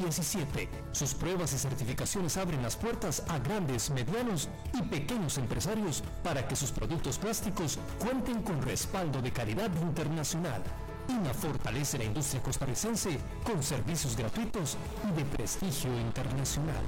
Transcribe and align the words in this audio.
2017. 0.00 0.68
Sus 0.92 1.14
pruebas 1.14 1.52
y 1.52 1.58
certificaciones 1.58 2.36
abren 2.36 2.62
las 2.62 2.76
puertas 2.76 3.22
a 3.28 3.38
grandes, 3.38 3.90
medianos 3.90 4.48
y 4.78 4.82
pequeños 4.82 5.38
empresarios 5.38 6.02
para 6.22 6.46
que 6.46 6.56
sus 6.56 6.70
productos 6.70 7.18
plásticos 7.18 7.78
cuenten 7.98 8.42
con 8.42 8.62
respaldo 8.62 9.20
de 9.20 9.32
calidad 9.32 9.70
internacional. 9.82 10.62
Una 11.08 11.34
fortalece 11.34 11.98
la 11.98 12.04
industria 12.04 12.42
costarricense 12.42 13.18
con 13.44 13.62
servicios 13.62 14.16
gratuitos 14.16 14.76
y 15.08 15.16
de 15.16 15.24
prestigio 15.24 15.90
internacional. 15.98 16.82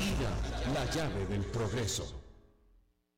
IDA, 0.00 0.72
la 0.72 0.90
llave 0.90 1.26
del 1.26 1.44
progreso. 1.44 2.18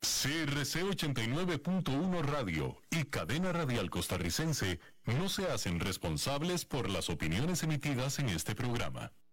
CRC 0.00 0.82
89.1 0.82 2.22
Radio 2.22 2.78
y 2.90 3.04
Cadena 3.04 3.52
Radial 3.52 3.90
Costarricense 3.90 4.80
no 5.04 5.28
se 5.28 5.46
hacen 5.48 5.78
responsables 5.78 6.64
por 6.64 6.88
las 6.88 7.10
opiniones 7.10 7.62
emitidas 7.62 8.18
en 8.18 8.30
este 8.30 8.54
programa. 8.54 9.12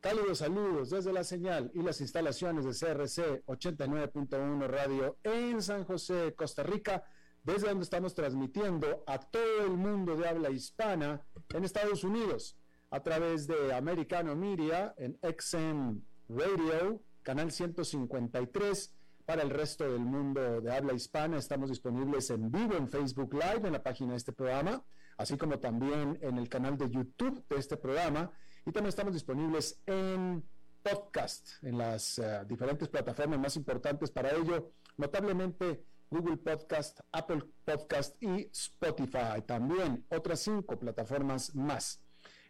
Cálidos 0.00 0.38
saludos 0.38 0.90
desde 0.90 1.12
la 1.12 1.24
señal 1.24 1.70
y 1.74 1.82
las 1.82 2.00
instalaciones 2.00 2.64
de 2.64 2.70
CRC 2.70 3.44
89.1 3.46 4.66
Radio 4.68 5.18
en 5.24 5.60
San 5.62 5.84
José, 5.84 6.34
Costa 6.36 6.62
Rica, 6.62 7.02
desde 7.42 7.68
donde 7.68 7.84
estamos 7.84 8.14
transmitiendo 8.14 9.02
a 9.06 9.18
todo 9.18 9.64
el 9.64 9.72
mundo 9.72 10.14
de 10.16 10.28
habla 10.28 10.50
hispana 10.50 11.24
en 11.52 11.64
Estados 11.64 12.04
Unidos 12.04 12.56
a 12.90 13.02
través 13.02 13.46
de 13.46 13.74
Americano 13.74 14.36
Media 14.36 14.94
en 14.98 15.18
XM 15.22 16.00
Radio, 16.28 17.00
canal 17.22 17.50
153. 17.50 18.92
Para 19.24 19.42
el 19.42 19.50
resto 19.50 19.90
del 19.90 20.04
mundo 20.04 20.60
de 20.60 20.72
habla 20.72 20.92
hispana 20.92 21.38
estamos 21.38 21.68
disponibles 21.70 22.30
en 22.30 22.52
vivo 22.52 22.74
en 22.74 22.86
Facebook 22.86 23.32
Live 23.34 23.66
en 23.66 23.72
la 23.72 23.82
página 23.82 24.12
de 24.12 24.18
este 24.18 24.32
programa, 24.32 24.84
así 25.16 25.36
como 25.36 25.58
también 25.58 26.16
en 26.20 26.38
el 26.38 26.48
canal 26.48 26.78
de 26.78 26.88
YouTube 26.88 27.44
de 27.48 27.56
este 27.56 27.76
programa 27.76 28.30
y 28.66 28.72
también 28.72 28.88
estamos 28.88 29.14
disponibles 29.14 29.80
en 29.86 30.44
podcast, 30.82 31.62
en 31.62 31.78
las 31.78 32.18
eh, 32.18 32.42
diferentes 32.48 32.88
plataformas 32.88 33.38
más 33.38 33.56
importantes 33.56 34.10
para 34.10 34.32
ello, 34.34 34.72
notablemente 34.96 35.84
Google 36.10 36.36
Podcast, 36.36 36.98
Apple 37.12 37.44
Podcast 37.64 38.20
y 38.20 38.48
Spotify. 38.52 39.40
También 39.46 40.04
otras 40.08 40.40
cinco 40.40 40.78
plataformas 40.78 41.54
más. 41.54 42.02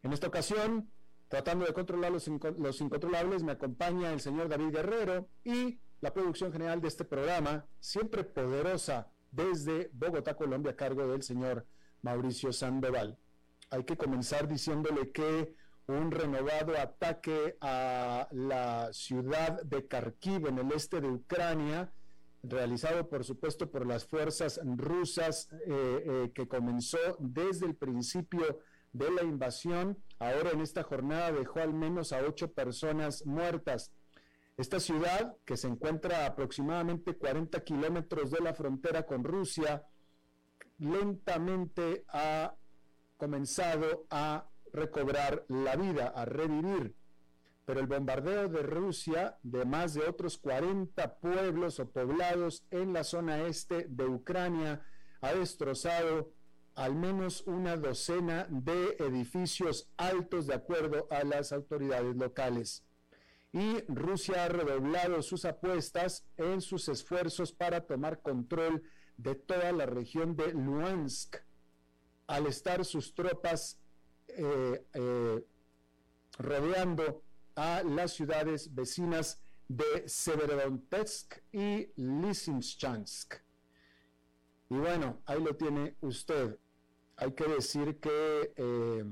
En 0.02 0.14
esta 0.14 0.26
ocasión, 0.28 0.90
tratando 1.28 1.66
de 1.66 1.74
controlar 1.74 2.12
los, 2.12 2.26
los 2.58 2.80
incontrolables, 2.80 3.42
me 3.42 3.52
acompaña 3.52 4.10
el 4.10 4.20
señor 4.20 4.48
David 4.48 4.70
Guerrero 4.70 5.28
y 5.44 5.78
la 6.00 6.14
producción 6.14 6.50
general 6.50 6.80
de 6.80 6.88
este 6.88 7.04
programa, 7.04 7.66
siempre 7.78 8.24
poderosa 8.24 9.10
desde 9.30 9.90
Bogotá, 9.92 10.34
Colombia, 10.34 10.72
a 10.72 10.76
cargo 10.76 11.06
del 11.06 11.22
señor 11.22 11.66
Mauricio 12.00 12.54
Sandoval. 12.54 13.18
Hay 13.68 13.84
que 13.84 13.98
comenzar 13.98 14.48
diciéndole 14.48 15.10
que 15.12 15.54
un 15.88 16.10
renovado 16.10 16.76
ataque 16.76 17.56
a 17.60 18.28
la 18.32 18.92
ciudad 18.92 19.62
de 19.62 19.86
Kharkiv 19.86 20.48
en 20.48 20.58
el 20.58 20.72
este 20.72 21.00
de 21.00 21.08
Ucrania, 21.08 21.92
realizado 22.42 23.08
por 23.08 23.24
supuesto 23.24 23.70
por 23.70 23.86
las 23.86 24.04
fuerzas 24.04 24.60
rusas 24.64 25.48
eh, 25.52 25.58
eh, 25.66 26.32
que 26.34 26.48
comenzó 26.48 26.98
desde 27.18 27.66
el 27.66 27.76
principio 27.76 28.60
de 28.92 29.10
la 29.10 29.22
invasión. 29.22 29.98
Ahora 30.18 30.50
en 30.50 30.60
esta 30.60 30.82
jornada 30.82 31.32
dejó 31.32 31.60
al 31.60 31.72
menos 31.72 32.12
a 32.12 32.20
ocho 32.20 32.52
personas 32.52 33.24
muertas. 33.24 33.92
Esta 34.56 34.80
ciudad, 34.80 35.36
que 35.44 35.56
se 35.56 35.68
encuentra 35.68 36.24
a 36.24 36.26
aproximadamente 36.28 37.14
40 37.14 37.62
kilómetros 37.62 38.30
de 38.30 38.40
la 38.40 38.54
frontera 38.54 39.04
con 39.04 39.22
Rusia, 39.22 39.84
lentamente 40.78 42.04
ha 42.08 42.54
comenzado 43.18 44.06
a 44.10 44.48
recobrar 44.76 45.44
la 45.48 45.74
vida, 45.76 46.08
a 46.08 46.24
revivir. 46.24 46.94
Pero 47.64 47.80
el 47.80 47.86
bombardeo 47.86 48.48
de 48.48 48.62
Rusia 48.62 49.38
de 49.42 49.64
más 49.64 49.94
de 49.94 50.02
otros 50.02 50.38
40 50.38 51.18
pueblos 51.18 51.80
o 51.80 51.90
poblados 51.90 52.64
en 52.70 52.92
la 52.92 53.02
zona 53.02 53.42
este 53.42 53.86
de 53.88 54.04
Ucrania 54.04 54.86
ha 55.20 55.34
destrozado 55.34 56.32
al 56.76 56.94
menos 56.94 57.42
una 57.46 57.76
docena 57.76 58.46
de 58.50 58.96
edificios 59.00 59.88
altos 59.96 60.46
de 60.46 60.54
acuerdo 60.54 61.08
a 61.10 61.24
las 61.24 61.52
autoridades 61.52 62.14
locales. 62.14 62.84
Y 63.52 63.80
Rusia 63.88 64.44
ha 64.44 64.48
redoblado 64.48 65.22
sus 65.22 65.46
apuestas 65.46 66.26
en 66.36 66.60
sus 66.60 66.88
esfuerzos 66.88 67.52
para 67.52 67.80
tomar 67.80 68.20
control 68.20 68.82
de 69.16 69.34
toda 69.34 69.72
la 69.72 69.86
región 69.86 70.36
de 70.36 70.52
Luhansk, 70.52 71.36
al 72.26 72.46
estar 72.46 72.84
sus 72.84 73.14
tropas 73.14 73.80
rodeando 76.38 77.22
a 77.54 77.82
las 77.82 78.12
ciudades 78.12 78.74
vecinas 78.74 79.40
de 79.68 80.08
Severodonetsk 80.08 81.38
y 81.52 81.90
Lysychansk. 81.96 83.34
Y 84.68 84.74
bueno, 84.74 85.22
ahí 85.26 85.42
lo 85.42 85.56
tiene 85.56 85.96
usted. 86.00 86.58
Hay 87.16 87.32
que 87.32 87.44
decir 87.44 87.98
que... 88.00 88.52
Eh, 88.56 89.04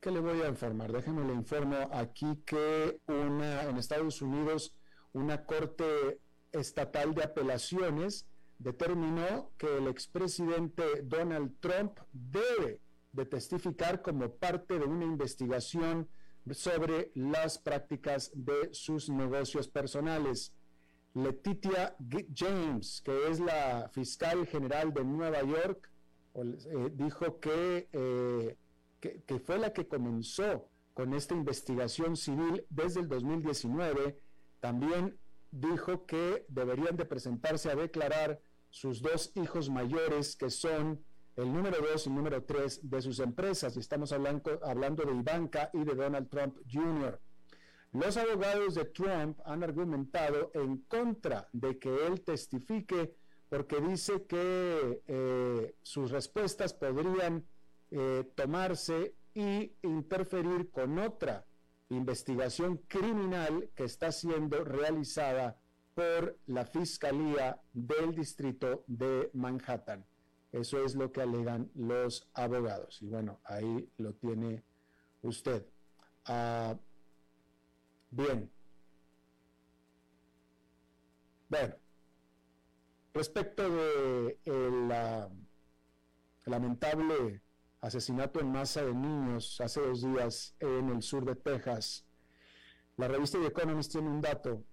¿Qué 0.00 0.10
le 0.10 0.18
voy 0.18 0.40
a 0.42 0.48
informar? 0.48 0.90
Déjenme 0.92 1.24
le 1.24 1.34
informo 1.34 1.76
aquí 1.92 2.42
que 2.44 3.00
una, 3.06 3.62
en 3.62 3.76
Estados 3.76 4.20
Unidos 4.20 4.74
una 5.12 5.44
corte 5.44 6.20
estatal 6.50 7.14
de 7.14 7.22
apelaciones 7.22 8.26
determinó 8.62 9.50
que 9.58 9.78
el 9.78 9.88
expresidente 9.88 11.02
Donald 11.02 11.52
Trump 11.60 11.98
debe 12.12 12.80
de 13.12 13.26
testificar 13.26 14.02
como 14.02 14.30
parte 14.30 14.78
de 14.78 14.84
una 14.84 15.04
investigación 15.04 16.08
sobre 16.50 17.10
las 17.14 17.58
prácticas 17.58 18.30
de 18.34 18.72
sus 18.72 19.08
negocios 19.08 19.68
personales. 19.68 20.52
Letitia 21.14 21.94
James, 22.34 23.02
que 23.04 23.28
es 23.28 23.38
la 23.38 23.90
fiscal 23.92 24.46
general 24.46 24.94
de 24.94 25.04
Nueva 25.04 25.42
York, 25.42 25.90
eh, 26.34 26.90
dijo 26.94 27.38
eh, 27.44 28.56
que, 29.00 29.22
que 29.22 29.38
fue 29.38 29.58
la 29.58 29.72
que 29.72 29.86
comenzó 29.86 30.68
con 30.94 31.12
esta 31.14 31.34
investigación 31.34 32.16
civil 32.16 32.64
desde 32.70 33.00
el 33.00 33.08
2019. 33.08 34.18
También 34.60 35.18
dijo 35.50 36.06
que 36.06 36.46
deberían 36.48 36.96
de 36.96 37.04
presentarse 37.04 37.70
a 37.70 37.76
declarar 37.76 38.40
sus 38.72 39.02
dos 39.02 39.30
hijos 39.34 39.68
mayores, 39.68 40.34
que 40.34 40.50
son 40.50 41.04
el 41.36 41.52
número 41.52 41.76
dos 41.80 42.06
y 42.06 42.10
número 42.10 42.42
tres 42.42 42.80
de 42.82 43.02
sus 43.02 43.20
empresas. 43.20 43.76
Estamos 43.76 44.12
hablando, 44.12 44.58
hablando 44.64 45.04
de 45.04 45.14
Ivanka 45.14 45.70
y 45.74 45.84
de 45.84 45.94
Donald 45.94 46.28
Trump 46.30 46.56
Jr. 46.72 47.20
Los 47.92 48.16
abogados 48.16 48.74
de 48.74 48.86
Trump 48.86 49.38
han 49.44 49.62
argumentado 49.62 50.50
en 50.54 50.78
contra 50.88 51.48
de 51.52 51.78
que 51.78 52.06
él 52.06 52.22
testifique 52.22 53.14
porque 53.50 53.78
dice 53.82 54.24
que 54.24 55.02
eh, 55.06 55.74
sus 55.82 56.10
respuestas 56.10 56.72
podrían 56.72 57.44
eh, 57.90 58.24
tomarse 58.34 59.14
y 59.34 59.72
interferir 59.82 60.70
con 60.70 60.98
otra 60.98 61.44
investigación 61.90 62.78
criminal 62.88 63.68
que 63.74 63.84
está 63.84 64.10
siendo 64.10 64.64
realizada 64.64 65.58
por 65.94 66.38
la 66.46 66.64
Fiscalía 66.64 67.60
del 67.72 68.14
Distrito 68.14 68.84
de 68.86 69.30
Manhattan. 69.34 70.04
Eso 70.52 70.84
es 70.84 70.94
lo 70.94 71.12
que 71.12 71.22
alegan 71.22 71.70
los 71.74 72.28
abogados. 72.34 73.00
Y 73.02 73.06
bueno, 73.06 73.40
ahí 73.44 73.88
lo 73.96 74.12
tiene 74.14 74.62
usted. 75.22 75.66
Ah, 76.26 76.76
bien. 78.10 78.50
Bueno, 81.48 81.74
respecto 83.14 83.68
de 83.68 84.38
el 84.44 84.88
lamentable 86.46 87.42
asesinato 87.80 88.40
en 88.40 88.52
masa 88.52 88.84
de 88.84 88.94
niños 88.94 89.60
hace 89.60 89.80
dos 89.80 90.02
días 90.02 90.54
en 90.60 90.88
el 90.88 91.02
sur 91.02 91.24
de 91.24 91.34
Texas. 91.34 92.06
La 92.96 93.08
revista 93.08 93.38
The 93.38 93.46
Economist 93.46 93.92
tiene 93.92 94.08
un 94.08 94.20
dato, 94.20 94.64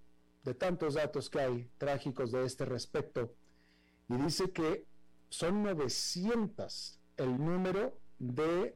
de 0.43 0.53
tantos 0.53 0.93
datos 0.93 1.29
que 1.29 1.39
hay 1.39 1.71
trágicos 1.77 2.31
de 2.31 2.45
este 2.45 2.65
respecto, 2.65 3.33
y 4.07 4.15
dice 4.15 4.51
que 4.51 4.85
son 5.29 5.63
900 5.63 6.99
el 7.17 7.37
número 7.37 7.97
de 8.17 8.75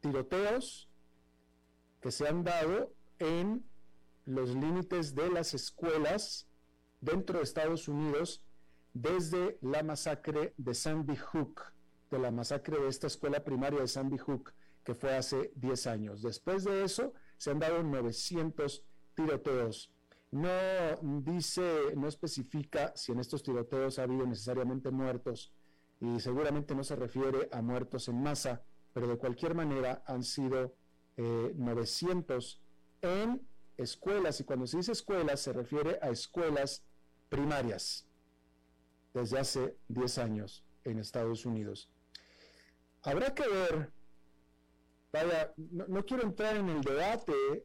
tiroteos 0.00 0.88
que 2.00 2.10
se 2.10 2.28
han 2.28 2.44
dado 2.44 2.92
en 3.18 3.64
los 4.26 4.50
límites 4.50 5.14
de 5.14 5.30
las 5.30 5.54
escuelas 5.54 6.46
dentro 7.00 7.38
de 7.38 7.44
Estados 7.44 7.88
Unidos 7.88 8.42
desde 8.92 9.58
la 9.60 9.82
masacre 9.82 10.54
de 10.56 10.74
Sandy 10.74 11.16
Hook, 11.16 11.62
de 12.10 12.18
la 12.18 12.30
masacre 12.30 12.78
de 12.78 12.88
esta 12.88 13.06
escuela 13.06 13.42
primaria 13.42 13.80
de 13.80 13.88
Sandy 13.88 14.18
Hook, 14.18 14.52
que 14.84 14.94
fue 14.94 15.16
hace 15.16 15.50
10 15.56 15.86
años. 15.86 16.22
Después 16.22 16.64
de 16.64 16.84
eso, 16.84 17.12
se 17.44 17.50
han 17.50 17.58
dado 17.58 17.82
900 17.82 18.82
tiroteos. 19.14 19.92
No 20.30 20.48
dice, 21.20 21.94
no 21.94 22.08
especifica 22.08 22.96
si 22.96 23.12
en 23.12 23.18
estos 23.18 23.42
tiroteos 23.42 23.98
ha 23.98 24.04
habido 24.04 24.26
necesariamente 24.26 24.90
muertos 24.90 25.52
y 26.00 26.20
seguramente 26.20 26.74
no 26.74 26.82
se 26.82 26.96
refiere 26.96 27.50
a 27.52 27.60
muertos 27.60 28.08
en 28.08 28.22
masa, 28.22 28.62
pero 28.94 29.06
de 29.08 29.18
cualquier 29.18 29.54
manera 29.54 30.02
han 30.06 30.22
sido 30.22 30.74
900 31.18 32.62
eh, 33.02 33.12
en 33.12 33.46
escuelas 33.76 34.40
y 34.40 34.44
cuando 34.44 34.66
se 34.66 34.78
dice 34.78 34.92
escuelas 34.92 35.40
se 35.40 35.52
refiere 35.52 35.98
a 36.00 36.08
escuelas 36.08 36.82
primarias 37.28 38.06
desde 39.12 39.38
hace 39.38 39.76
10 39.88 40.16
años 40.16 40.64
en 40.84 40.98
Estados 40.98 41.44
Unidos. 41.44 41.90
Habrá 43.02 43.34
que 43.34 43.46
ver, 43.46 43.92
vaya, 45.14 45.54
no, 45.56 46.04
quiero 46.04 46.24
entrar 46.24 46.56
en 46.56 46.68
el 46.68 46.80
debate 46.80 47.64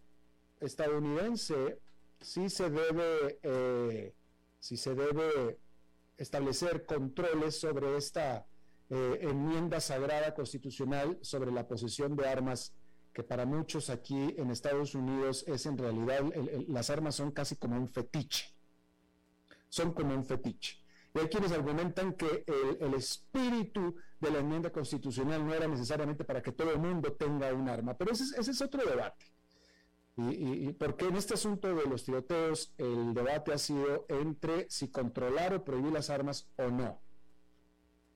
estadounidense 0.60 1.80
si 2.22 2.50
se 2.50 2.70
debe, 2.70 3.40
eh, 3.42 4.14
si 4.60 4.78
se 4.78 4.94
debe 4.94 5.58
establecer 6.18 6.86
controles 6.86 7.60
sobre 7.60 7.98
esta 7.98 8.46
eh, 8.90 9.20
enmienda 9.22 9.80
sagrada 9.80 10.34
constitucional 10.36 11.18
sobre 11.22 11.52
la 11.52 11.68
posesión 11.68 12.16
de 12.16 12.28
armas 12.28 12.74
que 13.14 13.24
para 13.24 13.46
muchos 13.46 13.90
aquí 13.90 14.36
en 14.38 14.52
Estados 14.52 14.94
Unidos 14.94 15.44
es 15.48 15.66
en 15.66 15.78
realidad, 15.78 16.22
las 16.68 16.90
armas 16.92 17.16
son 17.16 17.32
casi 17.32 17.56
como 17.56 17.78
un 17.78 17.88
fetiche, 17.88 18.54
son 19.70 19.94
como 19.94 20.14
un 20.14 20.24
fetiche. 20.24 20.78
Y 21.20 21.22
hay 21.22 21.28
quienes 21.28 21.52
argumentan 21.52 22.14
que 22.14 22.46
el, 22.80 22.94
espíritu 22.94 23.96
de 24.20 24.32
la 24.32 24.40
enmienda 24.40 24.72
constitucional 24.72 25.46
no 25.46 25.54
era 25.54 25.68
necesariamente 25.68 26.24
para 26.24 26.42
que 26.42 26.52
todo 26.52 26.72
el 26.72 26.80
mundo 26.80 27.14
tenga 27.14 27.54
un 27.54 27.68
arma, 27.68 27.98
pero 27.98 28.12
ese, 28.12 28.40
es 28.40 28.62
otro 28.62 28.86
debate. 28.86 29.26
Y, 30.18 30.74
porque 30.74 31.08
en 31.08 31.16
este 31.16 31.34
asunto 31.34 31.74
de 31.74 31.86
los 31.86 32.04
tiroteos 32.04 32.74
el 32.78 33.14
debate 33.14 33.54
ha 33.54 33.58
sido 33.58 34.06
entre 34.10 34.70
si 34.70 34.90
controlar 34.90 35.54
o 35.54 35.64
prohibir 35.64 35.94
las 35.94 36.10
armas 36.10 36.50
o 36.58 36.70
no. 36.70 37.02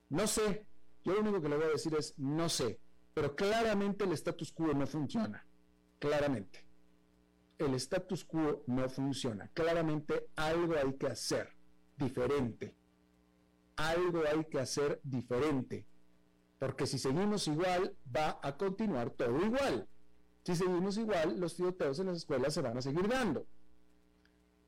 No 0.09 0.27
sé, 0.27 0.65
yo 1.03 1.13
lo 1.13 1.21
único 1.21 1.41
que 1.41 1.49
le 1.49 1.55
voy 1.55 1.65
a 1.65 1.69
decir 1.69 1.95
es 1.95 2.13
no 2.17 2.49
sé, 2.49 2.79
pero 3.13 3.35
claramente 3.35 4.03
el 4.03 4.11
status 4.13 4.51
quo 4.51 4.73
no 4.73 4.85
funciona, 4.85 5.45
claramente. 5.99 6.65
El 7.57 7.73
status 7.75 8.25
quo 8.25 8.63
no 8.67 8.89
funciona, 8.89 9.49
claramente 9.53 10.27
algo 10.35 10.75
hay 10.75 10.93
que 10.93 11.07
hacer 11.07 11.49
diferente 11.97 12.82
algo 13.75 14.23
hay 14.31 14.45
que 14.45 14.59
hacer 14.59 14.99
diferente, 15.03 15.85
porque 16.59 16.87
si 16.87 16.97
seguimos 16.97 17.47
igual, 17.47 17.95
va 18.15 18.39
a 18.41 18.57
continuar 18.57 19.09
todo 19.11 19.43
igual. 19.45 19.87
Si 20.43 20.55
seguimos 20.55 20.97
igual, 20.97 21.39
los 21.39 21.55
tiroteos 21.55 21.99
en 21.99 22.07
las 22.07 22.17
escuelas 22.17 22.53
se 22.53 22.61
van 22.61 22.77
a 22.77 22.81
seguir 22.81 23.07
dando. 23.07 23.45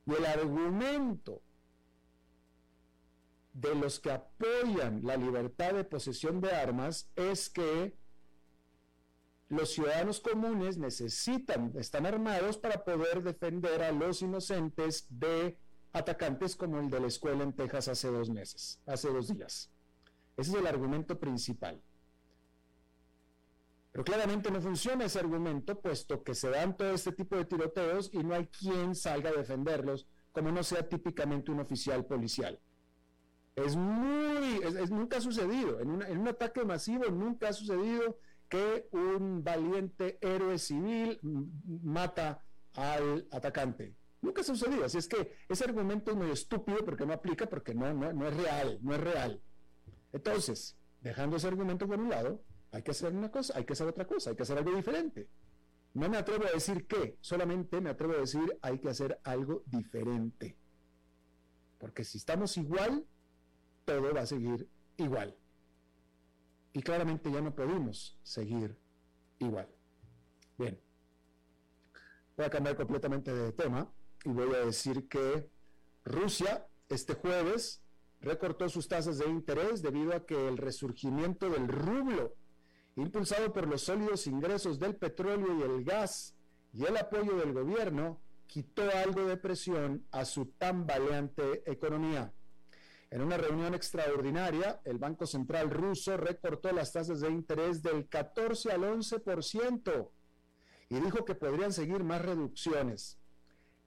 Y 0.05 0.13
el 0.13 0.25
argumento 0.25 1.41
de 3.53 3.73
los 3.73 3.99
que 3.99 4.11
apoyan 4.11 5.01
la 5.03 5.17
libertad 5.17 5.73
de 5.73 5.83
posesión 5.83 6.41
de 6.41 6.51
armas 6.51 7.09
es 7.15 7.49
que 7.49 7.97
los 9.47 9.73
ciudadanos 9.73 10.19
comunes 10.19 10.77
necesitan, 10.77 11.71
están 11.77 12.05
armados 12.05 12.57
para 12.57 12.83
poder 12.83 13.23
defender 13.23 13.83
a 13.83 13.91
los 13.91 14.21
inocentes 14.21 15.05
de 15.09 15.57
atacantes 15.95 16.57
como 16.57 16.79
el 16.79 16.89
de 16.89 16.99
la 16.99 17.07
escuela 17.07 17.43
en 17.43 17.53
Texas 17.53 17.87
hace 17.87 18.09
dos 18.09 18.29
meses, 18.29 18.81
hace 18.85 19.07
dos 19.07 19.29
días. 19.29 19.71
Ese 20.35 20.51
es 20.51 20.57
el 20.57 20.67
argumento 20.67 21.17
principal. 21.17 21.81
Pero 23.93 24.03
claramente 24.03 24.51
no 24.51 24.59
funciona 24.59 25.05
ese 25.05 25.19
argumento, 25.19 25.79
puesto 25.79 26.21
que 26.21 26.35
se 26.35 26.49
dan 26.49 26.75
todo 26.75 26.91
este 26.91 27.13
tipo 27.13 27.37
de 27.37 27.45
tiroteos 27.45 28.09
y 28.11 28.17
no 28.17 28.35
hay 28.35 28.47
quien 28.47 28.93
salga 28.93 29.29
a 29.29 29.33
defenderlos, 29.33 30.05
como 30.33 30.51
no 30.51 30.63
sea 30.63 30.87
típicamente 30.87 31.49
un 31.49 31.61
oficial 31.61 32.05
policial. 32.05 32.59
Es 33.55 33.77
muy, 33.77 34.59
nunca 34.89 35.17
ha 35.17 35.21
sucedido, 35.21 35.79
en, 35.79 36.01
en 36.01 36.17
un 36.17 36.27
ataque 36.27 36.65
masivo 36.65 37.05
nunca 37.05 37.47
ha 37.47 37.53
sucedido 37.53 38.19
que 38.49 38.89
un 38.91 39.45
valiente 39.45 40.17
héroe 40.19 40.59
civil 40.59 41.21
mata 41.83 42.43
al 42.73 43.29
atacante. 43.31 43.95
Nunca 44.25 44.41
ha 44.41 44.43
sucedido. 44.43 44.83
Así 44.85 44.97
es 44.97 45.07
que 45.07 45.37
ese 45.47 45.65
argumento 45.65 46.09
es 46.09 46.17
muy 46.17 46.31
estúpido 46.31 46.83
porque 46.83 47.05
no 47.05 47.13
aplica, 47.13 47.45
porque 47.45 47.75
no, 47.75 47.93
no, 47.93 48.27
es 48.27 48.35
real, 48.35 48.79
no 48.81 48.95
es 48.95 48.99
real. 48.99 49.39
Entonces, 50.11 50.75
dejando 50.99 51.37
ese 51.37 51.47
argumento 51.47 51.87
por 51.87 51.99
un 51.99 52.09
lado, 52.09 52.43
hay 52.71 52.81
que 52.81 52.89
hacer 52.89 53.13
una 53.13 53.29
cosa, 53.29 53.55
hay 53.55 53.65
que 53.65 53.73
hacer 53.73 53.87
otra 53.87 54.07
cosa, 54.07 54.31
hay 54.31 54.35
que 54.35 54.41
hacer 54.41 54.57
algo 54.57 54.75
diferente. 54.75 55.29
No 55.93 56.09
me 56.09 56.17
atrevo 56.17 56.45
a 56.45 56.51
decir 56.51 56.87
qué, 56.87 57.17
solamente 57.21 57.79
me 57.81 57.91
atrevo 57.91 58.13
a 58.13 58.17
decir 58.17 58.57
hay 58.63 58.79
que 58.79 58.89
hacer 58.89 59.19
algo 59.23 59.61
diferente. 59.67 60.57
Porque 61.77 62.03
si 62.03 62.17
estamos 62.17 62.57
igual, 62.57 63.05
todo 63.85 64.11
va 64.11 64.21
a 64.21 64.25
seguir 64.25 64.67
igual. 64.97 65.37
Y 66.73 66.81
claramente 66.81 67.31
ya 67.31 67.41
no 67.41 67.53
podemos 67.53 68.17
seguir 68.23 68.75
igual. 69.37 69.69
Bien. 70.57 70.81
Voy 72.35 72.47
a 72.47 72.49
cambiar 72.49 72.75
completamente 72.75 73.31
de 73.31 73.51
tema 73.51 73.93
y 74.25 74.29
voy 74.29 74.53
a 74.55 74.65
decir 74.65 75.07
que 75.07 75.49
Rusia 76.03 76.67
este 76.89 77.13
jueves 77.13 77.81
recortó 78.21 78.67
sus 78.69 78.87
tasas 78.87 79.19
de 79.19 79.27
interés 79.27 79.81
debido 79.81 80.13
a 80.13 80.25
que 80.25 80.47
el 80.47 80.57
resurgimiento 80.57 81.49
del 81.49 81.67
rublo, 81.67 82.35
impulsado 82.95 83.53
por 83.53 83.67
los 83.67 83.83
sólidos 83.83 84.27
ingresos 84.27 84.79
del 84.79 84.95
petróleo 84.95 85.59
y 85.59 85.61
el 85.61 85.83
gas 85.83 86.35
y 86.73 86.85
el 86.85 86.97
apoyo 86.97 87.35
del 87.37 87.53
gobierno, 87.53 88.19
quitó 88.47 88.83
algo 88.89 89.25
de 89.25 89.37
presión 89.37 90.05
a 90.11 90.25
su 90.25 90.47
tambaleante 90.57 91.69
economía. 91.69 92.33
En 93.11 93.21
una 93.21 93.37
reunión 93.37 93.75
extraordinaria, 93.75 94.81
el 94.85 94.97
Banco 94.97 95.27
Central 95.27 95.69
ruso 95.69 96.17
recortó 96.17 96.71
las 96.71 96.91
tasas 96.91 97.21
de 97.21 97.29
interés 97.29 97.83
del 97.83 98.09
14 98.09 98.71
al 98.71 98.81
11% 98.81 100.09
y 100.89 100.99
dijo 100.99 101.25
que 101.25 101.35
podrían 101.35 101.71
seguir 101.71 102.03
más 102.03 102.21
reducciones. 102.21 103.19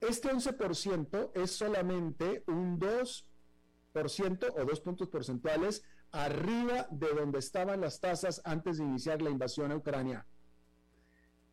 Este 0.01 0.29
11% 0.29 1.31
es 1.33 1.51
solamente 1.51 2.43
un 2.47 2.79
2% 2.79 4.53
o 4.55 4.65
dos 4.65 4.79
puntos 4.79 5.09
porcentuales 5.09 5.83
arriba 6.11 6.87
de 6.89 7.09
donde 7.09 7.39
estaban 7.39 7.81
las 7.81 7.99
tasas 7.99 8.41
antes 8.45 8.77
de 8.77 8.85
iniciar 8.85 9.21
la 9.21 9.29
invasión 9.29 9.71
a 9.71 9.75
Ucrania. 9.75 10.25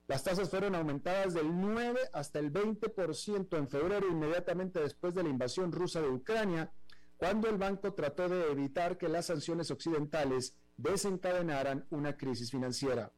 Las 0.07 0.23
tasas 0.23 0.49
fueron 0.49 0.77
aumentadas 0.77 1.35
del 1.35 1.61
9 1.61 1.99
hasta 2.13 2.39
el 2.39 2.53
20% 2.53 3.59
en 3.59 3.69
febrero, 3.69 4.09
inmediatamente 4.09 4.79
después 4.79 5.15
de 5.15 5.25
la 5.25 5.29
invasión 5.29 5.73
rusa 5.73 6.01
de 6.01 6.09
Ucrania, 6.09 6.73
cuando 7.17 7.49
el 7.49 7.59
banco 7.59 7.95
trató 7.95 8.29
de 8.29 8.53
evitar 8.53 8.97
que 8.97 9.09
las 9.09 9.27
sanciones 9.27 9.73
occidentales 9.73 10.55
desencadenaran 10.77 11.87
una 11.91 12.17
crisis 12.17 12.53
financiera. 12.53 13.13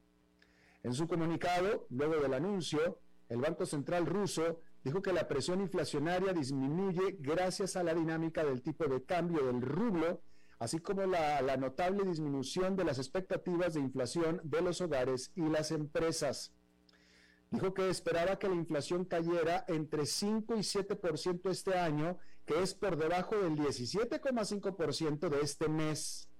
En 0.82 0.94
su 0.94 1.06
comunicado, 1.06 1.86
luego 1.90 2.16
del 2.16 2.32
anuncio, 2.32 3.00
el 3.28 3.42
Banco 3.42 3.66
Central 3.66 4.06
ruso 4.06 4.62
dijo 4.88 5.02
que 5.02 5.12
la 5.12 5.28
presión 5.28 5.60
inflacionaria 5.60 6.32
disminuye 6.32 7.16
gracias 7.20 7.76
a 7.76 7.82
la 7.82 7.92
dinámica 7.92 8.42
del 8.42 8.62
tipo 8.62 8.86
de 8.86 9.04
cambio 9.04 9.44
del 9.44 9.60
rublo, 9.60 10.22
así 10.58 10.78
como 10.78 11.04
la, 11.04 11.56
notable 11.58 12.04
disminución 12.04 12.74
de 12.74 12.84
las 12.84 12.96
expectativas 12.96 13.74
de 13.74 13.80
inflación 13.80 14.40
de 14.44 14.62
los 14.62 14.80
hogares 14.80 15.30
y 15.36 15.42
las 15.42 15.72
empresas. 15.72 16.54
Dijo 17.50 17.74
que 17.74 17.90
esperaba 17.90 18.38
que 18.38 18.48
la 18.48 18.54
inflación 18.54 19.04
cayera 19.04 19.66
entre 19.68 20.06
5 20.06 20.56
y 20.56 20.60
7% 20.60 21.50
este 21.50 21.76
año, 21.76 22.16
que 22.46 22.62
es 22.62 22.72
por 22.72 22.96
debajo 22.96 23.36
del 23.36 23.56
17,5% 23.56 25.28
de 25.28 25.40
este 25.42 25.68
mes. 25.68 26.30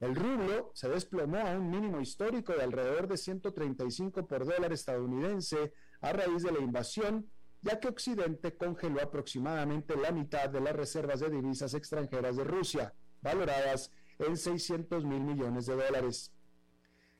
El 0.00 0.16
rublo 0.16 0.70
se 0.74 0.90
desplomó 0.90 1.38
a 1.38 1.52
un 1.52 1.70
mínimo 1.70 1.98
histórico 1.98 2.52
de 2.52 2.62
alrededor 2.62 3.08
de 3.08 3.16
135 3.16 4.26
por 4.26 4.44
dólar 4.44 4.74
estadounidense 4.74 5.72
a 6.02 6.12
raíz 6.12 6.42
de 6.42 6.52
la 6.52 6.58
invasión, 6.58 7.30
ya 7.62 7.80
que 7.80 7.88
Occidente 7.88 8.56
congeló 8.56 9.00
aproximadamente 9.00 9.96
la 9.96 10.10
mitad 10.10 10.50
de 10.50 10.60
las 10.60 10.74
reservas 10.74 11.20
de 11.20 11.30
divisas 11.30 11.74
extranjeras 11.74 12.36
de 12.36 12.44
Rusia, 12.44 12.92
valoradas 13.22 13.90
en 14.18 14.36
600 14.36 15.04
mil 15.04 15.20
millones 15.20 15.66
de 15.66 15.76
dólares. 15.76 16.32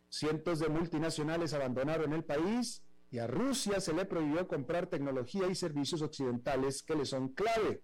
Cientos 0.09 0.59
de 0.59 0.69
multinacionales 0.69 1.55
abandonaron 1.55 2.13
el 2.13 2.25
país 2.25 2.83
y 3.11 3.19
a 3.19 3.27
Rusia 3.27 3.81
se 3.81 3.93
le 3.93 4.05
prohibió 4.05 4.47
comprar 4.49 4.89
tecnología 4.89 5.47
y 5.47 5.55
servicios 5.55 6.03
occidentales 6.03 6.83
que 6.83 6.97
le 6.97 7.05
son 7.05 7.29
clave. 7.29 7.83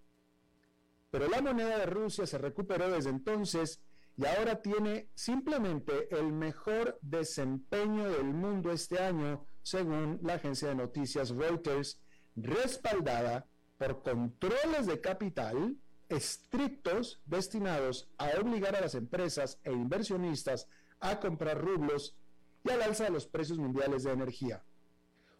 Pero 1.11 1.27
la 1.27 1.41
moneda 1.41 1.77
de 1.77 1.85
Rusia 1.85 2.27
se 2.27 2.37
recuperó 2.37 2.89
desde 2.91 3.09
entonces 3.09 3.81
y 4.17 4.25
ahora 4.25 4.61
tiene 4.61 5.09
simplemente 5.15 6.13
el 6.13 6.33
mejor 6.33 6.99
desempeño 7.01 8.09
del 8.09 8.25
mundo 8.25 8.71
este 8.71 8.99
año, 8.99 9.45
según 9.69 10.19
la 10.23 10.33
agencia 10.35 10.69
de 10.69 10.75
noticias 10.75 11.29
Reuters, 11.29 11.99
respaldada 12.35 13.45
por 13.77 14.01
controles 14.01 14.87
de 14.87 14.99
capital 14.99 15.77
estrictos 16.09 17.21
destinados 17.25 18.09
a 18.17 18.31
obligar 18.39 18.75
a 18.75 18.81
las 18.81 18.95
empresas 18.95 19.59
e 19.63 19.71
inversionistas 19.71 20.67
a 20.99 21.19
comprar 21.19 21.61
rublos 21.61 22.15
y 22.63 22.71
al 22.71 22.81
alza 22.81 23.03
de 23.05 23.11
los 23.11 23.27
precios 23.27 23.59
mundiales 23.59 24.03
de 24.03 24.11
energía. 24.11 24.63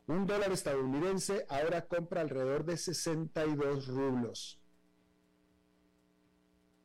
Un 0.06 0.28
dólar 0.28 0.52
estadounidense 0.52 1.46
ahora 1.50 1.88
compra 1.88 2.22
alrededor 2.22 2.66
de 2.66 2.78
62 2.78 3.88
rublos. 3.88 4.60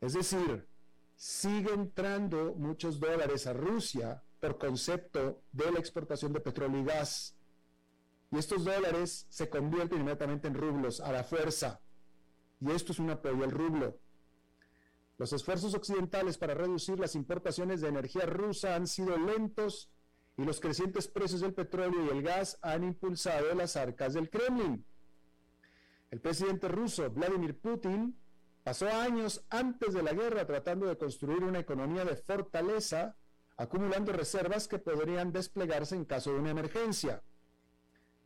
Es 0.01 0.15
decir, 0.15 0.67
sigue 1.15 1.73
entrando 1.73 2.55
muchos 2.55 2.99
dólares 2.99 3.47
a 3.47 3.53
Rusia 3.53 4.23
por 4.41 4.59
concepto 4.59 5.43
de 5.53 5.73
la 5.73 5.79
exportación 5.79 6.33
de 6.35 6.41
petróleo 6.41 6.81
y 6.81 6.85
gas. 6.85 7.34
Y 8.35 8.39
estos 8.39 8.65
dólares 8.65 9.27
se 9.31 9.49
convierten 9.49 10.01
inmediatamente 10.01 10.49
en 10.49 10.55
rublos 10.55 11.01
a 11.01 11.13
la 11.13 11.23
fuerza. 11.23 11.81
Y 12.61 12.71
esto 12.73 12.93
es 12.93 12.99
un 12.99 13.11
apoyo 13.11 13.45
al 13.45 13.53
rublo. 13.53 14.01
Los 15.19 15.33
esfuerzos 15.33 15.75
occidentales 15.75 16.37
para 16.37 16.55
reducir 16.55 16.99
las 16.99 17.15
importaciones 17.15 17.81
de 17.81 17.89
energía 17.89 18.27
rusa 18.27 18.75
han 18.75 18.89
sido 18.89 19.17
lentos 19.17 19.89
y 20.37 20.45
los 20.45 20.59
crecientes 20.59 21.07
precios 21.07 21.43
del 21.43 21.55
petróleo 21.55 22.05
y 22.05 22.09
el 22.09 22.23
gas 22.23 22.59
han 22.61 22.83
impulsado 22.83 23.55
las 23.55 23.77
arcas 23.77 24.15
del 24.15 24.29
Kremlin. 24.29 24.85
El 26.11 26.21
presidente 26.21 26.67
ruso 26.67 27.09
Vladimir 27.11 27.57
Putin 27.57 28.19
Pasó 28.65 28.89
años 28.89 29.45
antes 29.51 29.93
de 29.93 30.03
la 30.03 30.15
guerra 30.15 30.47
tratando 30.47 30.87
de 30.87 30.97
construir 30.97 31.45
una 31.45 31.59
economía 31.59 32.03
de 32.07 32.17
fortaleza, 32.17 33.15
acumulando 33.59 34.11
reservas 34.11 34.67
que 34.69 34.79
podrían 34.79 35.33
desplegarse 35.33 35.95
en 35.95 36.07
caso 36.07 36.33
de 36.33 36.39
una 36.39 36.53
emergencia. 36.53 37.23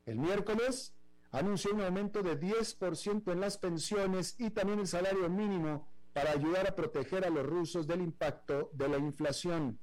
El 0.08 0.16
miércoles 0.16 0.94
anunció 1.32 1.74
un 1.74 1.82
aumento 1.82 2.22
de 2.22 2.40
10% 2.40 3.30
en 3.30 3.40
las 3.40 3.58
pensiones 3.58 4.36
y 4.38 4.48
también 4.48 4.78
el 4.78 4.86
salario 4.86 5.28
mínimo 5.28 5.86
para 6.14 6.30
ayudar 6.30 6.66
a 6.66 6.74
proteger 6.74 7.26
a 7.26 7.28
los 7.28 7.44
rusos 7.44 7.86
del 7.86 8.00
impacto 8.00 8.70
de 8.72 8.88
la 8.88 8.96
inflación. 8.96 9.78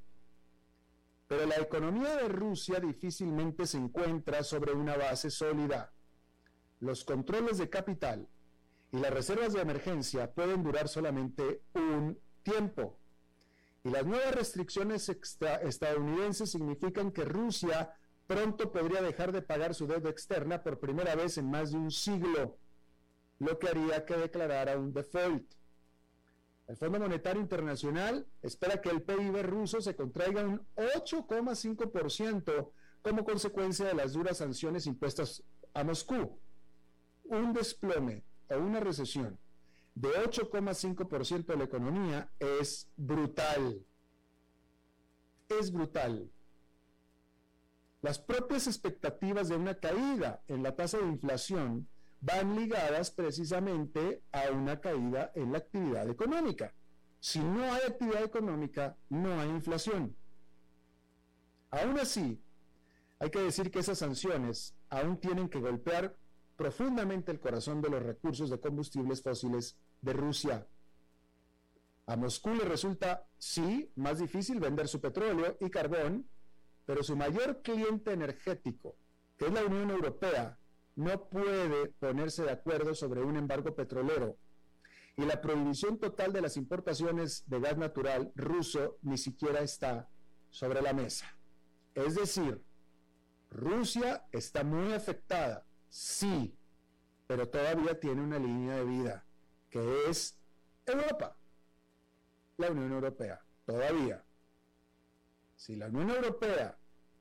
Pero 1.28 1.46
la 1.46 1.58
economía 1.58 2.16
de 2.16 2.28
Rusia 2.28 2.80
difícilmente 2.80 3.68
se 3.68 3.78
encuentra 3.78 4.42
sobre 4.42 4.74
una 4.74 4.98
base 4.98 5.30
sólida. 5.30 5.94
Los 6.80 7.06
controles 7.06 7.60
de 7.60 7.70
capital, 7.70 8.28
y 8.92 8.98
las 8.98 9.14
reservas 9.14 9.54
de 9.54 9.62
emergencia 9.62 10.34
pueden 10.34 10.64
durar 10.64 10.88
solamente 10.88 11.62
un 11.76 12.20
tiempo. 12.42 12.98
Y 13.84 13.92
las 13.92 14.08
nuevas 14.08 14.34
restricciones 14.34 15.08
estadounidenses 15.08 16.50
significan 16.50 17.12
que 17.12 17.26
Rusia 17.26 17.94
pronto 18.28 18.72
podría 18.72 19.02
dejar 19.02 19.32
de 19.32 19.42
pagar 19.42 19.74
su 19.74 19.88
deuda 19.88 20.10
externa 20.10 20.64
por 20.64 20.80
primera 20.80 21.16
vez 21.16 21.38
en 21.38 21.50
más 21.50 21.72
de 21.72 21.78
un 21.78 21.92
siglo, 21.92 22.58
lo 23.40 23.60
que 23.60 23.68
haría 23.68 24.06
que 24.06 24.16
declarara 24.16 24.78
un 24.78 24.94
default. 24.94 25.54
El 26.68 26.78
Fondo 26.78 27.00
Monetario 27.00 27.42
Internacional 27.42 28.28
espera 28.42 28.82
que 28.82 28.90
el 28.90 29.04
PIB 29.04 29.44
ruso 29.44 29.82
se 29.82 29.96
contraiga 29.96 30.44
un 30.44 30.66
8,5% 30.76 32.72
como 33.04 33.24
consecuencia 33.24 33.86
de 33.86 33.94
las 33.94 34.14
duras 34.14 34.38
sanciones 34.38 34.88
impuestas 34.88 35.44
a 35.76 35.84
Moscú. 35.84 36.40
Un 37.26 37.54
desplome 37.54 38.24
o 38.50 38.58
una 38.58 38.80
recesión 38.80 39.38
de 39.94 40.10
8,5% 40.10 41.46
de 41.46 41.58
la 41.58 41.64
economía 41.66 42.32
es 42.40 42.90
brutal. 42.98 43.86
Es 45.48 45.72
brutal. 45.72 46.32
Las 48.02 48.20
propias 48.20 48.68
expectativas 48.68 49.50
de 49.50 49.56
una 49.56 49.76
caída 49.76 50.44
en 50.48 50.64
la 50.64 50.76
tasa 50.76 50.98
de 51.00 51.08
inflación 51.08 51.88
van 52.22 52.56
ligadas 52.56 53.12
precisamente 53.12 54.24
a 54.32 54.52
una 54.52 54.80
caída 54.80 55.32
en 55.36 55.52
la 55.52 55.60
actividad 55.60 56.10
económica. 56.10 56.74
Si 57.20 57.40
no 57.40 57.64
hay 57.64 57.82
actividad 57.88 58.24
económica, 58.24 58.98
no 59.10 59.40
hay 59.40 59.50
inflación. 59.50 60.16
Aún 61.72 62.00
así, 62.00 62.42
hay 63.20 63.30
que 63.30 63.40
decir 63.40 63.72
que 63.72 63.80
esas 63.80 63.98
sanciones 63.98 64.76
aún 64.90 65.20
tienen 65.20 65.50
que 65.50 65.60
golpear 65.60 66.16
profundamente 66.56 67.32
el 67.32 67.40
corazón 67.40 67.82
de 67.82 67.90
los 67.90 68.04
recursos 68.04 68.50
de 68.50 68.60
combustibles 68.60 69.22
fósiles 69.22 69.78
de 70.02 70.14
Rusia. 70.14 70.68
A 72.08 72.16
Moscú 72.16 72.54
le 72.54 72.66
resulta, 72.66 73.28
sí, 73.38 73.92
más 73.96 74.20
difícil 74.20 74.60
vender 74.60 74.88
su 74.88 75.02
petróleo 75.02 75.58
y 75.60 75.70
carbón, 75.70 76.30
pero 76.86 77.04
su 77.04 77.16
mayor 77.16 77.62
cliente 77.62 78.12
energético, 78.12 78.96
que 79.38 79.46
es 79.46 79.54
la 79.54 79.66
Unión 79.66 79.90
Europea, 79.90 80.58
no 80.96 81.30
puede 81.30 81.88
ponerse 82.00 82.44
de 82.44 82.52
acuerdo 82.52 82.94
sobre 82.96 83.22
un 83.22 83.36
embargo 83.36 83.76
petrolero. 83.76 84.38
Y 85.18 85.26
la 85.26 85.42
prohibición 85.42 85.98
total 85.98 86.34
de 86.34 86.42
las 86.42 86.58
importaciones 86.58 87.44
de 87.48 87.60
gas 87.60 87.78
natural 87.78 88.32
ruso 88.36 88.98
ni 89.02 89.18
siquiera 89.18 89.62
está 89.62 90.10
sobre 90.50 90.82
la 90.82 90.94
mesa. 90.94 91.38
Es 91.94 92.16
decir, 92.16 92.62
Rusia 93.50 94.26
está 94.32 94.64
muy 94.64 94.92
afectada 94.94 95.66
Sí, 95.96 96.54
pero 97.26 97.48
todavía 97.48 97.98
tiene 97.98 98.22
una 98.22 98.38
línea 98.38 98.76
de 98.76 98.84
vida, 98.84 99.26
que 99.70 100.10
es 100.10 100.38
Europa, 100.86 101.38
la 102.58 102.70
Unión 102.70 102.92
Europea, 102.92 103.42
todavía. 103.66 104.25
Si 105.66 105.76
la 105.76 105.88
Unión 105.88 106.12
Europea 106.12 106.78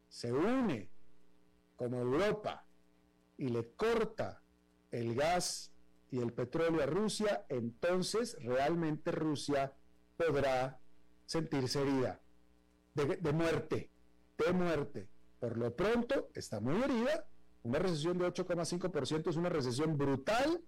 se 0.07 0.31
une 0.31 0.91
como 1.77 1.99
Europa 1.99 2.67
y 3.39 3.49
le 3.49 3.71
corta 3.71 4.43
el 4.91 5.15
gas 5.15 5.73
y 6.11 6.19
el 6.19 6.31
petróleo 6.35 6.83
a 6.83 6.87
Rusia, 6.87 7.47
entonces 7.49 8.37
realmente 8.43 9.13
Rusia 9.13 9.73
podrá 10.19 10.79
sentirse 11.25 11.81
herida 11.81 12.21
de, 12.93 13.33
muerte, 13.33 13.91
de 14.37 14.53
muerte. 14.53 15.09
Por 15.41 15.57
lo 15.57 15.75
pronto 15.75 16.29
está 16.35 16.61
muy 16.61 16.83
herida 16.83 17.27
una 17.63 17.79
recesión 17.79 18.19
de 18.19 18.27
8,5% 18.27 19.31
es 19.31 19.37
una 19.37 19.49
recesión 19.49 19.97
brutal, 19.97 20.63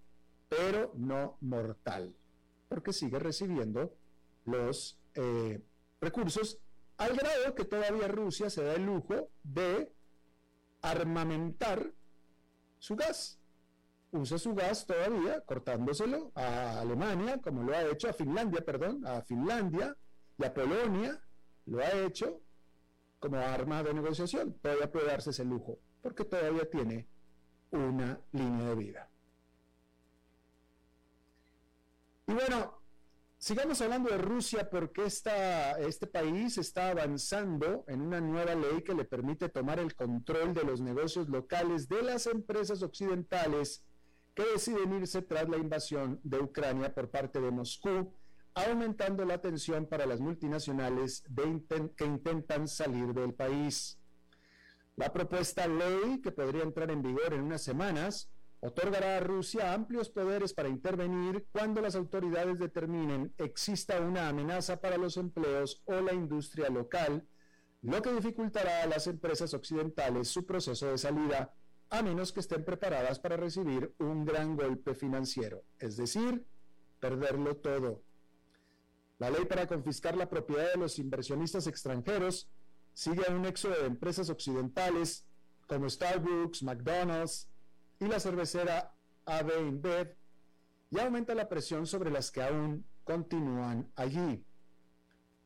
pero 0.48 0.92
no 0.94 1.36
mortal, 1.42 2.16
porque 2.70 2.94
sigue 2.94 3.18
recibiendo 3.18 3.94
los 4.46 4.98
eh, 5.12 5.60
recursos 6.00 6.58
al 6.98 7.16
grado 7.16 7.54
que 7.54 7.64
todavía 7.64 8.08
Rusia 8.08 8.50
se 8.50 8.62
da 8.64 8.74
el 8.74 8.86
lujo 8.86 9.28
de 9.42 9.92
armamentar 10.82 11.92
su 12.78 12.96
gas. 12.96 13.38
Usa 14.12 14.38
su 14.38 14.54
gas 14.54 14.86
todavía 14.86 15.40
cortándoselo 15.42 16.32
a 16.34 16.80
Alemania, 16.80 17.40
como 17.42 17.62
lo 17.62 17.74
ha 17.74 17.82
hecho 17.82 18.08
a 18.08 18.12
Finlandia, 18.12 18.64
perdón, 18.64 19.06
a 19.06 19.20
Finlandia 19.22 19.96
y 20.38 20.44
a 20.44 20.54
Polonia, 20.54 21.20
lo 21.66 21.80
ha 21.80 21.90
hecho 21.90 22.40
como 23.18 23.36
arma 23.38 23.82
de 23.82 23.92
negociación. 23.92 24.54
Todavía 24.54 24.90
puede 24.90 25.06
darse 25.06 25.30
ese 25.30 25.44
lujo 25.44 25.78
porque 26.02 26.24
todavía 26.24 26.70
tiene 26.70 27.08
una 27.72 28.20
línea 28.32 28.68
de 28.68 28.74
vida. 28.76 29.10
Y 32.28 32.32
bueno, 32.32 32.80
sigamos 33.46 33.80
hablando 33.80 34.10
de 34.10 34.18
Rusia 34.18 34.68
porque 34.68 35.04
este 35.04 36.06
país 36.08 36.58
está 36.58 36.90
avanzando 36.90 37.84
en 37.86 38.00
una 38.00 38.20
nueva 38.20 38.56
ley 38.56 38.82
que 38.82 38.92
le 38.92 39.04
permite 39.04 39.48
tomar 39.48 39.78
el 39.78 39.94
control 39.94 40.52
de 40.52 40.64
los 40.64 40.80
negocios 40.80 41.28
locales 41.28 41.88
de 41.88 42.02
las 42.02 42.26
empresas 42.26 42.82
occidentales 42.82 43.84
que 44.34 44.42
deciden 44.52 44.94
irse 44.94 45.22
tras 45.22 45.48
la 45.48 45.58
invasión 45.58 46.18
de 46.24 46.40
Ucrania 46.40 46.92
por 46.92 47.08
parte 47.08 47.40
de 47.40 47.52
Moscú, 47.52 48.12
aumentando 48.52 49.24
la 49.24 49.40
tensión 49.40 49.86
para 49.86 50.06
las 50.06 50.18
multinacionales 50.18 51.22
que 51.96 52.04
intentan 52.04 52.66
salir 52.66 53.14
del 53.14 53.32
país. 53.32 53.96
La 54.96 55.12
propuesta 55.12 55.68
ley, 55.68 56.20
que 56.20 56.32
podría 56.32 56.64
entrar 56.64 56.90
en 56.90 57.00
vigor 57.00 57.32
en 57.32 57.42
unas 57.42 57.62
semanas, 57.62 58.28
otorgará 58.60 59.18
a 59.18 59.20
Rusia 59.20 59.72
amplios 59.72 60.08
poderes 60.08 60.52
para 60.54 60.68
intervenir 60.68 61.46
cuando 61.52 61.80
las 61.80 61.94
autoridades 61.94 62.58
determinen 62.58 63.32
exista 63.38 64.00
una 64.00 64.28
amenaza 64.28 64.80
para 64.80 64.96
los 64.96 65.16
empleos 65.16 65.82
o 65.84 66.00
la 66.00 66.14
industria 66.14 66.68
local, 66.68 67.26
lo 67.82 68.02
que 68.02 68.12
dificultará 68.12 68.82
a 68.82 68.86
las 68.86 69.06
empresas 69.06 69.54
occidentales 69.54 70.28
su 70.28 70.46
proceso 70.46 70.90
de 70.90 70.98
salida, 70.98 71.54
a 71.90 72.02
menos 72.02 72.32
que 72.32 72.40
estén 72.40 72.64
preparadas 72.64 73.18
para 73.20 73.36
recibir 73.36 73.94
un 73.98 74.24
gran 74.24 74.56
golpe 74.56 74.94
financiero, 74.94 75.62
es 75.78 75.96
decir, 75.96 76.44
perderlo 76.98 77.56
todo. 77.56 78.02
La 79.18 79.30
ley 79.30 79.44
para 79.44 79.66
confiscar 79.66 80.16
la 80.16 80.28
propiedad 80.28 80.72
de 80.72 80.78
los 80.78 80.98
inversionistas 80.98 81.66
extranjeros 81.66 82.48
sigue 82.92 83.22
a 83.28 83.32
un 83.32 83.46
éxodo 83.46 83.74
de 83.74 83.86
empresas 83.86 84.28
occidentales 84.30 85.26
como 85.66 85.88
Starbucks, 85.88 86.62
McDonald's 86.62 87.48
y 87.98 88.06
la 88.06 88.20
cervecera 88.20 88.94
AB 89.24 89.50
InBev 89.60 90.16
y 90.90 90.98
aumenta 90.98 91.34
la 91.34 91.48
presión 91.48 91.86
sobre 91.86 92.10
las 92.10 92.30
que 92.30 92.42
aún 92.42 92.86
continúan 93.04 93.90
allí. 93.96 94.44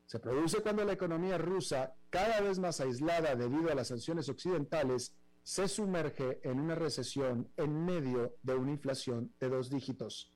Se 0.06 0.18
produce 0.18 0.60
cuando 0.60 0.84
la 0.84 0.92
economía 0.92 1.38
rusa, 1.38 1.94
cada 2.10 2.40
vez 2.40 2.58
más 2.58 2.80
aislada 2.80 3.36
debido 3.36 3.70
a 3.70 3.74
las 3.74 3.88
sanciones 3.88 4.28
occidentales, 4.28 5.14
se 5.42 5.68
sumerge 5.68 6.40
en 6.42 6.60
una 6.60 6.74
recesión 6.74 7.50
en 7.56 7.84
medio 7.84 8.36
de 8.42 8.54
una 8.54 8.72
inflación 8.72 9.32
de 9.38 9.48
dos 9.48 9.70
dígitos. 9.70 10.32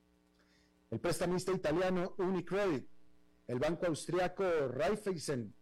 El 0.91 1.01
prestamista 1.01 1.53
italiano 1.53 2.15
Unicredit, 2.19 2.89
el 3.49 3.59
banco 3.59 3.87
austriaco 3.87 4.45
Raiffeisen, 4.69 5.55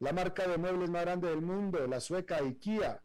la 0.00 0.12
marca 0.12 0.46
de 0.46 0.58
muebles 0.58 0.90
más 0.90 1.02
grande 1.02 1.30
del 1.30 1.40
mundo, 1.40 1.86
la 1.86 2.00
sueca 2.00 2.36
IKEA, 2.36 3.02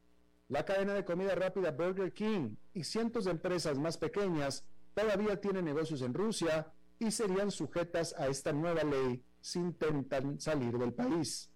la 0.49 0.65
cadena 0.65 0.95
de 0.95 1.05
comida 1.05 1.35
rápida 1.35 1.71
Burger 1.71 2.11
King 2.11 2.55
y 2.73 2.83
cientos 2.83 3.25
de 3.25 3.31
empresas 3.31 3.77
más 3.77 3.97
pequeñas 3.97 4.65
todavía 4.95 5.39
tienen 5.39 5.65
negocios 5.65 6.01
en 6.01 6.13
Rusia 6.13 6.73
y 6.97 7.11
serían 7.11 7.51
sujetas 7.51 8.13
a 8.17 8.27
esta 8.27 8.51
nueva 8.51 8.83
ley 8.83 9.23
si 9.39 9.59
intentan 9.59 10.39
salir 10.39 10.77
del 10.77 10.93
país. 10.93 11.49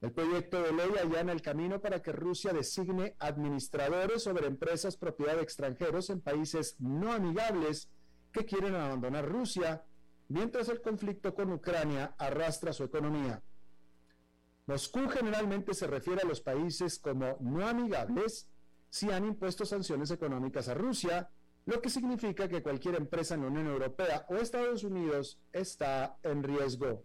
El 0.00 0.12
proyecto 0.12 0.62
de 0.62 0.72
ley 0.72 0.92
allana 1.02 1.32
el 1.32 1.42
camino 1.42 1.80
para 1.80 2.00
que 2.00 2.12
Rusia 2.12 2.52
designe 2.52 3.16
administradores 3.18 4.22
sobre 4.22 4.46
empresas 4.46 4.96
propiedad 4.96 5.36
de 5.36 5.42
extranjeros 5.42 6.08
en 6.10 6.20
países 6.20 6.76
no 6.78 7.12
amigables 7.12 7.90
que 8.30 8.44
quieren 8.44 8.74
abandonar 8.74 9.28
Rusia, 9.28 9.84
mientras 10.28 10.68
el 10.68 10.80
conflicto 10.80 11.34
con 11.34 11.52
Ucrania 11.52 12.14
arrastra 12.18 12.72
su 12.72 12.84
economía. 12.84 13.42
Moscú 14.66 15.08
generalmente 15.08 15.74
se 15.74 15.86
refiere 15.86 16.22
a 16.22 16.26
los 16.26 16.40
países 16.40 16.98
como 16.98 17.36
no 17.40 17.66
amigables 17.66 18.48
si 18.90 19.10
han 19.10 19.24
impuesto 19.24 19.64
sanciones 19.64 20.10
económicas 20.10 20.68
a 20.68 20.74
Rusia, 20.74 21.30
lo 21.66 21.80
que 21.80 21.90
significa 21.90 22.48
que 22.48 22.62
cualquier 22.62 22.96
empresa 22.96 23.34
en 23.34 23.42
la 23.42 23.48
Unión 23.48 23.66
Europea 23.66 24.26
o 24.28 24.36
Estados 24.36 24.82
Unidos 24.84 25.40
está 25.52 26.18
en 26.22 26.42
riesgo. 26.42 27.04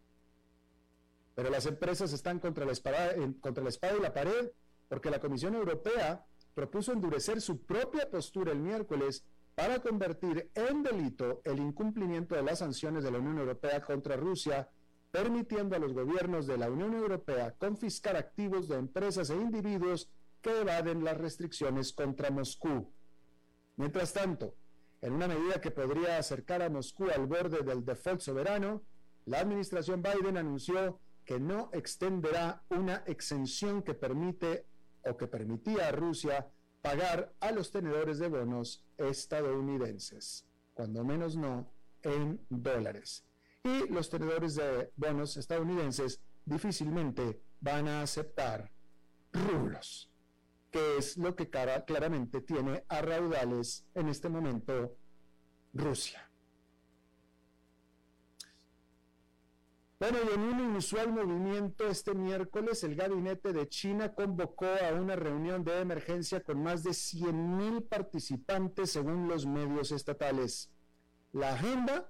Pero 1.36 1.50
las 1.50 1.66
empresas 1.66 2.14
están 2.14 2.40
contra 2.40 2.66
la 2.66 2.72
espada, 2.72 3.14
contra 3.40 3.64
la 3.64 3.70
espada 3.70 3.98
y 3.98 4.02
la 4.02 4.14
pared 4.14 4.52
porque 4.88 5.10
la 5.10 5.20
Comisión 5.20 5.56
Europea 5.56 6.26
propuso 6.54 6.92
endurecer 6.92 7.40
su 7.42 7.62
propia 7.62 8.10
postura 8.10 8.52
el 8.52 8.60
miércoles 8.60 9.24
para 9.56 9.80
convertir 9.80 10.52
en 10.54 10.84
delito 10.84 11.42
el 11.46 11.60
incumplimiento 11.60 12.36
de 12.36 12.44
las 12.44 12.60
sanciones 12.60 13.04
de 13.04 13.12
la 13.12 13.20
Unión 13.20 13.38
Europea 13.38 13.82
contra 13.82 14.18
Rusia, 14.18 14.70
permitiendo 15.12 15.76
a 15.76 15.80
los 15.80 15.94
gobiernos 15.94 16.48
de 16.48 16.58
la 16.58 16.70
Unión 16.70 16.94
Europea 16.94 17.54
confiscar 17.58 18.16
activos 18.16 18.68
de 18.68 18.78
empresas 18.78 19.30
e 19.30 19.36
individuos 19.36 20.10
que 20.42 20.62
evaden 20.62 21.04
las 21.04 21.18
restricciones 21.18 21.94
contra 21.94 22.32
Moscú. 22.32 22.92
Mientras 23.76 24.14
tanto, 24.14 24.56
en 25.02 25.14
una 25.14 25.28
medida 25.28 25.60
que 25.60 25.72
podría 25.72 26.18
acercar 26.18 26.62
a 26.62 26.70
Moscú 26.70 27.10
al 27.10 27.28
borde 27.28 27.62
del 27.64 27.84
default 27.84 28.22
soberano, 28.22 28.84
la 29.26 29.40
administración 29.40 30.02
Biden 30.02 30.38
anunció 30.38 31.00
que 31.26 31.40
no 31.40 31.70
extenderá 31.74 32.64
una 32.70 33.04
exención 33.06 33.84
que 33.84 33.94
permite 33.94 34.66
o 35.04 35.18
que 35.18 35.28
permitía 35.28 35.88
a 35.88 35.92
Rusia 35.92 36.48
pagar 36.82 37.34
a 37.40 37.52
los 37.52 37.72
tenedores 37.72 38.18
de 38.20 38.28
bonos 38.28 38.86
estadounidenses, 38.98 40.48
cuando 40.74 41.04
menos 41.04 41.36
no 41.36 41.72
en 42.02 42.44
dólares. 42.50 43.24
Y 43.64 43.88
los 43.90 44.10
tenedores 44.10 44.56
de 44.56 44.92
bonos 44.96 45.38
estadounidenses 45.38 46.22
difícilmente 46.46 47.42
van 47.60 47.88
a 47.88 48.02
aceptar 48.02 48.72
rublos, 49.32 50.12
que 50.72 50.98
es 50.98 51.18
lo 51.18 51.36
que 51.36 51.50
claramente 51.50 52.42
tiene 52.42 52.84
a 52.90 53.02
raudales 53.02 53.86
en 53.94 54.10
este 54.10 54.30
momento 54.30 54.98
Rusia. 55.74 56.28
Bueno, 60.00 60.18
y 60.28 60.34
en 60.34 60.42
un 60.42 60.60
inusual 60.60 61.12
movimiento 61.14 61.88
este 61.88 62.16
miércoles, 62.16 62.84
el 62.84 62.96
gabinete 62.96 63.54
de 63.54 63.70
China 63.70 64.16
convocó 64.16 64.66
a 64.66 65.00
una 65.00 65.16
reunión 65.16 65.64
de 65.64 65.80
emergencia 65.80 66.42
con 66.42 66.64
más 66.64 66.82
de 66.82 66.90
100.000 66.90 67.88
participantes 67.88 68.94
según 68.94 69.28
los 69.28 69.46
medios 69.46 69.92
estatales. 69.92 70.72
La 71.34 71.54
agenda 71.54 72.10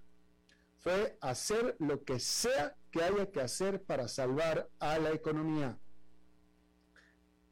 fue 0.82 1.17
hacer 1.22 1.76
lo 1.80 2.04
que 2.04 2.20
sea 2.20 2.76
que 2.91 3.04
haya 3.04 3.32
que 3.32 3.41
hacer 3.41 3.84
para 3.84 4.08
salvar 4.08 4.70
a 4.80 4.98
la 4.98 5.12
economía. 5.12 5.80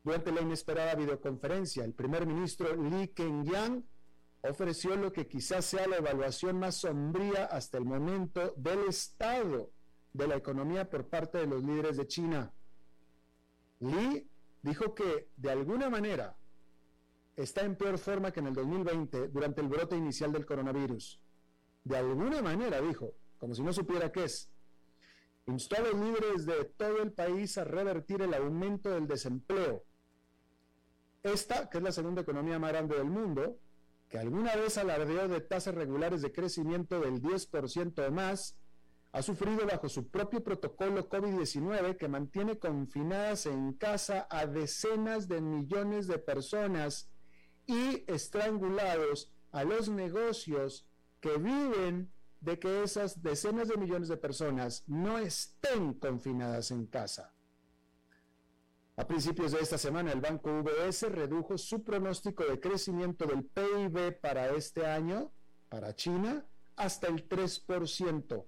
Durante 0.03 0.31
la 0.31 0.41
inesperada 0.41 0.95
videoconferencia, 0.95 1.85
el 1.85 1.93
primer 1.93 2.25
ministro 2.25 2.75
Li 2.75 3.09
Kengyang 3.09 3.85
ofreció 4.41 4.95
lo 4.95 5.13
que 5.13 5.27
quizás 5.27 5.65
sea 5.65 5.87
la 5.87 5.97
evaluación 5.97 6.57
más 6.57 6.75
sombría 6.75 7.45
hasta 7.45 7.77
el 7.77 7.85
momento 7.85 8.53
del 8.57 8.87
estado 8.87 9.71
de 10.13 10.27
la 10.27 10.35
economía 10.35 10.89
por 10.89 11.07
parte 11.07 11.37
de 11.37 11.47
los 11.47 11.63
líderes 11.63 11.97
de 11.97 12.07
China. 12.07 12.51
Li 13.79 14.27
dijo 14.63 14.95
que 14.95 15.29
de 15.37 15.51
alguna 15.51 15.89
manera 15.89 16.35
está 17.35 17.61
en 17.61 17.75
peor 17.75 17.97
forma 17.99 18.31
que 18.31 18.39
en 18.39 18.47
el 18.47 18.53
2020 18.53 19.27
durante 19.27 19.61
el 19.61 19.67
brote 19.67 19.95
inicial 19.95 20.31
del 20.31 20.45
coronavirus. 20.45 21.21
De 21.89 21.97
alguna 21.97 22.43
manera, 22.43 22.79
dijo, 22.81 23.15
como 23.39 23.55
si 23.55 23.63
no 23.63 23.73
supiera 23.73 24.11
qué 24.11 24.25
es. 24.25 24.47
Instó 25.47 25.77
a 25.77 25.79
los 25.79 25.95
líderes 25.95 26.45
de 26.45 26.65
todo 26.65 27.01
el 27.01 27.11
país 27.11 27.57
a 27.57 27.63
revertir 27.63 28.21
el 28.21 28.35
aumento 28.35 28.91
del 28.91 29.07
desempleo. 29.07 29.83
Esta, 31.23 31.67
que 31.67 31.79
es 31.79 31.83
la 31.83 31.91
segunda 31.91 32.21
economía 32.21 32.59
más 32.59 32.73
grande 32.73 32.95
del 32.95 33.09
mundo, 33.09 33.57
que 34.07 34.19
alguna 34.19 34.55
vez 34.55 34.77
alardeó 34.77 35.27
de 35.27 35.41
tasas 35.41 35.73
regulares 35.73 36.21
de 36.21 36.31
crecimiento 36.31 36.99
del 36.99 37.23
10% 37.23 38.07
o 38.07 38.11
más, 38.11 38.55
ha 39.11 39.23
sufrido 39.23 39.65
bajo 39.65 39.89
su 39.89 40.09
propio 40.09 40.43
protocolo 40.43 41.09
COVID-19 41.09 41.97
que 41.97 42.07
mantiene 42.07 42.59
confinadas 42.59 43.47
en 43.47 43.73
casa 43.73 44.27
a 44.29 44.45
decenas 44.45 45.27
de 45.27 45.41
millones 45.41 46.05
de 46.05 46.19
personas 46.19 47.09
y 47.65 48.03
estrangulados 48.05 49.31
a 49.51 49.63
los 49.63 49.89
negocios 49.89 50.85
que 51.19 51.37
viven 51.37 52.11
de 52.41 52.57
que 52.57 52.83
esas 52.83 53.21
decenas 53.21 53.67
de 53.67 53.77
millones 53.77 54.07
de 54.07 54.17
personas 54.17 54.83
no 54.87 55.17
estén 55.17 55.93
confinadas 55.93 56.71
en 56.71 56.85
casa. 56.85 57.33
A 58.95 59.07
principios 59.07 59.53
de 59.53 59.59
esta 59.59 59.77
semana, 59.77 60.11
el 60.11 60.19
banco 60.19 60.49
UBS 60.51 61.03
redujo 61.09 61.57
su 61.57 61.83
pronóstico 61.83 62.43
de 62.43 62.59
crecimiento 62.59 63.25
del 63.25 63.45
PIB 63.45 64.19
para 64.19 64.49
este 64.49 64.85
año, 64.85 65.31
para 65.69 65.95
China, 65.95 66.45
hasta 66.75 67.07
el 67.07 67.27
3%. 67.27 68.45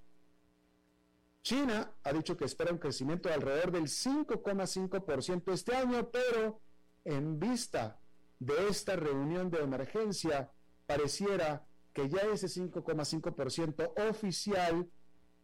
China 1.41 1.91
ha 2.03 2.13
dicho 2.13 2.37
que 2.37 2.45
espera 2.45 2.71
un 2.71 2.77
crecimiento 2.77 3.29
de 3.29 3.35
alrededor 3.35 3.71
del 3.71 3.83
5,5% 3.83 5.53
este 5.53 5.75
año, 5.75 6.09
pero 6.11 6.59
en 7.05 7.39
vista 7.39 7.99
de 8.39 8.67
esta 8.67 8.95
reunión 8.95 9.49
de 9.49 9.59
emergencia, 9.59 10.51
pareciera 10.85 11.65
que 11.93 12.09
ya 12.09 12.21
ese 12.21 12.47
5,5% 12.47 14.09
oficial 14.09 14.89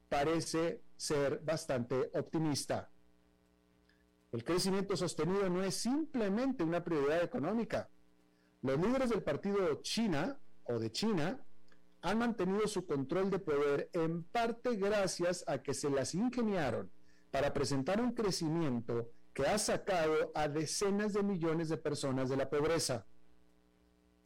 parece 0.09 0.81
ser 0.95 1.39
bastante 1.39 2.09
optimista. 2.13 2.89
El 4.31 4.43
crecimiento 4.43 4.95
sostenido 4.95 5.49
no 5.49 5.63
es 5.63 5.75
simplemente 5.75 6.63
una 6.63 6.83
prioridad 6.83 7.23
económica. 7.23 7.89
Los 8.61 8.79
líderes 8.79 9.09
del 9.09 9.23
partido 9.23 9.81
China 9.81 10.39
o 10.65 10.79
de 10.79 10.91
China 10.91 11.43
han 12.01 12.17
mantenido 12.17 12.67
su 12.67 12.85
control 12.85 13.29
de 13.29 13.39
poder 13.39 13.89
en 13.93 14.23
parte 14.23 14.75
gracias 14.75 15.43
a 15.47 15.61
que 15.61 15.73
se 15.73 15.89
las 15.89 16.13
ingeniaron 16.13 16.91
para 17.31 17.53
presentar 17.53 18.01
un 18.01 18.13
crecimiento 18.13 19.11
que 19.33 19.45
ha 19.45 19.57
sacado 19.57 20.31
a 20.33 20.47
decenas 20.47 21.13
de 21.13 21.23
millones 21.23 21.69
de 21.69 21.77
personas 21.77 22.29
de 22.29 22.37
la 22.37 22.49
pobreza. 22.49 23.05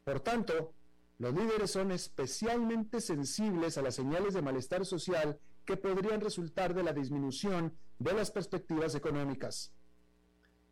Por 0.04 0.20
tanto, 0.22 0.74
los 1.22 1.36
líderes 1.36 1.70
son 1.70 1.92
especialmente 1.92 3.00
sensibles 3.00 3.78
a 3.78 3.84
las 3.84 3.94
señales 3.94 4.34
de 4.34 4.42
malestar 4.42 4.88
social 4.88 5.40
que 5.66 5.78
podrían 5.78 6.20
resultar 6.20 6.74
de 6.74 6.82
la 6.82 6.94
disminución 6.94 7.78
de 8.00 8.14
las 8.14 8.32
perspectivas 8.32 8.96
económicas. 8.96 9.72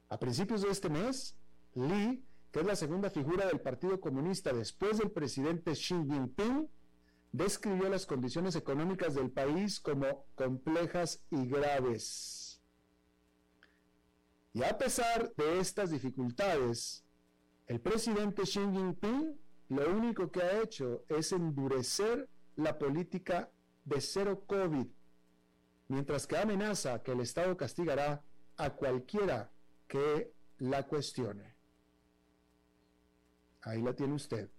A 0.09 0.17
principios 0.17 0.63
de 0.63 0.71
este 0.71 0.89
mes, 0.89 1.38
Li, 1.75 2.25
que 2.51 2.62
es 2.62 2.65
la 2.65 2.75
segunda 2.75 3.12
figura 3.12 3.45
del 3.45 3.62
Partido 3.62 4.01
Comunista 4.01 4.51
después 4.51 4.97
del 4.97 5.12
presidente 5.12 5.73
Xi 5.73 5.93
Jinping, 5.93 6.67
describió 7.31 7.88
las 7.88 8.07
condiciones 8.07 8.55
económicas 8.55 9.13
del 9.13 9.29
país 9.29 9.79
como 9.79 10.25
complejas 10.33 11.21
y 11.29 11.45
graves. 11.45 12.59
Y 14.53 14.63
a 14.63 14.75
pesar 14.79 15.31
de 15.35 15.59
estas 15.59 15.91
dificultades, 15.91 17.05
el 17.67 17.79
presidente 17.79 18.41
Xi 18.41 18.62
Jinping 18.62 19.38
lo 19.69 19.89
único 19.89 20.32
que 20.32 20.41
ha 20.41 20.62
hecho 20.62 21.05
es 21.08 21.32
endurecer 21.32 22.27
la 22.55 22.77
política 22.77 23.49
de 23.86 24.01
cero 24.01 24.43
COVID. 24.45 24.88
mientras 25.88 26.27
que 26.27 26.38
amenaza 26.38 27.01
que 27.01 27.13
el 27.13 27.21
Estado 27.21 27.58
castigará 27.58 28.23
a 28.58 28.69
cualquiera 28.69 29.51
que 29.88 30.32
la 30.60 30.86
cuestione. 30.86 31.55
Ahí 33.62 33.82
la 33.82 33.95
tiene 33.95 34.13
usted. 34.13 34.51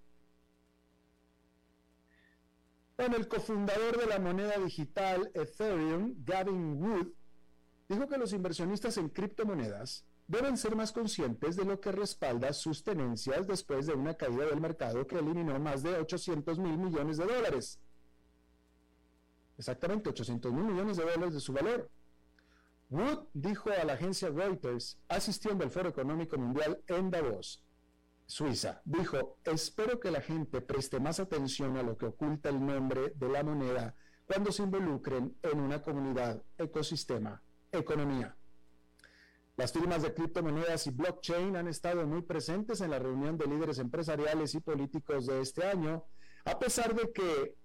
Bueno, 2.97 3.17
el 3.17 3.29
cofundador 3.29 3.97
de 3.97 4.07
la 4.07 4.19
moneda 4.19 4.59
digital 4.59 5.31
Ethereum, 5.35 6.17
Gavin 6.25 6.83
Wood, 6.83 7.13
dijo 7.89 8.09
que 8.09 8.19
los 8.19 8.33
inversionistas 8.33 8.97
en 8.97 9.09
criptomonedas 9.09 10.05
deben 10.31 10.57
ser 10.57 10.77
más 10.77 10.93
conscientes 10.93 11.57
de 11.57 11.65
lo 11.65 11.81
que 11.81 11.91
respalda 11.91 12.53
sus 12.53 12.85
tenencias 12.85 13.49
después 13.49 13.87
de 13.87 13.95
una 13.95 14.15
caída 14.15 14.47
del 14.47 14.61
mercado 14.61 15.05
que 15.05 15.19
eliminó 15.19 15.59
más 15.59 15.83
de 15.83 15.97
800 15.97 16.57
mil 16.61 16.79
millones 16.79 17.17
de 17.17 17.27
dólares. 17.27 17.81
Exactamente, 19.59 20.11
800 20.11 20.53
mil 20.53 20.65
millones 20.65 20.99
de 20.99 21.03
dólares 21.03 21.35
de 21.35 21.41
su 21.41 21.53
valor. 21.53 21.91
Wood 22.91 23.25
dijo 23.35 23.71
a 23.71 23.85
la 23.85 23.95
agencia 23.95 24.31
Reuters, 24.31 25.01
asistiendo 25.09 25.65
al 25.65 25.71
Foro 25.71 25.89
Económico 25.89 26.39
Mundial 26.39 26.81
en 26.87 27.11
Davos, 27.11 27.65
Suiza, 28.27 28.83
dijo, 28.85 29.39
espero 29.45 29.99
que 29.99 30.13
la 30.13 30.21
gente 30.21 30.61
preste 30.61 31.01
más 31.01 31.19
atención 31.19 31.77
a 31.77 31.83
lo 31.83 31.99
que 31.99 32.07
oculta 32.07 32.51
el 32.51 32.65
nombre 32.65 33.13
de 33.17 33.29
la 33.29 33.43
moneda 33.43 33.97
cuando 34.27 34.53
se 34.53 34.63
involucren 34.63 35.37
en 35.43 35.59
una 35.59 35.83
comunidad, 35.83 36.41
ecosistema, 36.57 37.43
economía. 37.73 38.37
Las 39.61 39.75
firmas 39.75 40.01
de 40.01 40.15
criptomonedas 40.15 40.87
y 40.87 40.91
blockchain 40.91 41.55
han 41.55 41.69
estado 41.69 42.07
muy 42.07 42.23
presentes 42.23 42.81
en 42.81 42.93
la 42.93 42.99
reunión 42.99 43.37
de 43.37 43.47
líderes 43.47 43.79
empresariales 43.79 44.55
y 44.55 44.61
políticos 44.61 45.27
de 45.27 45.43
este 45.43 45.67
año, 45.67 46.03
a 46.47 46.59
pesar 46.59 46.95
de 46.95 47.13
que, 47.13 47.57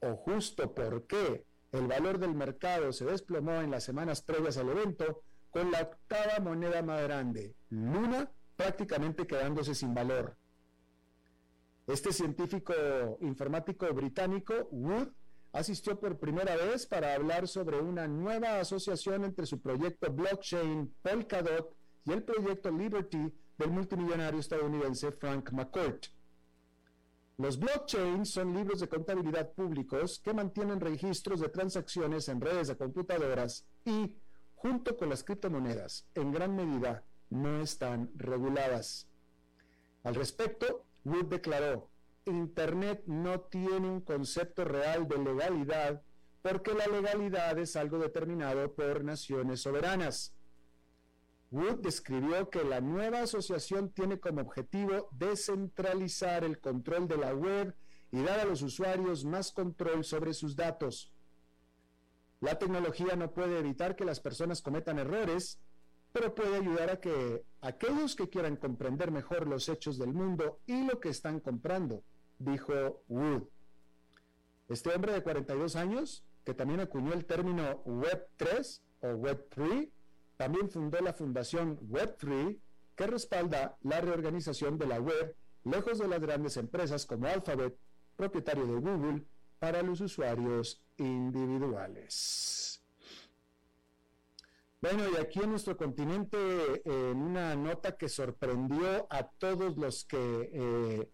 o 0.00 0.16
justo 0.16 0.72
porque, 0.72 1.44
el 1.70 1.86
valor 1.86 2.18
del 2.18 2.32
mercado 2.32 2.94
se 2.94 3.04
desplomó 3.04 3.60
en 3.60 3.70
las 3.70 3.84
semanas 3.84 4.22
previas 4.22 4.56
al 4.56 4.70
evento 4.70 5.20
con 5.50 5.70
la 5.70 5.82
octava 5.82 6.40
moneda 6.40 6.80
más 6.80 7.02
grande, 7.02 7.54
Luna, 7.68 8.32
prácticamente 8.56 9.26
quedándose 9.26 9.74
sin 9.74 9.92
valor. 9.92 10.38
Este 11.86 12.10
científico 12.14 12.72
informático 13.20 13.92
británico, 13.92 14.66
Wood, 14.70 15.08
asistió 15.54 15.98
por 15.98 16.18
primera 16.18 16.56
vez 16.56 16.84
para 16.84 17.14
hablar 17.14 17.46
sobre 17.46 17.80
una 17.80 18.08
nueva 18.08 18.58
asociación 18.58 19.24
entre 19.24 19.46
su 19.46 19.60
proyecto 19.60 20.12
blockchain 20.12 20.92
Polkadot 21.00 21.76
y 22.04 22.12
el 22.12 22.24
proyecto 22.24 22.72
Liberty 22.72 23.32
del 23.56 23.70
multimillonario 23.70 24.40
estadounidense 24.40 25.12
Frank 25.12 25.52
McCourt. 25.52 26.06
Los 27.38 27.58
blockchains 27.58 28.30
son 28.30 28.52
libros 28.52 28.80
de 28.80 28.88
contabilidad 28.88 29.52
públicos 29.52 30.20
que 30.22 30.34
mantienen 30.34 30.80
registros 30.80 31.38
de 31.40 31.48
transacciones 31.48 32.28
en 32.28 32.40
redes 32.40 32.66
de 32.68 32.76
computadoras 32.76 33.64
y, 33.84 34.16
junto 34.56 34.96
con 34.96 35.08
las 35.08 35.22
criptomonedas, 35.22 36.04
en 36.16 36.32
gran 36.32 36.54
medida 36.56 37.04
no 37.30 37.60
están 37.60 38.10
reguladas. 38.16 39.08
Al 40.02 40.16
respecto, 40.16 40.84
Wood 41.04 41.26
declaró, 41.26 41.90
Internet 42.26 43.02
no 43.06 43.40
tiene 43.40 43.88
un 43.88 44.00
concepto 44.00 44.64
real 44.64 45.06
de 45.06 45.18
legalidad 45.18 46.02
porque 46.40 46.74
la 46.74 46.86
legalidad 46.86 47.58
es 47.58 47.76
algo 47.76 47.98
determinado 47.98 48.74
por 48.74 49.04
naciones 49.04 49.62
soberanas. 49.62 50.34
Wood 51.50 51.80
describió 51.80 52.50
que 52.50 52.64
la 52.64 52.80
nueva 52.80 53.20
asociación 53.20 53.90
tiene 53.90 54.18
como 54.18 54.40
objetivo 54.40 55.08
descentralizar 55.12 56.44
el 56.44 56.58
control 56.60 57.08
de 57.08 57.16
la 57.16 57.34
web 57.34 57.74
y 58.10 58.22
dar 58.22 58.40
a 58.40 58.44
los 58.44 58.62
usuarios 58.62 59.24
más 59.24 59.52
control 59.52 60.04
sobre 60.04 60.34
sus 60.34 60.56
datos. 60.56 61.12
La 62.40 62.58
tecnología 62.58 63.16
no 63.16 63.32
puede 63.32 63.58
evitar 63.58 63.96
que 63.96 64.04
las 64.04 64.20
personas 64.20 64.60
cometan 64.60 64.98
errores, 64.98 65.60
pero 66.12 66.34
puede 66.34 66.56
ayudar 66.56 66.90
a 66.90 67.00
que 67.00 67.44
aquellos 67.60 68.14
que 68.14 68.28
quieran 68.28 68.56
comprender 68.56 69.10
mejor 69.10 69.46
los 69.46 69.68
hechos 69.68 69.98
del 69.98 70.12
mundo 70.12 70.60
y 70.66 70.86
lo 70.86 71.00
que 71.00 71.08
están 71.08 71.40
comprando, 71.40 72.04
dijo 72.38 73.02
Wood. 73.08 73.44
Este 74.68 74.90
hombre 74.94 75.12
de 75.12 75.22
42 75.22 75.76
años, 75.76 76.24
que 76.44 76.54
también 76.54 76.80
acuñó 76.80 77.12
el 77.12 77.24
término 77.24 77.84
Web3 77.84 78.80
o 79.00 79.06
Web3, 79.08 79.90
también 80.36 80.70
fundó 80.70 81.00
la 81.00 81.12
fundación 81.12 81.78
Web3, 81.88 82.58
que 82.96 83.06
respalda 83.06 83.76
la 83.82 84.00
reorganización 84.00 84.78
de 84.78 84.86
la 84.86 85.00
web 85.00 85.36
lejos 85.64 85.98
de 85.98 86.08
las 86.08 86.20
grandes 86.20 86.56
empresas 86.56 87.06
como 87.06 87.26
Alphabet, 87.26 87.76
propietario 88.16 88.66
de 88.66 88.74
Google, 88.74 89.24
para 89.58 89.82
los 89.82 90.00
usuarios 90.00 90.84
individuales. 90.98 92.82
Bueno, 94.80 95.04
y 95.08 95.16
aquí 95.16 95.40
en 95.40 95.50
nuestro 95.50 95.76
continente, 95.78 96.36
en 96.84 97.16
una 97.16 97.54
nota 97.56 97.96
que 97.96 98.10
sorprendió 98.10 99.06
a 99.08 99.26
todos 99.26 99.78
los 99.78 100.04
que, 100.04 100.50
eh, 100.52 101.08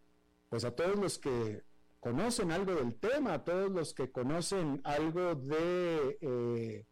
pues 0.50 0.64
a 0.64 0.74
todos 0.74 0.96
los 0.96 1.18
que 1.18 1.62
conocen 2.00 2.52
algo 2.52 2.74
del 2.74 2.94
tema, 2.96 3.32
a 3.32 3.44
todos 3.44 3.70
los 3.70 3.94
que 3.94 4.10
conocen 4.10 4.82
algo 4.84 5.34
de, 5.34 6.18
eh, 6.20 6.86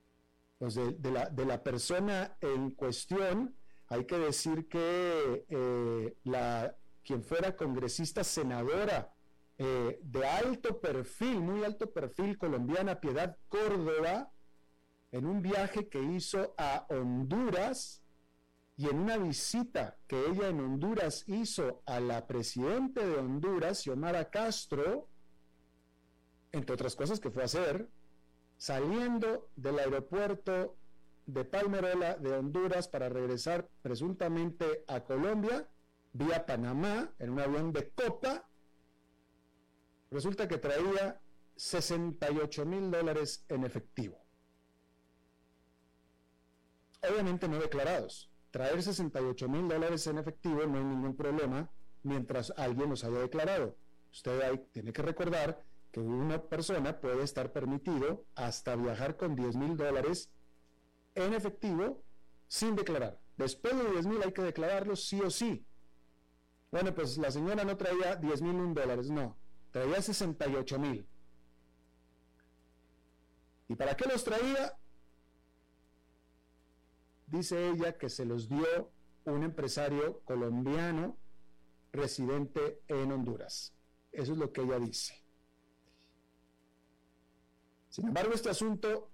pues 0.56 0.74
de, 0.74 1.44
la, 1.44 1.62
persona 1.62 2.38
en 2.40 2.70
cuestión, 2.70 3.54
hay 3.88 4.06
que 4.06 4.16
decir 4.18 4.66
que 4.68 5.44
eh, 5.48 6.16
la, 6.24 6.74
quien 7.04 7.22
fuera 7.22 7.54
congresista 7.54 8.24
senadora 8.24 9.12
de 9.58 10.24
alto 10.24 10.80
perfil, 10.80 11.40
muy 11.40 11.64
alto 11.64 11.92
perfil 11.92 12.38
colombiana, 12.38 13.00
Piedad 13.00 13.36
Córdoba, 13.48 14.30
en 15.10 15.26
un 15.26 15.42
viaje 15.42 15.88
que 15.88 16.00
hizo 16.00 16.54
a 16.56 16.86
Honduras 16.90 18.02
y 18.78 18.88
en 18.88 19.00
una 19.00 19.18
visita 19.18 19.98
que 20.06 20.26
ella 20.26 20.48
en 20.48 20.60
Honduras 20.60 21.24
hizo 21.26 21.82
a 21.84 21.98
la 21.98 22.28
presidenta 22.28 23.04
de 23.04 23.16
Honduras, 23.16 23.82
Xiomara 23.82 24.30
Castro, 24.30 25.08
entre 26.52 26.74
otras 26.74 26.94
cosas 26.94 27.18
que 27.18 27.30
fue 27.30 27.42
a 27.42 27.46
hacer, 27.46 27.90
saliendo 28.56 29.50
del 29.56 29.80
aeropuerto 29.80 30.76
de 31.26 31.44
Palmerola 31.44 32.16
de 32.18 32.32
Honduras 32.32 32.86
para 32.86 33.08
regresar 33.08 33.68
presuntamente 33.82 34.84
a 34.86 35.00
Colombia, 35.02 35.68
vía 36.12 36.46
Panamá, 36.46 37.12
en 37.18 37.30
un 37.30 37.40
avión 37.40 37.72
de 37.72 37.90
copa, 37.90 38.48
resulta 40.10 40.46
que 40.46 40.58
traía 40.58 41.20
68 41.56 42.64
mil 42.64 42.92
dólares 42.92 43.44
en 43.48 43.64
efectivo 43.64 44.28
obviamente 47.02 47.48
no 47.48 47.58
declarados. 47.58 48.27
Traer 48.50 48.82
68 48.82 49.48
mil 49.48 49.68
dólares 49.68 50.06
en 50.06 50.18
efectivo 50.18 50.66
no 50.66 50.78
hay 50.78 50.84
ningún 50.84 51.16
problema 51.16 51.70
mientras 52.02 52.52
alguien 52.56 52.90
los 52.90 53.04
haya 53.04 53.18
declarado. 53.18 53.76
Usted 54.10 54.40
ahí 54.40 54.58
tiene 54.72 54.92
que 54.92 55.02
recordar 55.02 55.62
que 55.92 56.00
una 56.00 56.42
persona 56.42 57.00
puede 57.00 57.22
estar 57.22 57.52
permitido 57.52 58.24
hasta 58.34 58.76
viajar 58.76 59.16
con 59.16 59.34
10 59.36 59.56
mil 59.56 59.76
dólares 59.76 60.30
en 61.14 61.34
efectivo 61.34 62.02
sin 62.46 62.76
declarar. 62.76 63.20
Después 63.36 63.76
de 63.76 63.90
10 63.92 64.06
mil 64.06 64.22
hay 64.22 64.32
que 64.32 64.42
declararlos 64.42 65.04
sí 65.04 65.20
o 65.20 65.30
sí. 65.30 65.64
Bueno, 66.70 66.94
pues 66.94 67.16
la 67.18 67.30
señora 67.30 67.64
no 67.64 67.76
traía 67.76 68.16
10 68.16 68.42
mil 68.42 68.74
dólares, 68.74 69.10
no, 69.10 69.36
traía 69.70 70.00
68 70.02 70.78
mil. 70.78 71.06
¿Y 73.68 73.74
para 73.74 73.96
qué 73.96 74.08
los 74.08 74.24
traía? 74.24 74.76
Dice 77.30 77.68
ella 77.68 77.96
que 77.96 78.08
se 78.08 78.24
los 78.24 78.48
dio 78.48 78.90
un 79.24 79.42
empresario 79.42 80.20
colombiano 80.24 81.16
residente 81.92 82.82
en 82.88 83.12
Honduras. 83.12 83.74
Eso 84.12 84.32
es 84.32 84.38
lo 84.38 84.52
que 84.52 84.62
ella 84.62 84.78
dice. 84.78 85.14
Sin 87.88 88.08
embargo, 88.08 88.32
este 88.32 88.50
asunto 88.50 89.10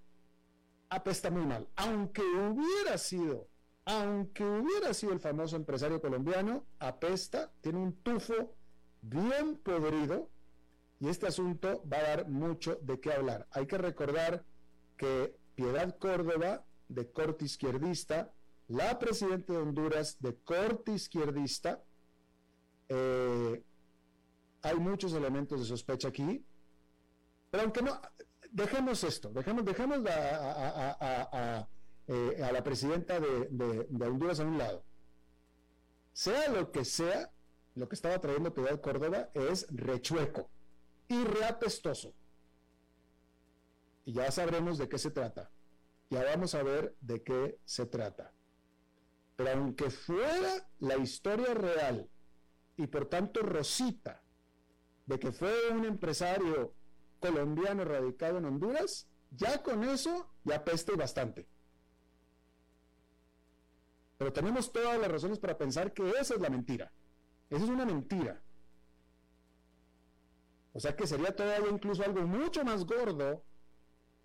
apesta 0.89 1.31
muy 1.31 1.47
mal. 1.47 1.69
Aunque 1.77 2.23
hubiera 2.23 2.99
sido, 2.99 3.49
aunque 3.85 4.45
hubiera 4.45 4.95
sido 4.95 5.13
el 5.13 5.21
famoso 5.21 5.57
empresario 5.57 6.01
colombiano, 6.01 6.67
apesta, 6.79 7.53
tiene 7.61 7.79
un 7.79 7.95
tufo 8.03 8.55
bien 9.03 9.57
podrido 9.59 10.31
y 11.01 11.09
este 11.09 11.27
asunto 11.27 11.83
va 11.91 11.99
a 11.99 12.03
dar 12.03 12.29
mucho 12.29 12.79
de 12.83 13.01
qué 13.01 13.13
hablar. 13.13 13.47
Hay 13.51 13.67
que 13.67 13.79
recordar 13.79 14.45
que 14.97 15.37
Piedad 15.55 15.97
Córdoba 15.99 16.65
de 16.89 17.11
corte 17.11 17.45
izquierdista, 17.45 18.33
la 18.69 18.99
presidenta 18.99 19.53
de 19.53 19.59
Honduras 19.59 20.17
de 20.21 20.37
corte 20.37 20.93
izquierdista. 20.93 21.83
Eh, 22.89 23.63
hay 24.63 24.77
muchos 24.77 25.13
elementos 25.13 25.61
de 25.61 25.67
sospecha 25.67 26.09
aquí, 26.09 26.45
pero 27.51 27.65
aunque 27.65 27.83
no, 27.83 28.01
dejemos 28.51 29.05
esto, 29.05 29.31
dejemos, 29.31 29.65
dejemos 29.65 30.01
a, 30.07 31.69
eh, 32.07 32.49
la 32.53 32.63
presidenta 32.63 33.21
de, 33.21 33.49
de, 33.51 34.07
Honduras 34.07 34.41
a 34.41 34.45
un 34.45 34.59
lado. 34.59 34.85
Sea 36.13 36.49
lo 36.49 36.71
que 36.71 36.85
sea, 36.85 37.31
lo 37.75 37.89
que 37.89 37.97
estaba 37.97 38.21
trayendo 38.21 38.55
Piedad 38.55 38.81
Córdoba 38.81 39.31
es 39.35 39.67
rechueco 39.71 40.49
y 41.09 41.25
reapestoso. 41.25 42.15
Y 44.07 44.13
ya 44.13 44.31
sabremos 44.31 44.79
de 44.79 44.89
qué 44.89 44.99
se 44.99 45.11
trata 45.11 45.51
Ya 46.15 46.23
vamos 46.23 46.55
a 46.55 46.63
ver 46.63 46.95
de 47.01 47.25
qué 47.25 47.59
se 47.65 47.87
trata. 47.87 48.31
Pero 49.35 49.51
aunque 49.51 49.91
fuera 49.91 50.65
la 50.79 50.97
historia 50.97 51.55
real 51.55 52.09
y 52.77 52.87
por 52.87 53.07
tanto 53.07 53.43
Rosita, 53.43 54.23
de 55.07 55.19
que 55.19 55.33
fue 55.33 55.71
un 55.71 55.85
empresario 55.85 56.73
colombiano 57.19 57.85
radicado 57.85 58.39
en 58.39 58.45
Honduras, 58.45 59.09
ya 59.33 59.61
con 59.65 59.83
eso 59.83 60.31
ya 60.45 60.65
peste 60.65 60.95
bastante. 60.95 61.49
Pero 64.17 64.33
tenemos 64.33 64.73
todas 64.73 65.01
las 65.01 65.11
razones 65.11 65.41
para 65.41 65.59
pensar 65.59 65.93
que 65.93 66.09
esa 66.11 66.35
es 66.35 66.41
la 66.41 66.49
mentira. 66.49 66.93
Esa 67.51 67.65
es 67.65 67.71
una 67.71 67.85
mentira. 67.85 68.41
O 70.75 70.79
sea 70.79 70.95
que 70.95 71.09
sería 71.09 71.35
todavía 71.35 71.71
incluso 71.73 72.05
algo 72.05 72.23
mucho 72.23 72.65
más 72.65 72.85
gordo, 72.85 73.43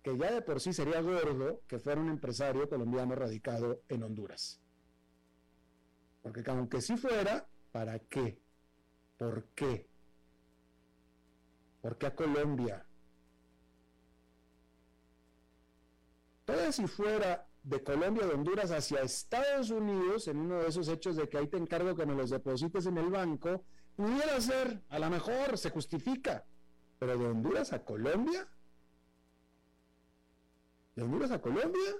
que 0.02 0.16
ya 0.16 0.32
de 0.32 0.42
por 0.42 0.60
sí 0.60 0.72
sería 0.72 1.00
gordo, 1.00 1.62
que 1.66 1.78
fuera 1.78 2.00
un 2.00 2.08
empresario 2.08 2.68
colombiano 2.68 3.14
radicado 3.14 3.82
en 3.88 4.02
Honduras. 4.02 4.60
Porque 6.22 6.42
aunque 6.46 6.80
sí 6.80 6.96
fuera, 6.96 7.46
¿para 7.72 7.98
qué? 7.98 8.40
¿Por 9.16 9.44
qué? 9.54 9.88
¿Por 11.82 11.98
qué 11.98 12.06
a 12.06 12.14
Colombia? 12.14 12.86
Todavía 16.44 16.72
si 16.72 16.86
fuera 16.86 17.46
de 17.62 17.82
Colombia, 17.82 18.26
de 18.26 18.34
Honduras 18.34 18.70
hacia 18.70 19.02
Estados 19.02 19.70
Unidos, 19.70 20.28
en 20.28 20.38
uno 20.38 20.60
de 20.60 20.68
esos 20.68 20.88
hechos 20.88 21.16
de 21.16 21.28
que 21.28 21.38
ahí 21.38 21.46
te 21.46 21.58
encargo 21.58 21.94
que 21.94 22.06
me 22.06 22.14
los 22.14 22.30
deposites 22.30 22.86
en 22.86 22.98
el 22.98 23.10
banco, 23.10 23.64
pudiera 23.96 24.40
ser, 24.40 24.82
a 24.88 24.98
lo 24.98 25.10
mejor 25.10 25.58
se 25.58 25.70
justifica, 25.70 26.44
pero 26.98 27.18
de 27.18 27.26
Honduras 27.26 27.72
a 27.72 27.84
Colombia, 27.84 28.48
de 31.00 31.04
Honduras 31.04 31.30
a 31.30 31.40
Colombia, 31.40 31.96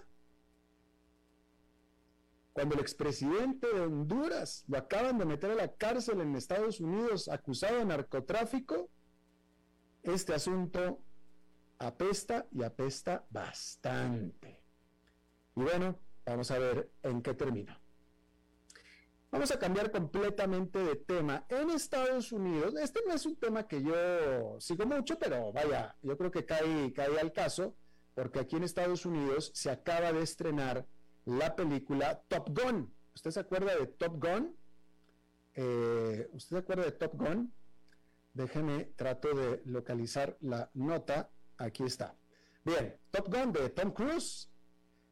cuando 2.53 2.75
el 2.75 2.83
expresidente 2.83 3.67
de 3.67 3.81
Honduras 3.81 4.65
lo 4.69 4.77
acaban 4.77 5.17
de 5.17 5.25
meter 5.25 5.53
a 5.53 5.55
la 5.55 5.73
cárcel 5.73 6.21
en 6.21 6.37
Estados 6.37 6.81
Unidos 6.81 7.29
acusado 7.29 7.79
de 7.79 7.87
narcotráfico, 7.87 8.91
este 10.03 10.35
asunto 10.35 11.01
apesta 11.79 12.47
y 12.53 12.63
apesta 12.63 13.25
bastante. 13.31 14.61
Y 15.57 15.63
bueno, 15.63 15.99
vamos 16.27 16.51
a 16.51 16.59
ver 16.59 16.93
en 17.03 17.23
qué 17.23 17.33
termina. 17.33 17.81
Vamos 19.31 19.51
a 19.51 19.59
cambiar 19.59 19.91
completamente 19.91 20.79
de 20.79 20.97
tema. 20.97 21.47
En 21.49 21.71
Estados 21.71 22.33
Unidos, 22.33 22.75
este 22.79 23.01
no 23.07 23.15
es 23.15 23.25
un 23.25 23.37
tema 23.37 23.67
que 23.67 23.83
yo 23.83 24.61
sigo 24.61 24.85
mucho, 24.85 25.19
pero 25.19 25.53
vaya, 25.53 25.97
yo 26.03 26.19
creo 26.19 26.31
que 26.31 26.45
cae, 26.45 26.93
cae 26.93 27.19
al 27.19 27.33
caso, 27.33 27.75
porque 28.21 28.41
aquí 28.41 28.57
en 28.57 28.65
Estados 28.65 29.07
Unidos 29.07 29.51
se 29.55 29.71
acaba 29.71 30.13
de 30.13 30.21
estrenar 30.23 30.87
la 31.25 31.57
película 31.57 32.23
Top 32.29 32.51
Gun. 32.51 32.93
¿Usted 33.15 33.31
se 33.31 33.41
acuerda 33.41 33.75
de 33.75 33.87
Top 33.87 34.23
Gun? 34.23 34.55
Eh, 35.55 36.29
¿Usted 36.35 36.57
se 36.57 36.59
acuerda 36.59 36.85
de 36.85 36.93
Top 36.93 37.15
Gun? 37.15 37.51
Déjeme, 38.35 38.85
trato 38.95 39.35
de 39.35 39.63
localizar 39.65 40.37
la 40.41 40.71
nota. 40.75 41.31
Aquí 41.57 41.85
está. 41.85 42.15
Bien, 42.63 42.95
Top 43.11 43.35
Gun 43.35 43.53
de 43.53 43.71
Tom 43.71 43.91
Cruise 43.91 44.51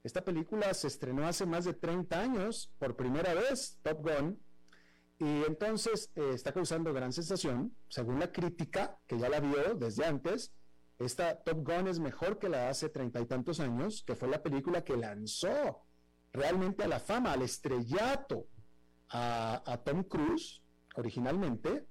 esta 0.04 0.22
película 0.22 0.74
se 0.74 0.88
estrenó 0.88 1.26
hace 1.26 1.46
más 1.46 1.64
de 1.64 1.72
30 1.72 2.20
años, 2.20 2.70
por 2.78 2.94
primera 2.94 3.32
vez, 3.32 3.78
Top 3.82 4.02
Gun, 4.02 4.38
y 5.18 5.44
entonces 5.44 6.10
eh, 6.14 6.32
está 6.34 6.52
causando 6.52 6.92
gran 6.92 7.12
sensación, 7.14 7.74
según 7.88 8.20
la 8.20 8.30
crítica, 8.30 8.98
que 9.06 9.18
ya 9.18 9.30
la 9.30 9.40
vio 9.40 9.74
desde 9.76 10.04
antes, 10.04 10.52
esta 10.98 11.36
Top 11.42 11.64
Gun 11.64 11.86
es 11.88 12.00
mejor 12.00 12.38
que 12.38 12.48
la 12.48 12.62
de 12.62 12.66
hace 12.68 12.88
treinta 12.88 13.20
y 13.20 13.26
tantos 13.26 13.60
años, 13.60 14.02
que 14.06 14.16
fue 14.16 14.28
la 14.28 14.42
película 14.42 14.82
que 14.82 14.96
lanzó 14.96 15.84
realmente 16.32 16.84
a 16.84 16.88
la 16.88 16.98
fama, 16.98 17.32
al 17.32 17.42
estrellato 17.42 18.48
a, 19.10 19.80
Tom 19.84 20.02
Cruise 20.04 20.62
originalmente. 20.96 21.86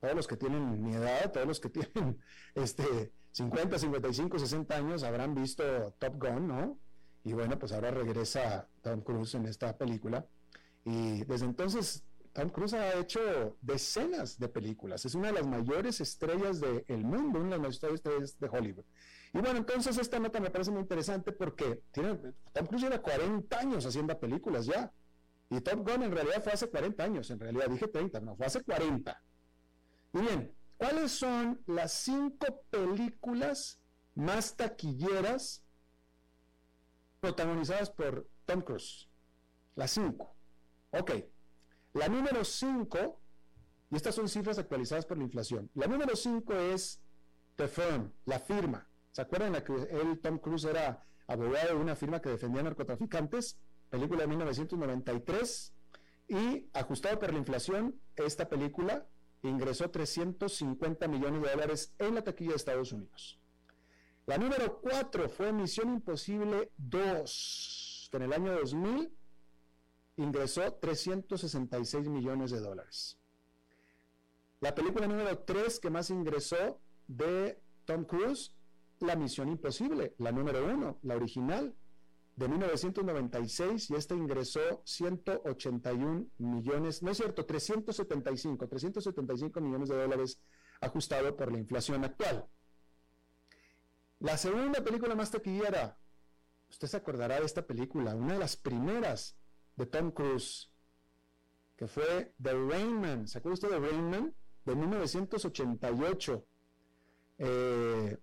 Todos 0.00 0.14
los 0.14 0.26
que 0.26 0.36
tienen 0.36 0.82
mi 0.82 0.94
edad, 0.94 1.32
todos 1.32 1.46
los 1.46 1.60
que 1.60 1.70
tienen 1.70 2.18
este, 2.54 3.12
50, 3.32 3.78
55, 3.78 4.38
60 4.38 4.76
años 4.76 5.02
habrán 5.02 5.34
visto 5.34 5.94
Top 5.98 6.22
Gun, 6.22 6.46
¿no? 6.46 6.78
Y 7.24 7.32
bueno, 7.32 7.58
pues 7.58 7.72
ahora 7.72 7.90
regresa 7.90 8.68
Tom 8.82 9.00
Cruise 9.00 9.34
en 9.34 9.46
esta 9.46 9.78
película. 9.78 10.26
Y 10.84 11.24
desde 11.24 11.46
entonces 11.46 12.04
Tom 12.34 12.50
Cruise 12.50 12.74
ha 12.74 12.98
hecho 12.98 13.56
decenas 13.62 14.38
de 14.38 14.48
películas. 14.48 15.06
Es 15.06 15.14
una 15.14 15.28
de 15.28 15.34
las 15.34 15.46
mayores 15.46 16.00
estrellas 16.02 16.60
del 16.60 17.04
mundo, 17.04 17.38
una 17.38 17.56
de 17.56 17.62
las 17.62 17.80
mayores 17.80 17.94
estrellas 17.94 18.38
de 18.38 18.48
Hollywood. 18.48 18.84
Y 19.32 19.38
bueno, 19.38 19.56
entonces 19.56 19.96
esta 19.96 20.18
nota 20.18 20.38
me 20.40 20.50
parece 20.50 20.70
muy 20.70 20.80
interesante 20.80 21.32
porque 21.32 21.80
tiene, 21.90 22.18
Tom 22.52 22.66
Cruise 22.66 22.82
lleva 22.82 23.00
40 23.00 23.58
años 23.58 23.86
haciendo 23.86 24.18
películas 24.20 24.66
ya. 24.66 24.92
Y 25.48 25.60
Top 25.60 25.88
Gun 25.88 26.02
en 26.02 26.12
realidad 26.12 26.42
fue 26.42 26.52
hace 26.52 26.68
40 26.68 27.02
años. 27.02 27.30
En 27.30 27.40
realidad 27.40 27.68
dije 27.68 27.88
30, 27.88 28.20
no, 28.20 28.36
fue 28.36 28.46
hace 28.46 28.62
40. 28.62 29.22
Y 30.12 30.18
bien, 30.18 30.54
¿cuáles 30.76 31.12
son 31.12 31.62
las 31.66 31.92
cinco 31.92 32.62
películas 32.70 33.80
más 34.14 34.56
taquilleras 34.56 35.64
protagonizadas 37.24 37.88
por 37.88 38.28
Tom 38.44 38.60
Cruise. 38.60 39.08
Las 39.76 39.92
cinco. 39.92 40.36
Ok. 40.90 41.12
La 41.94 42.08
número 42.08 42.44
cinco, 42.44 43.20
y 43.90 43.96
estas 43.96 44.16
son 44.16 44.28
cifras 44.28 44.58
actualizadas 44.58 45.06
por 45.06 45.16
la 45.16 45.24
inflación. 45.24 45.70
La 45.74 45.86
número 45.86 46.16
cinco 46.16 46.52
es 46.54 47.00
The 47.54 47.68
Firm, 47.68 48.12
la 48.24 48.40
firma. 48.40 48.88
¿Se 49.12 49.22
acuerdan 49.22 49.52
la 49.52 49.62
que 49.62 49.72
él, 49.72 50.18
Tom 50.20 50.38
Cruise, 50.38 50.64
era 50.64 51.06
abogado 51.28 51.68
de 51.68 51.80
una 51.80 51.94
firma 51.94 52.20
que 52.20 52.30
defendía 52.30 52.64
narcotraficantes? 52.64 53.60
Película 53.88 54.22
de 54.22 54.26
1993. 54.26 55.72
Y 56.26 56.68
ajustado 56.72 57.20
por 57.20 57.32
la 57.32 57.38
inflación, 57.38 58.00
esta 58.16 58.48
película 58.48 59.06
ingresó 59.42 59.88
350 59.90 61.06
millones 61.06 61.42
de 61.42 61.50
dólares 61.50 61.94
en 61.98 62.16
la 62.16 62.24
taquilla 62.24 62.50
de 62.50 62.56
Estados 62.56 62.92
Unidos. 62.92 63.38
La 64.26 64.36
número 64.36 64.80
4 64.80 65.28
fue 65.28 65.52
Misión 65.52 65.90
Imposible 65.90 66.72
2, 66.78 68.08
que 68.10 68.16
en 68.16 68.22
el 68.24 68.32
año 68.32 68.52
2000 68.52 69.14
ingresó 70.16 70.72
366 70.74 72.08
millones 72.08 72.50
de 72.50 72.60
dólares. 72.60 73.18
La 74.60 74.74
película 74.74 75.06
número 75.06 75.38
3 75.38 75.80
que 75.80 75.90
más 75.90 76.10
ingresó 76.10 76.80
de 77.06 77.60
Tom 77.84 78.04
Cruise, 78.04 78.54
La 79.00 79.16
Misión 79.16 79.48
Imposible, 79.48 80.14
la 80.18 80.32
número 80.32 80.64
1, 80.64 81.00
la 81.02 81.16
original, 81.16 81.74
de 82.36 82.48
1996, 82.48 83.90
y 83.90 83.94
esta 83.94 84.14
ingresó 84.14 84.82
181 84.84 86.26
millones, 86.38 87.02
no 87.02 87.10
es 87.10 87.18
cierto, 87.18 87.46
375, 87.46 88.66
375 88.66 89.60
millones 89.60 89.88
de 89.88 89.96
dólares 89.96 90.40
ajustado 90.80 91.36
por 91.36 91.52
la 91.52 91.58
inflación 91.58 92.04
actual. 92.04 92.48
La 94.18 94.36
segunda 94.36 94.82
película 94.82 95.14
más 95.14 95.30
taquillera, 95.30 95.98
usted 96.70 96.88
se 96.88 96.96
acordará 96.96 97.38
de 97.38 97.46
esta 97.46 97.66
película, 97.66 98.16
una 98.16 98.32
de 98.32 98.38
las 98.40 98.56
primeras 98.56 99.36
de 99.76 99.86
Tom 99.86 100.10
Cruise, 100.10 100.70
que 101.76 101.86
fue 101.86 102.34
The 102.42 102.52
Rainman. 102.52 103.26
¿Se 103.26 103.38
acuerda 103.38 103.54
usted 103.54 103.70
de 103.70 103.78
Rainman? 103.78 104.34
De 104.64 104.74
1988. 104.74 106.46
Eh, 107.38 108.18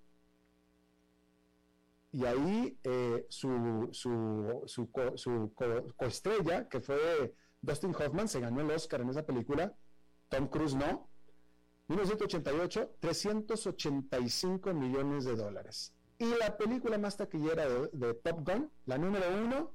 y 2.14 2.26
ahí 2.26 2.78
eh, 2.84 3.26
su, 3.30 3.90
su, 3.92 4.64
su, 4.66 5.54
coestrella, 5.96 6.68
que 6.68 6.82
fue 6.82 7.34
Dustin 7.62 7.96
Hoffman, 7.96 8.28
se 8.28 8.40
ganó 8.40 8.62
el 8.62 8.72
Oscar 8.72 9.02
en 9.02 9.10
esa 9.10 9.26
película. 9.26 9.74
Tom 10.30 10.48
Cruise 10.48 10.76
no. 10.76 11.10
1988, 11.88 12.96
385 13.00 14.74
millones 14.74 15.26
de 15.26 15.36
dólares. 15.36 15.94
Y 16.18 16.26
la 16.36 16.58
película 16.58 16.98
más 16.98 17.18
taquillera 17.18 17.68
de, 17.68 18.14
Top 18.14 18.48
Gun, 18.48 18.72
la 18.86 18.98
número 18.98 19.26
uno, 19.44 19.74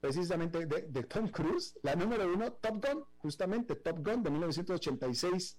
precisamente 0.00 0.66
de, 0.66 1.02
Tom 1.04 1.28
Cruise, 1.28 1.78
la 1.82 1.94
número 1.94 2.32
uno, 2.32 2.52
Top 2.52 2.84
Gun, 2.84 3.04
justamente 3.18 3.74
Top 3.76 3.98
Gun 3.98 4.22
de 4.22 4.30
1986, 4.30 5.58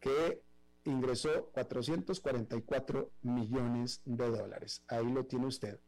que 0.00 0.42
ingresó 0.84 1.50
444 1.52 3.12
millones 3.22 4.00
de 4.04 4.30
dólares. 4.30 4.84
Ahí 4.88 5.10
lo 5.10 5.24
tiene 5.24 5.46
usted. 5.46 5.80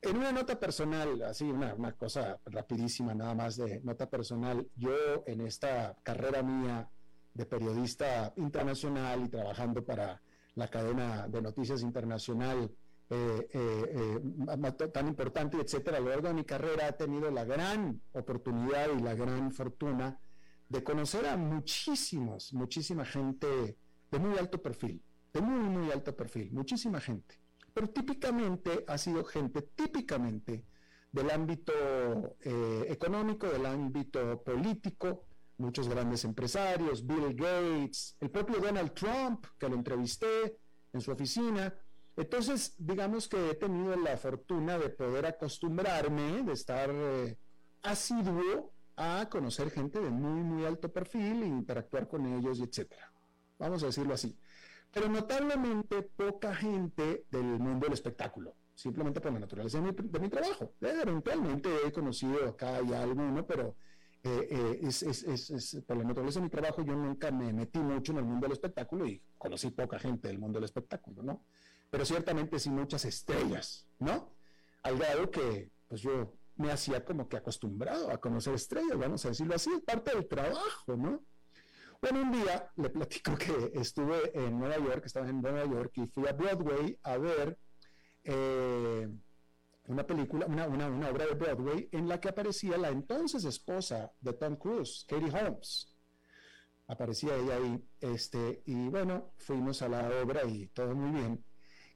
En 0.00 0.16
una 0.16 0.32
nota 0.32 0.58
personal, 0.58 1.22
así 1.22 1.44
una, 1.44 1.74
una 1.74 1.92
cosa 1.92 2.38
rapidísima 2.46 3.14
nada 3.14 3.34
más 3.34 3.56
de 3.56 3.80
nota 3.80 4.08
personal, 4.08 4.66
yo 4.76 5.24
en 5.26 5.40
esta 5.42 5.96
carrera 6.02 6.42
mía 6.42 6.90
de 7.32 7.46
periodista 7.46 8.32
internacional 8.36 9.24
y 9.24 9.28
trabajando 9.28 9.84
para 9.84 10.22
la 10.54 10.68
cadena 10.68 11.26
de 11.28 11.42
noticias 11.42 11.82
internacional 11.82 12.70
eh, 13.10 13.48
eh, 13.52 14.20
eh, 14.22 14.88
tan 14.92 15.08
importante, 15.08 15.58
etcétera. 15.58 15.98
A 15.98 16.00
lo 16.00 16.08
largo 16.08 16.28
de 16.28 16.34
mi 16.34 16.44
carrera 16.44 16.88
he 16.88 16.92
tenido 16.92 17.30
la 17.30 17.44
gran 17.44 18.00
oportunidad 18.12 18.88
y 18.96 19.02
la 19.02 19.14
gran 19.14 19.52
fortuna 19.52 20.18
de 20.68 20.82
conocer 20.82 21.26
a 21.26 21.36
muchísimos, 21.36 22.54
muchísima 22.54 23.04
gente 23.04 23.76
de 24.10 24.18
muy 24.18 24.38
alto 24.38 24.60
perfil, 24.60 25.02
de 25.32 25.40
muy, 25.42 25.68
muy 25.68 25.92
alto 25.92 26.16
perfil, 26.16 26.50
muchísima 26.52 27.00
gente. 27.00 27.38
pero 27.74 27.88
típicamente 27.90 28.84
ha 28.86 28.96
sido 28.96 29.24
gente, 29.24 29.62
típicamente 29.74 30.64
del 31.10 31.30
ámbito 31.30 31.72
económico, 32.88 33.48
del 33.48 33.66
ámbito 33.66 34.42
político, 34.42 35.26
muchos 35.58 35.88
grandes 35.88 36.24
empresarios, 36.24 37.04
Bill 37.06 37.34
Gates, 37.34 38.16
el 38.20 38.30
propio 38.30 38.60
Donald 38.60 38.92
Trump, 38.92 39.46
que 39.58 39.68
lo 39.68 39.74
entrevisté 39.74 40.56
en 40.92 41.00
su 41.00 41.10
oficina. 41.10 41.72
Entonces, 42.16 42.74
digamos 42.78 43.28
que 43.28 43.50
he 43.50 43.54
tenido 43.54 43.96
la 43.96 44.16
fortuna 44.16 44.78
de 44.78 44.90
poder 44.90 45.26
acostumbrarme, 45.26 46.42
de 46.44 46.52
estar 46.52 46.90
eh, 46.92 47.36
asiduo 47.82 48.72
a 48.96 49.28
conocer 49.28 49.70
gente 49.70 50.00
de 50.00 50.10
muy, 50.10 50.42
muy 50.42 50.64
alto 50.64 50.92
perfil 50.92 51.42
e 51.42 51.46
interactuar 51.46 52.06
con 52.06 52.26
ellos, 52.26 52.60
etcétera. 52.60 53.12
Vamos 53.58 53.82
a 53.82 53.86
decirlo 53.86 54.14
así. 54.14 54.38
Pero 54.92 55.08
notablemente 55.08 56.02
poca 56.02 56.54
gente 56.54 57.26
del 57.30 57.58
mundo 57.58 57.86
del 57.86 57.94
espectáculo, 57.94 58.54
simplemente 58.74 59.20
por 59.20 59.32
la 59.32 59.40
naturaleza 59.40 59.80
de 59.80 60.20
mi, 60.20 60.28
trabajo. 60.28 60.72
Eh, 60.80 61.00
eventualmente 61.02 61.68
he 61.84 61.90
conocido 61.90 62.48
acá 62.48 62.80
y 62.80 62.92
alguno, 62.92 63.44
pero 63.44 63.74
eh, 64.22 64.48
eh, 64.50 64.80
es, 64.82 65.82
por 65.86 65.96
la 65.96 66.04
naturaleza 66.04 66.38
de 66.38 66.44
mi 66.44 66.50
trabajo 66.50 66.82
yo 66.82 66.94
nunca 66.94 67.30
me 67.32 67.52
metí 67.52 67.80
mucho 67.80 68.12
en 68.12 68.18
el 68.18 68.24
mundo 68.24 68.46
del 68.46 68.52
espectáculo 68.52 69.06
y 69.06 69.20
conocí 69.36 69.70
poca 69.70 69.98
gente 69.98 70.28
del 70.28 70.38
mundo 70.38 70.58
del 70.58 70.64
espectáculo, 70.64 71.22
¿no? 71.22 71.44
Pero 71.90 72.04
ciertamente 72.04 72.58
sí 72.58 72.70
muchas 72.70 73.04
estrellas, 73.04 73.86
¿no? 73.98 74.32
Al 74.82 74.98
grado 74.98 75.30
que 75.30 75.70
pues 75.88 76.02
yo 76.02 76.34
me 76.56 76.70
hacía 76.70 77.04
como 77.04 77.28
que 77.28 77.36
acostumbrado 77.36 78.10
a 78.10 78.20
conocer 78.20 78.54
estrellas, 78.54 78.96
vamos 78.96 79.24
a 79.24 79.28
decirlo 79.28 79.54
así, 79.54 79.70
parte 79.84 80.14
del 80.14 80.26
trabajo, 80.26 80.96
¿no? 80.96 81.24
Bueno, 82.00 82.20
un 82.20 82.32
día 82.32 82.70
le 82.76 82.90
platico 82.90 83.36
que 83.36 83.72
estuve 83.74 84.30
en 84.34 84.58
Nueva 84.58 84.78
York, 84.78 85.06
estaba 85.06 85.28
en 85.28 85.40
Nueva 85.40 85.64
York 85.64 85.92
y 85.96 86.06
fui 86.06 86.26
a 86.28 86.32
Broadway 86.32 86.98
a 87.02 87.16
ver 87.16 87.58
eh, 88.24 89.08
una 89.86 90.06
película, 90.06 90.46
una, 90.46 90.66
una, 90.66 91.08
obra 91.08 91.26
de 91.26 91.34
Broadway 91.34 91.88
en 91.92 92.08
la 92.08 92.20
que 92.20 92.28
aparecía 92.28 92.76
la 92.76 92.90
entonces 92.90 93.44
esposa 93.44 94.12
de 94.20 94.32
Tom 94.34 94.56
Cruise, 94.56 95.04
Katie 95.08 95.30
Holmes. 95.30 95.94
Aparecía 96.86 97.36
ella 97.36 97.56
ahí, 97.56 97.82
este, 98.00 98.62
y 98.66 98.88
bueno, 98.88 99.32
fuimos 99.38 99.80
a 99.80 99.88
la 99.88 100.06
obra 100.22 100.44
y 100.44 100.66
todo 100.68 100.94
muy 100.94 101.18
bien. 101.18 101.42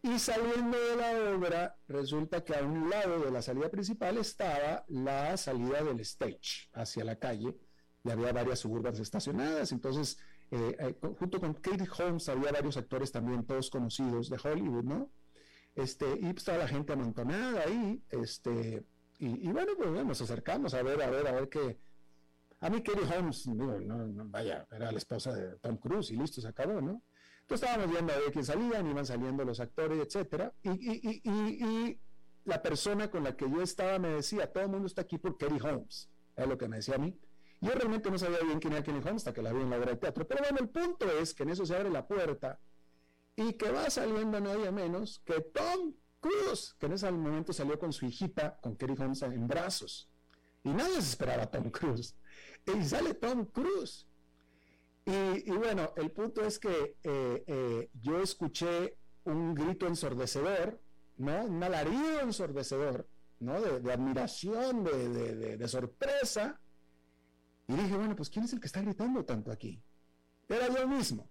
Y 0.03 0.19
saliendo 0.19 0.79
de 0.79 0.97
la 0.97 1.35
obra, 1.35 1.77
resulta 1.89 2.45
que 2.45 2.55
a 2.55 2.63
un 2.63 2.89
lado 2.89 3.19
de 3.19 3.31
la 3.31 3.43
salida 3.43 3.69
principal 3.69 4.17
estaba 4.19 4.85
la 4.89 5.37
salida 5.37 5.83
del 5.83 6.01
stage 6.01 6.69
hacia 6.73 7.05
la 7.05 7.17
calle, 7.17 7.57
y 8.05 8.11
había 8.11 8.33
varias 8.33 8.61
suburbas 8.61 8.99
estacionadas, 9.01 9.73
entonces, 9.73 10.19
eh, 10.51 10.77
eh, 10.79 10.95
junto 11.19 11.41
con 11.41 11.55
Katie 11.55 11.89
Holmes 11.99 12.29
había 12.29 12.53
varios 12.53 12.77
actores 12.77 13.11
también, 13.11 13.45
todos 13.45 13.71
conocidos 13.71 14.31
de 14.31 14.39
Hollywood, 14.43 14.85
¿no? 14.85 15.11
Este, 15.75 16.07
y 16.13 16.23
pues, 16.23 16.39
estaba 16.39 16.59
la 16.59 16.69
gente 16.69 16.93
amontonada 16.93 17.65
ahí, 17.65 18.03
este, 18.11 18.85
y, 19.19 19.51
bueno, 19.51 19.73
pues 19.77 19.91
nos 20.07 20.21
acercamos 20.21 20.75
a 20.75 20.83
ver, 20.83 21.03
a 21.03 21.11
ver, 21.11 21.27
a 21.27 21.33
ver 21.33 21.49
qué. 21.49 21.81
A 22.61 22.71
mí 22.71 22.83
Katie 22.83 23.05
Holmes, 23.05 23.45
digo, 23.45 23.81
no, 23.81 24.29
vaya, 24.29 24.67
era 24.71 24.93
la 24.93 24.99
esposa 24.99 25.33
de 25.33 25.57
Tom 25.59 25.77
Cruise 25.77 26.11
y 26.13 26.17
listo, 26.17 26.41
se 26.41 26.49
acabó, 26.49 26.81
¿no? 26.81 27.03
Entonces 27.49 27.67
estábamos 27.67 27.91
viendo 27.95 28.13
a 28.13 28.19
ver 28.19 28.31
quién 28.31 28.45
salían, 28.45 28.91
iban 28.91 29.07
saliendo 29.07 29.43
los 29.43 29.59
actores, 29.59 29.99
etcétera, 29.99 30.53
y, 30.63 31.23
y, 31.25 31.99
la 32.45 32.61
persona 32.61 33.11
con 33.11 33.25
la 33.25 33.35
que 33.39 33.51
yo 33.51 33.63
estaba 33.63 33.99
me 33.99 34.09
decía, 34.09 34.53
todo 34.53 34.65
el 34.65 34.69
mundo 34.69 34.87
está 34.87 35.01
aquí 35.01 35.17
por 35.17 35.39
Katie 35.39 35.59
Holmes, 35.63 36.11
es 36.37 36.47
lo 36.47 36.59
que 36.59 36.69
me 36.69 36.77
decía 36.77 36.97
a 36.97 36.99
mí. 36.99 37.19
Yo 37.63 37.73
realmente 37.73 38.11
no 38.11 38.19
sabía 38.19 38.41
bien 38.41 38.61
quién 38.61 38.75
era 38.75 38.83
Katie 38.83 39.01
Holmes 39.01 39.23
hasta 39.23 39.33
que 39.33 39.41
la 39.41 39.55
vi 39.55 39.63
en 39.63 39.71
la 39.71 39.79
obra 39.79 39.93
de 39.93 39.97
teatro, 39.97 40.29
pero 40.29 40.43
bueno, 40.43 40.59
el 40.61 40.69
punto 40.69 41.11
es 41.11 41.33
que 41.33 41.45
en 41.45 41.49
eso 41.49 41.65
se 41.65 41.75
abre 41.75 41.89
la 41.89 42.07
puerta 42.07 42.61
y 43.35 43.55
que 43.55 43.71
va 43.71 43.89
saliendo 43.89 44.41
nadie 44.41 44.71
menos 44.71 45.23
que 45.25 45.41
Tom 45.41 45.95
Cruise, 46.21 46.75
que 46.79 46.85
en 46.85 46.93
ese 46.93 47.11
momento 47.11 47.55
salió 47.55 47.79
con 47.79 47.95
su 47.95 48.05
hijita, 48.05 48.59
con 48.61 48.77
Kerry 48.77 48.95
Holmes 48.99 49.23
en 49.23 49.49
brazos. 49.49 50.11
Y 50.65 50.69
nadie 50.69 50.95
se 50.97 51.11
esperaba 51.11 51.45
a 51.45 51.51
Tom 51.51 51.71
Cruise. 51.71 52.15
Y 52.67 52.85
sale 52.85 53.15
Tom 53.15 53.47
Cruise. 53.47 54.08
Y, 55.09 55.51
bueno, 55.53 55.95
el 55.97 56.11
punto 56.11 56.45
es 56.45 56.59
que 56.59 56.97
eh, 57.03 57.45
eh, 57.47 57.91
yo 57.95 58.21
escuché 58.21 58.99
un 59.25 59.55
grito 59.55 59.87
ensordecedor, 59.87 60.79
¿no? 61.17 61.47
Un 61.47 61.63
alarido 61.63 62.21
ensordecedor, 62.21 63.09
¿no? 63.41 63.59
De, 63.59 63.91
admiración, 63.91 64.85
de, 64.85 65.57
de 65.57 65.69
sorpresa. 65.69 66.61
Y 67.69 67.73
dije, 67.73 67.97
bueno, 67.97 68.15
pues 68.17 68.29
¿quién 68.29 68.45
es 68.45 68.53
el 68.53 68.61
que 68.61 68.67
está 68.67 68.83
gritando 68.83 69.25
tanto 69.25 69.51
aquí? 69.51 69.83
Era 70.47 70.69
yo 70.69 70.87
mismo. 70.87 71.31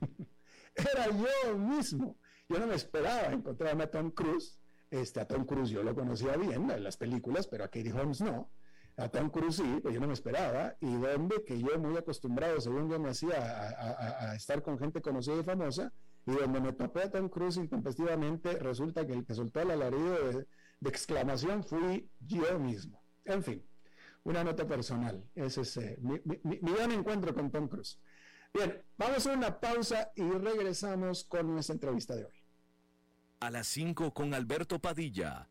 era 0.74 1.08
yo 1.08 1.58
mismo. 1.58 2.18
Yo 2.48 2.60
no 2.60 2.66
me 2.68 2.76
esperaba 2.76 3.32
encontrarme 3.32 3.84
a 3.84 3.90
Tom 3.90 4.10
Cruise. 4.12 4.58
Este, 4.90 5.20
a 5.20 5.26
Tom 5.26 5.44
Cruise 5.44 5.70
yo 5.70 5.82
lo 5.82 5.94
conocía 5.96 6.36
bien 6.36 6.70
en 6.70 6.84
las 6.84 6.96
películas, 6.96 7.48
pero 7.48 7.64
a 7.64 7.68
Katie 7.68 7.92
Holmes 7.92 8.20
no. 8.20 8.50
A 8.98 9.08
Tom 9.08 9.28
Cruise 9.28 9.56
sí, 9.56 9.80
pues 9.82 9.94
yo 9.94 10.00
no 10.00 10.06
me 10.06 10.14
esperaba. 10.14 10.74
Y 10.80 10.94
donde 10.94 11.44
que 11.44 11.60
yo 11.60 11.78
muy 11.78 11.96
acostumbrado, 11.96 12.60
según 12.60 12.90
yo 12.90 12.98
me 12.98 13.10
hacía, 13.10 13.36
a, 13.38 14.34
estar 14.34 14.62
con 14.62 14.78
gente 14.78 15.02
conocida 15.02 15.36
y 15.40 15.44
famosa, 15.44 15.92
y 16.24 16.32
donde 16.32 16.60
me 16.60 16.72
topé 16.72 17.02
a 17.02 17.10
Tom 17.10 17.28
Cruise 17.28 17.56
intempestivamente, 17.58 18.58
resulta 18.58 19.06
que 19.06 19.12
el 19.12 19.24
que 19.24 19.34
soltó 19.34 19.60
el 19.60 19.70
alarido 19.70 20.32
de, 20.32 20.46
exclamación 20.88 21.62
fui 21.62 22.08
yo 22.20 22.58
mismo. 22.58 23.02
En 23.24 23.42
fin, 23.42 23.62
una 24.24 24.44
nota 24.44 24.66
personal. 24.66 25.22
Ese 25.34 25.62
es 25.62 25.76
eh, 25.76 25.98
mi, 26.00 26.20
mi, 26.44 26.72
gran 26.72 26.92
encuentro 26.92 27.34
con 27.34 27.50
Tom 27.50 27.68
Cruise. 27.68 28.00
Bien, 28.54 28.82
vamos 28.96 29.26
a 29.26 29.32
una 29.32 29.60
pausa 29.60 30.10
y 30.14 30.22
regresamos 30.22 31.24
con 31.24 31.52
nuestra 31.52 31.74
entrevista 31.74 32.14
de 32.14 32.24
hoy. 32.24 32.32
A 33.40 33.50
las 33.50 33.66
5 33.66 34.14
con 34.14 34.32
Alberto 34.32 34.78
Padilla, 34.78 35.50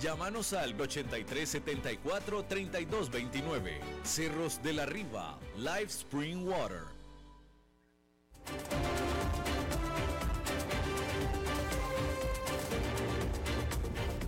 Llámanos 0.00 0.52
al 0.52 0.78
8374 0.78 2.44
3229. 2.44 3.80
Cerros 4.02 4.62
de 4.62 4.72
la 4.72 4.86
Riva, 4.86 5.38
Live 5.56 5.84
Spring 5.84 6.46
Water. 6.46 6.82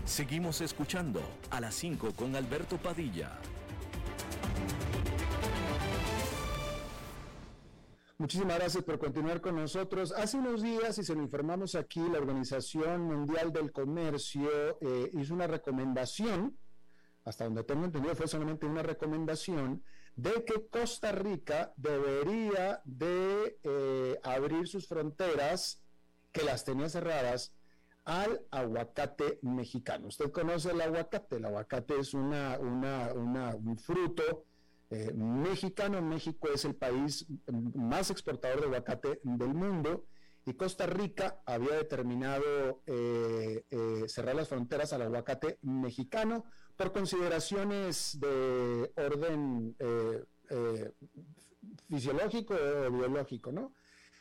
Seguimos 0.04 0.62
escuchando 0.62 1.20
a 1.50 1.60
las 1.60 1.74
5 1.74 2.12
con 2.14 2.36
Alberto 2.36 2.78
Padilla. 2.78 3.38
Muchísimas 8.18 8.56
gracias 8.56 8.82
por 8.82 8.98
continuar 8.98 9.42
con 9.42 9.56
nosotros. 9.56 10.10
Hace 10.12 10.38
unos 10.38 10.62
días, 10.62 10.96
y 10.96 11.04
se 11.04 11.14
lo 11.14 11.20
informamos 11.20 11.74
aquí, 11.74 12.00
la 12.00 12.16
Organización 12.16 13.02
Mundial 13.02 13.52
del 13.52 13.72
Comercio 13.72 14.48
eh, 14.80 15.10
hizo 15.12 15.34
una 15.34 15.46
recomendación, 15.46 16.56
hasta 17.26 17.44
donde 17.44 17.62
tengo 17.64 17.84
entendido 17.84 18.14
fue 18.14 18.26
solamente 18.26 18.64
una 18.64 18.82
recomendación, 18.82 19.84
de 20.14 20.44
que 20.46 20.66
Costa 20.66 21.12
Rica 21.12 21.74
debería 21.76 22.80
de 22.86 23.58
eh, 23.62 24.18
abrir 24.22 24.66
sus 24.66 24.88
fronteras, 24.88 25.82
que 26.32 26.42
las 26.42 26.64
tenía 26.64 26.88
cerradas, 26.88 27.52
al 28.06 28.40
aguacate 28.50 29.40
mexicano. 29.42 30.06
Usted 30.06 30.30
conoce 30.30 30.70
el 30.70 30.80
aguacate, 30.80 31.36
el 31.36 31.44
aguacate 31.44 31.98
es 31.98 32.14
una, 32.14 32.58
un 32.60 33.76
fruto 33.78 34.45
eh, 34.91 35.12
mexicano. 35.14 36.01
México 36.01 36.49
es 36.55 36.64
el 36.64 36.76
país 36.76 37.26
más 37.74 38.11
exportador 38.11 38.61
de 38.61 38.66
aguacate 38.66 39.20
del 39.22 39.55
mundo 39.55 40.07
y 40.45 40.55
Costa 40.55 40.87
Rica 40.87 41.43
había 41.45 41.74
determinado 41.74 42.82
eh, 42.87 43.64
eh, 43.68 44.05
cerrar 44.07 44.37
las 44.37 44.49
fronteras 44.49 44.93
al 44.93 45.03
aguacate 45.03 45.59
mexicano 45.62 46.45
por 46.76 46.93
consideraciones 46.93 48.18
de 48.20 48.93
orden 48.97 49.76
fisiológico 51.89 52.55
o 52.55 52.91
biológico, 52.91 53.51
¿no? 53.51 53.72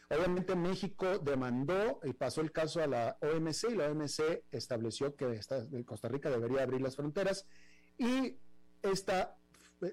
Obviamente 0.09 0.55
México 0.55 1.19
demandó 1.19 1.99
y 2.03 2.13
pasó 2.13 2.41
el 2.41 2.51
caso 2.51 2.81
a 2.81 2.87
la 2.87 3.17
OMC 3.21 3.71
y 3.71 3.75
la 3.75 3.91
OMC 3.91 4.45
estableció 4.51 5.15
que 5.15 5.39
Costa 5.85 6.07
Rica 6.07 6.29
debería 6.29 6.63
abrir 6.63 6.81
las 6.81 6.95
fronteras 6.95 7.47
y 7.97 8.37
esta 8.81 9.37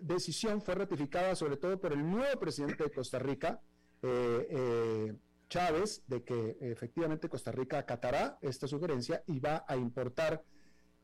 decisión 0.00 0.60
fue 0.62 0.74
ratificada 0.74 1.34
sobre 1.34 1.56
todo 1.56 1.80
por 1.80 1.92
el 1.92 2.08
nuevo 2.08 2.38
presidente 2.40 2.84
de 2.84 2.90
Costa 2.90 3.18
Rica, 3.18 3.60
eh, 4.02 4.46
eh, 4.50 5.14
Chávez, 5.48 6.02
de 6.06 6.24
que 6.24 6.56
efectivamente 6.60 7.28
Costa 7.28 7.52
Rica 7.52 7.78
acatará 7.78 8.38
esta 8.40 8.66
sugerencia 8.66 9.22
y 9.26 9.38
va 9.38 9.64
a 9.68 9.76
importar 9.76 10.42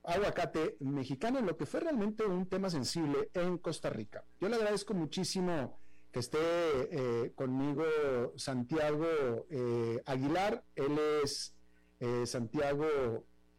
aguacate 0.03 0.77
mexicano, 0.81 1.41
lo 1.41 1.57
que 1.57 1.67
fue 1.67 1.81
realmente 1.81 2.25
un 2.25 2.49
tema 2.49 2.71
sensible 2.71 3.31
en 3.35 3.59
Costa 3.59 3.91
Rica. 3.91 4.25
Yo 4.41 4.49
le 4.49 4.57
agradezco 4.57 4.95
muchísimo 4.95 5.79
que 6.11 6.21
esté 6.21 6.39
eh, 6.39 7.33
conmigo 7.35 7.85
Santiago 8.37 9.07
eh, 9.51 10.01
Aguilar. 10.07 10.65
Él 10.75 10.99
es 11.23 11.55
eh, 12.01 12.25
Santiago, 12.27 12.87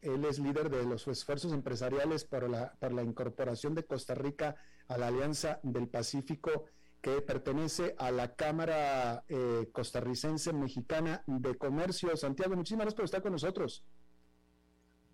él 0.01 0.25
es 0.25 0.39
líder 0.39 0.69
de 0.69 0.83
los 0.85 1.07
esfuerzos 1.07 1.53
empresariales 1.53 2.25
para 2.25 2.47
la, 2.47 2.73
para 2.79 2.95
la 2.95 3.03
incorporación 3.03 3.75
de 3.75 3.85
Costa 3.85 4.15
Rica 4.15 4.55
a 4.89 4.97
la 4.97 5.07
Alianza 5.07 5.59
del 5.63 5.87
Pacífico 5.87 6.65
que 7.01 7.21
pertenece 7.21 7.95
a 7.97 8.11
la 8.11 8.35
Cámara 8.35 9.23
Costarricense 9.71 10.51
Mexicana 10.51 11.23
de 11.25 11.57
Comercio. 11.57 12.15
Santiago, 12.17 12.57
muchísimas 12.57 12.85
gracias 12.85 12.95
por 12.95 13.05
estar 13.05 13.21
con 13.21 13.31
nosotros. 13.31 13.85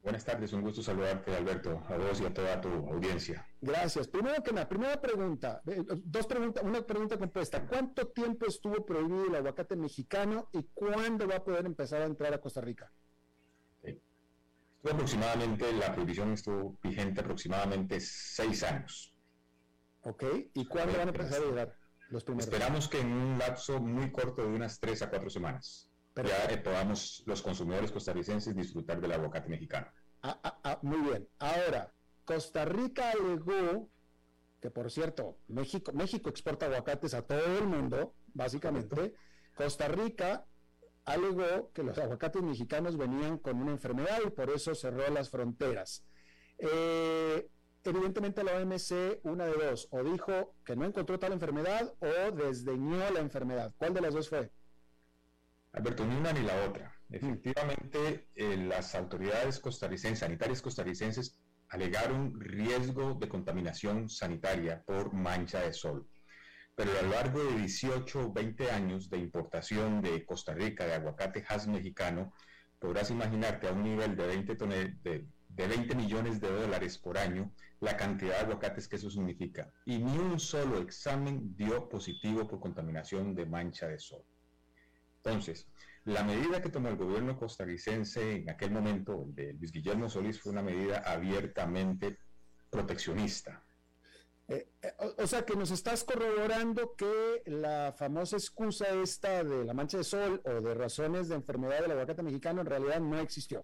Buenas 0.06 0.24
tardes, 0.24 0.54
un 0.54 0.62
gusto 0.62 0.84
saludarte, 0.84 1.36
Alberto, 1.36 1.82
a 1.90 1.98
vos 1.98 2.22
y 2.22 2.26
a 2.26 2.32
toda 2.32 2.62
tu 2.62 2.70
audiencia. 2.70 3.44
Gracias. 3.60 4.08
Primero 4.08 4.44
que 4.44 4.54
nada, 4.54 4.70
primera 4.70 5.02
pregunta, 5.02 5.64
eh, 5.66 5.84
dos 5.84 6.28
preguntas, 6.28 6.64
una 6.64 6.86
pregunta 6.86 7.18
compuesta. 7.18 7.66
¿Cuánto 7.66 8.10
tiempo 8.10 8.46
estuvo 8.46 8.86
prohibido 8.86 9.26
el 9.26 9.36
aguacate 9.36 9.76
mexicano 9.76 10.48
y 10.54 10.62
cuándo 10.76 11.28
va 11.28 11.38
a 11.38 11.44
poder 11.44 11.66
empezar 11.66 12.04
a 12.04 12.06
entrar 12.06 12.32
a 12.32 12.40
Costa 12.40 12.62
Rica? 12.62 12.92
Estuvo 13.82 14.94
aproximadamente, 14.94 15.74
la 15.74 15.92
prohibición 15.92 16.34
estuvo 16.34 16.78
vigente 16.84 17.22
aproximadamente 17.22 18.00
seis 18.00 18.62
años. 18.62 19.15
Ok, 20.06 20.24
¿y 20.54 20.66
cuándo 20.66 20.98
van 20.98 21.10
a 21.10 21.12
empezar 21.12 21.42
a 21.42 21.46
llegar 21.46 21.78
los 22.10 22.24
primeros? 22.24 22.48
Esperamos 22.48 22.88
que 22.88 23.00
en 23.00 23.12
un 23.12 23.38
lapso 23.38 23.80
muy 23.82 24.12
corto 24.12 24.44
de 24.44 24.48
unas 24.48 24.80
tres 24.80 25.02
a 25.02 25.10
cuatro 25.10 25.30
semanas 25.30 25.90
ya 26.24 26.46
eh, 26.46 26.58
podamos 26.58 27.24
los 27.26 27.42
consumidores 27.42 27.92
costarricenses 27.92 28.56
disfrutar 28.56 29.02
del 29.02 29.12
aguacate 29.12 29.50
mexicano. 29.50 29.88
Ah, 30.22 30.40
ah, 30.44 30.60
ah, 30.64 30.80
muy 30.82 31.00
bien. 31.00 31.28
Ahora, 31.40 31.92
Costa 32.24 32.66
Rica 32.66 33.12
alegó 33.12 33.90
que, 34.62 34.72
por 34.72 34.90
cierto, 34.90 35.38
México, 35.48 35.92
México 35.94 36.30
exporta 36.30 36.68
aguacates 36.68 37.14
a 37.14 37.22
todo 37.24 37.58
el 37.58 37.68
mundo, 37.68 38.16
básicamente. 38.34 39.14
Costa 39.56 39.88
Rica 39.88 40.46
alegó 41.04 41.72
que 41.74 41.84
los 41.84 41.98
aguacates 41.98 42.42
mexicanos 42.42 42.98
venían 42.98 43.38
con 43.38 43.62
una 43.62 43.72
enfermedad 43.72 44.20
y 44.26 44.30
por 44.30 44.50
eso 44.50 44.74
cerró 44.74 45.08
las 45.10 45.30
fronteras. 45.30 46.04
Eh, 46.58 47.48
evidentemente 47.90 48.44
la 48.44 48.54
OMC, 48.58 49.20
una 49.24 49.46
de 49.46 49.54
dos, 49.54 49.88
o 49.92 50.04
dijo 50.04 50.54
que 50.66 50.76
no 50.76 50.86
encontró 50.86 51.20
tal 51.20 51.34
enfermedad 51.34 51.94
o 52.00 52.32
desdeñó 52.32 53.10
la 53.12 53.20
enfermedad. 53.20 53.74
¿Cuál 53.78 53.94
de 53.94 54.02
las 54.02 54.14
dos 54.14 54.30
fue? 54.30 54.52
Alberto, 55.74 56.06
ni 56.06 56.16
una 56.16 56.32
ni 56.32 56.42
la 56.42 56.66
otra. 56.66 56.96
Efectivamente, 57.10 58.28
eh, 58.36 58.58
las 58.58 58.96
autoridades 58.96 59.60
costarricenses, 59.60 60.20
sanitarias 60.20 60.62
costarricenses, 60.62 61.38
alegaron 61.70 62.40
riesgo 62.40 63.16
de 63.16 63.28
contaminación 63.28 64.10
sanitaria 64.10 64.82
por 64.84 65.14
mancha 65.14 65.62
de 65.62 65.74
sol. 65.74 66.08
Pero 66.76 66.92
a 66.98 67.02
lo 67.04 67.10
largo 67.10 67.44
de 67.44 67.60
18 67.60 68.28
o 68.28 68.34
20 68.34 68.72
años 68.72 69.10
de 69.10 69.18
importación 69.18 70.02
de 70.02 70.26
Costa 70.26 70.54
Rica 70.54 70.86
de 70.86 70.94
aguacate 70.94 71.44
Hass 71.48 71.68
mexicano, 71.68 72.34
podrás 72.80 73.12
imaginarte 73.12 73.68
a 73.68 73.72
un 73.72 73.84
nivel 73.84 74.16
de 74.16 74.28
20, 74.28 74.56
de, 74.56 75.26
de 75.50 75.68
20 75.68 75.96
millones 75.96 76.42
de 76.42 76.52
dólares 76.52 76.98
por 76.98 77.18
año 77.18 77.52
la 77.86 77.96
cantidad 77.96 78.38
de 78.38 78.46
aguacates 78.46 78.88
que 78.88 78.96
eso 78.96 79.12
significa. 79.12 79.72
Y 79.86 80.00
ni 80.00 80.18
un 80.18 80.40
solo 80.40 80.80
examen 80.80 81.56
dio 81.56 81.88
positivo 81.88 82.48
por 82.48 82.60
contaminación 82.60 83.36
de 83.36 83.46
mancha 83.46 83.88
de 83.88 84.00
sol. 84.00 84.24
Entonces, 85.18 85.68
la 86.06 86.24
medida 86.24 86.62
que 86.62 86.70
tomó 86.70 86.90
el 86.90 86.98
gobierno 86.98 87.38
costarricense 87.38 88.38
en 88.38 88.50
aquel 88.50 88.72
momento, 88.72 89.26
el 89.28 89.36
de 89.36 89.54
Luis 89.54 89.72
Guillermo 89.72 90.10
Solís, 90.10 90.42
fue 90.42 90.52
una 90.52 90.64
medida 90.64 91.04
abiertamente 91.06 92.18
proteccionista. 92.72 93.64
Eh, 94.48 94.68
eh, 94.82 94.94
o, 95.18 95.28
sea 95.28 95.46
que 95.46 95.56
nos 95.56 95.70
estás 95.70 96.04
corroborando 96.04 96.96
que 96.96 97.44
la 97.46 97.94
famosa 97.98 98.38
excusa 98.38 98.90
esta 98.90 99.44
de 99.44 99.64
la 99.64 99.74
mancha 99.74 99.98
de 99.98 100.04
sol 100.04 100.42
o 100.44 100.62
de 100.62 100.74
razones 100.74 101.30
de 101.30 101.36
enfermedad 101.36 101.82
del 101.82 101.92
aguacate 101.92 102.24
mexicano 102.24 102.62
en 102.62 102.68
realidad 102.68 103.00
no 103.00 103.20
existió. 103.20 103.64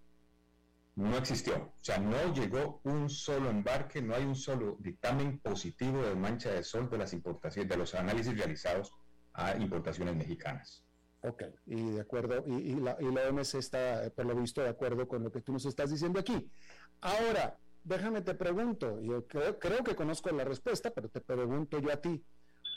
No 0.95 1.17
existió. 1.17 1.55
O 1.55 1.83
sea, 1.83 1.99
no 1.99 2.33
llegó 2.33 2.81
un 2.83 3.09
solo 3.09 3.49
embarque, 3.49 4.01
no 4.01 4.13
hay 4.13 4.25
un 4.25 4.35
solo 4.35 4.77
dictamen 4.79 5.39
positivo 5.39 6.03
de 6.03 6.15
mancha 6.15 6.51
de 6.51 6.63
sol 6.63 6.89
de 6.89 6.97
las 6.97 7.13
importaciones, 7.13 7.69
de 7.69 7.77
los 7.77 7.95
análisis 7.95 8.37
realizados 8.37 8.91
a 9.33 9.55
importaciones 9.55 10.15
mexicanas. 10.15 10.83
Ok, 11.23 11.43
y 11.67 11.91
de 11.91 12.01
acuerdo, 12.01 12.43
y, 12.47 12.75
la, 12.75 12.97
y 12.99 13.05
OMS 13.05 13.53
está, 13.53 14.09
por 14.15 14.25
lo 14.25 14.35
visto, 14.35 14.61
de 14.61 14.69
acuerdo 14.69 15.07
con 15.07 15.23
lo 15.23 15.31
que 15.31 15.41
tú 15.41 15.53
nos 15.53 15.65
estás 15.65 15.91
diciendo 15.91 16.19
aquí. 16.19 16.51
Ahora, 16.99 17.59
déjame 17.83 18.21
te 18.21 18.33
pregunto, 18.33 18.99
yo 19.01 19.27
creo, 19.27 19.83
que 19.83 19.95
conozco 19.95 20.31
la 20.31 20.43
respuesta, 20.43 20.91
pero 20.91 21.09
te 21.09 21.21
pregunto 21.21 21.79
yo 21.79 21.91
a 21.91 21.97
ti. 21.97 22.23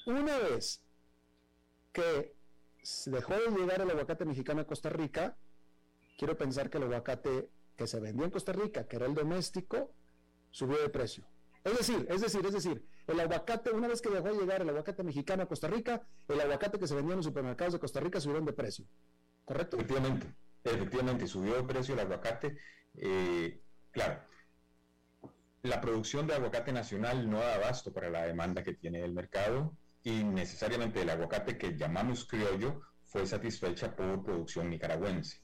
Una 0.06 0.38
vez 0.38 0.82
que 1.92 2.34
dejó 3.06 3.34
de 3.34 3.50
llegar 3.50 3.80
el 3.80 3.90
aguacate 3.90 4.26
mexicano 4.26 4.60
a 4.60 4.66
Costa 4.66 4.90
Rica, 4.90 5.36
quiero 6.18 6.36
pensar 6.36 6.68
que 6.68 6.76
el 6.76 6.84
aguacate 6.84 7.48
que 7.76 7.86
se 7.86 8.00
vendía 8.00 8.24
en 8.24 8.30
Costa 8.30 8.52
Rica, 8.52 8.86
que 8.86 8.96
era 8.96 9.06
el 9.06 9.14
doméstico, 9.14 9.92
subió 10.50 10.80
de 10.80 10.88
precio. 10.88 11.24
Es 11.64 11.78
decir, 11.78 12.06
es 12.10 12.20
decir, 12.20 12.44
es 12.44 12.52
decir, 12.52 12.86
el 13.06 13.20
aguacate, 13.20 13.70
una 13.70 13.88
vez 13.88 14.02
que 14.02 14.10
dejó 14.10 14.28
de 14.28 14.34
llegar 14.34 14.60
el 14.60 14.68
aguacate 14.68 15.02
mexicano 15.02 15.42
a 15.42 15.46
Costa 15.46 15.66
Rica, 15.68 16.06
el 16.28 16.40
aguacate 16.40 16.78
que 16.78 16.86
se 16.86 16.94
vendía 16.94 17.14
en 17.14 17.18
los 17.18 17.26
supermercados 17.26 17.72
de 17.74 17.80
Costa 17.80 18.00
Rica 18.00 18.20
subieron 18.20 18.44
de 18.44 18.52
precio. 18.52 18.84
¿Correcto? 19.44 19.76
Efectivamente, 19.76 20.34
efectivamente, 20.62 21.26
subió 21.26 21.56
de 21.56 21.64
precio 21.64 21.94
el 21.94 22.00
aguacate. 22.00 22.58
Eh, 22.96 23.60
claro, 23.90 24.20
la 25.62 25.80
producción 25.80 26.26
de 26.26 26.34
aguacate 26.34 26.72
nacional 26.72 27.28
no 27.28 27.38
da 27.38 27.54
abasto 27.54 27.92
para 27.92 28.10
la 28.10 28.24
demanda 28.24 28.62
que 28.62 28.74
tiene 28.74 29.02
el 29.02 29.12
mercado 29.12 29.74
y 30.02 30.22
necesariamente 30.22 31.00
el 31.00 31.08
aguacate 31.08 31.56
que 31.56 31.76
llamamos 31.76 32.26
criollo 32.26 32.82
fue 33.06 33.26
satisfecha 33.26 33.96
por 33.96 34.22
producción 34.22 34.68
nicaragüense. 34.68 35.43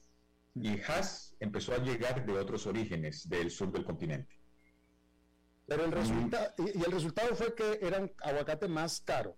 Y 0.55 0.81
Haas 0.81 1.35
empezó 1.39 1.73
a 1.73 1.77
llegar 1.77 2.25
de 2.25 2.33
otros 2.33 2.67
orígenes 2.67 3.27
del 3.29 3.49
sur 3.49 3.71
del 3.71 3.85
continente. 3.85 4.41
Pero 5.65 5.85
el 5.85 5.91
resultado, 5.91 6.53
y, 6.57 6.83
el 6.83 6.91
resultado 6.91 7.35
fue 7.35 7.55
que 7.55 7.79
era 7.81 7.99
un 7.99 8.11
aguacate 8.21 8.67
más 8.67 8.99
caro. 8.99 9.37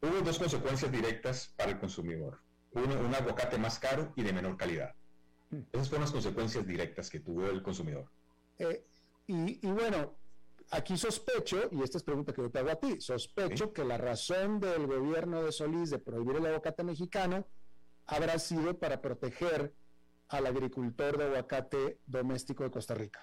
Hubo 0.00 0.20
dos 0.22 0.38
consecuencias 0.38 0.90
directas 0.90 1.52
para 1.56 1.72
el 1.72 1.78
consumidor. 1.78 2.40
Uno, 2.72 2.98
un 3.00 3.14
aguacate 3.14 3.58
más 3.58 3.78
caro 3.78 4.12
y 4.16 4.22
de 4.22 4.32
menor 4.32 4.56
calidad. 4.56 4.94
Hmm. 5.50 5.60
Esas 5.72 5.88
fueron 5.88 6.04
las 6.04 6.12
consecuencias 6.12 6.66
directas 6.66 7.10
que 7.10 7.20
tuvo 7.20 7.46
el 7.46 7.62
consumidor. 7.62 8.10
Eh, 8.58 8.86
y, 9.26 9.66
bueno, 9.66 10.16
aquí 10.70 10.96
sospecho, 10.96 11.68
y 11.72 11.82
esta 11.82 11.98
es 11.98 12.04
pregunta 12.04 12.32
que 12.32 12.42
yo 12.42 12.50
te 12.50 12.60
hago 12.60 12.70
a 12.70 12.76
ti, 12.76 13.00
sospecho 13.00 13.72
que 13.72 13.84
la 13.84 13.98
razón 13.98 14.60
del 14.60 14.86
gobierno 14.86 15.42
de 15.42 15.52
Solís 15.52 15.90
de 15.90 15.98
prohibir 15.98 16.36
el 16.36 16.46
aguacate 16.46 16.84
mexicano 16.84 17.46
habrá 18.06 18.38
sido 18.38 18.78
para 18.78 19.02
proteger 19.02 19.74
al 20.28 20.46
agricultor 20.46 21.18
de 21.18 21.24
aguacate 21.24 22.00
doméstico 22.06 22.64
de 22.64 22.70
Costa 22.70 22.94
Rica. 22.94 23.20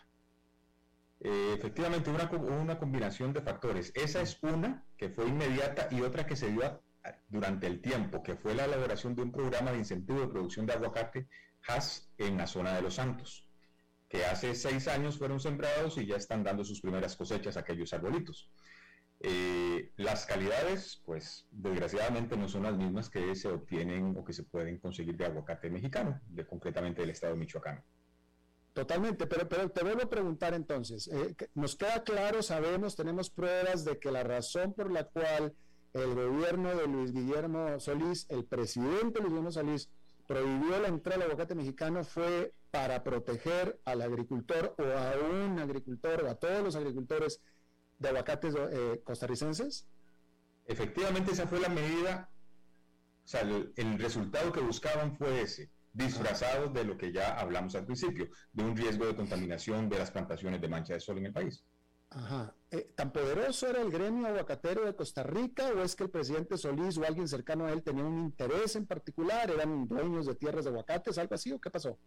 Eh, 1.20 1.54
efectivamente, 1.58 2.10
una, 2.10 2.30
una 2.30 2.78
combinación 2.78 3.32
de 3.34 3.42
factores. 3.42 3.92
Esa 3.96 4.22
es 4.22 4.38
una 4.42 4.86
que 4.98 5.10
fue 5.10 5.28
inmediata 5.28 5.88
y 5.92 6.02
otra 6.02 6.26
que 6.26 6.36
se 6.36 6.52
dio 6.52 6.82
durante 7.30 7.68
el 7.68 7.82
tiempo, 7.82 8.24
que 8.24 8.36
fue 8.36 8.56
la 8.56 8.66
elaboración 8.66 9.16
de 9.16 9.24
un 9.24 9.32
programa 9.32 9.72
de 9.72 9.80
incentivo 9.80 10.22
de 10.22 10.28
producción 10.28 10.66
de 10.66 10.74
aguacate 10.74 11.28
HAS 11.68 12.10
en 12.18 12.38
la 12.38 12.48
zona 12.48 12.74
de 12.74 12.82
Los 12.82 12.96
Santos, 12.96 13.48
que 14.10 14.26
hace 14.26 14.54
seis 14.56 14.88
años 14.88 15.18
fueron 15.18 15.40
sembrados 15.40 15.98
y 15.98 16.06
ya 16.06 16.18
están 16.18 16.44
dando 16.44 16.64
sus 16.64 16.82
primeras 16.82 17.16
cosechas 17.16 17.58
aquellos 17.58 17.94
arbolitos. 17.94 18.50
Eh, 19.20 19.92
las 19.96 20.26
calidades, 20.26 21.02
pues 21.06 21.48
desgraciadamente 21.52 22.36
no 22.36 22.50
son 22.50 22.64
las 22.64 22.76
mismas 22.76 23.10
que 23.10 23.36
se 23.36 23.48
obtienen 23.48 24.16
o 24.18 24.24
que 24.24 24.34
se 24.34 24.44
pueden 24.44 24.80
conseguir 24.80 25.16
de 25.16 25.26
aguacate 25.26 25.70
mexicano, 25.70 26.20
de 26.28 26.46
concretamente 26.46 27.02
del 27.02 27.12
estado 27.12 27.34
de 27.34 27.40
Michoacán. 27.40 27.84
Totalmente, 28.74 29.28
pero, 29.28 29.48
pero 29.48 29.70
te 29.70 29.84
vuelvo 29.84 30.02
a 30.02 30.10
preguntar 30.10 30.54
entonces, 30.56 31.08
eh, 31.08 31.36
nos 31.54 31.76
queda 31.76 32.04
claro, 32.04 32.42
sabemos, 32.42 32.96
tenemos 32.96 33.30
pruebas 33.30 33.86
de 33.86 34.00
que 34.00 34.12
la 34.12 34.24
razón 34.24 34.74
por 34.74 34.92
la 34.92 35.06
cual 35.06 35.54
el 35.94 36.16
gobierno 36.16 36.76
de 36.76 36.88
Luis 36.88 37.14
Guillermo 37.14 37.80
Solís, 37.80 38.26
el 38.30 38.46
presidente 38.46 39.20
Luis 39.20 39.30
Guillermo 39.30 39.52
Solís, 39.52 39.90
prohibió 40.28 40.80
la 40.80 40.88
entrada 40.88 41.20
del 41.20 41.28
aguacate 41.28 41.54
mexicano 41.54 42.04
fue 42.04 42.54
para 42.72 43.04
proteger 43.04 43.80
al 43.86 44.02
agricultor 44.02 44.74
o 44.80 44.84
a 44.84 45.14
un 45.30 45.60
agricultor 45.60 46.24
o 46.24 46.30
a 46.30 46.36
todos 46.36 46.64
los 46.64 46.76
agricultores 46.76 47.42
de 48.00 48.10
aguacates 48.10 48.56
eh, 48.56 49.02
costarricenses? 49.04 49.88
Efectivamente, 50.66 51.32
esa 51.32 51.48
fue 51.48 51.60
la 51.60 51.70
medida, 51.70 52.30
o 53.24 53.28
sea, 53.28 53.42
el 53.42 54.00
resultado 54.00 54.52
que 54.52 54.62
buscaban 54.62 55.16
fue 55.16 55.42
ese 55.42 55.70
disfrazados 55.94 56.74
de 56.74 56.84
lo 56.84 56.98
que 56.98 57.12
ya 57.12 57.40
hablamos 57.40 57.76
al 57.76 57.86
principio, 57.86 58.28
de 58.52 58.64
un 58.64 58.76
riesgo 58.76 59.06
de 59.06 59.16
contaminación 59.16 59.88
de 59.88 60.00
las 60.00 60.12
plantaciones 60.12 60.60
de 60.60 60.68
mancha 60.68 60.94
de 60.94 61.00
sol 61.00 61.20
en 61.20 61.28
el 61.28 61.34
país. 61.34 61.64
Ajá. 62.10 62.54
Eh, 62.70 62.92
¿Tan 62.96 63.12
poderoso 63.12 63.68
era 63.68 63.82
el 63.82 63.90
gremio 63.90 64.28
aguacatero 64.28 64.86
de 64.86 64.96
Costa 64.96 65.24
Rica 65.24 65.70
o 65.70 65.82
es 65.82 65.96
que 65.96 66.04
el 66.04 66.10
presidente 66.12 66.58
Solís 66.58 66.98
o 66.98 67.06
alguien 67.06 67.28
cercano 67.28 67.66
a 67.66 67.72
él 67.72 67.82
tenía 67.82 68.04
un 68.04 68.20
interés 68.20 68.76
en 68.76 68.86
particular? 68.86 69.50
¿Eran 69.50 69.88
dueños 69.88 70.28
de 70.28 70.36
tierras 70.36 70.66
de 70.66 70.72
aguacates, 70.72 71.18
algo 71.18 71.34
así 71.34 71.52
o 71.52 71.60
qué 71.60 71.72
pasó? 71.72 71.98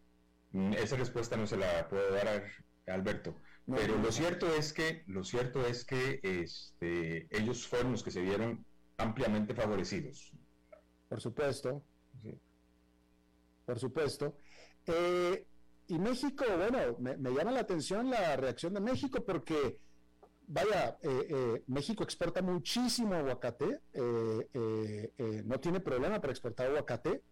Mm, 0.53 0.75
esa 0.75 0.97
respuesta 0.97 1.37
no 1.37 1.47
se 1.47 1.57
la 1.57 1.89
puedo 1.89 2.09
dar 2.13 2.29
a 2.29 2.95
Alberto. 2.95 3.35
Pero 3.67 3.99
lo 3.99 4.13
cierto 4.13 4.47
es 4.55 4.73
que, 4.73 5.03
lo 5.07 5.25
cierto 5.25 5.67
es 5.67 5.85
que 5.85 6.21
este, 6.23 7.27
ellos 7.37 7.67
fueron 7.67 7.93
los 7.93 8.03
que 8.03 8.11
se 8.11 8.21
vieron 8.21 8.65
ampliamente 8.97 9.55
favorecidos. 9.55 10.33
Por 11.09 11.21
supuesto. 11.21 11.83
Sí 12.23 12.39
por 13.67 13.79
supuesto. 13.79 14.37
Eh, 14.87 15.45
y 15.89 15.99
México, 15.99 16.45
bueno, 16.57 16.97
me, 16.99 17.33
llama 17.33 17.51
la 17.51 17.61
atención 17.61 18.09
la 18.09 18.37
reacción 18.37 18.73
de 18.73 18.81
México 18.81 19.23
porque, 19.25 19.79
vaya, 20.47 20.97
eh, 21.03 21.27
eh, 21.29 21.63
México 21.67 22.05
exporta 22.05 22.41
muchísimo 22.43 23.15
aguacate, 23.15 23.81
no 25.45 25.61
tiene 25.61 25.81
problema 25.81 26.21
para 26.21 26.33
exportar 26.33 26.69
aguacate, 26.69 27.23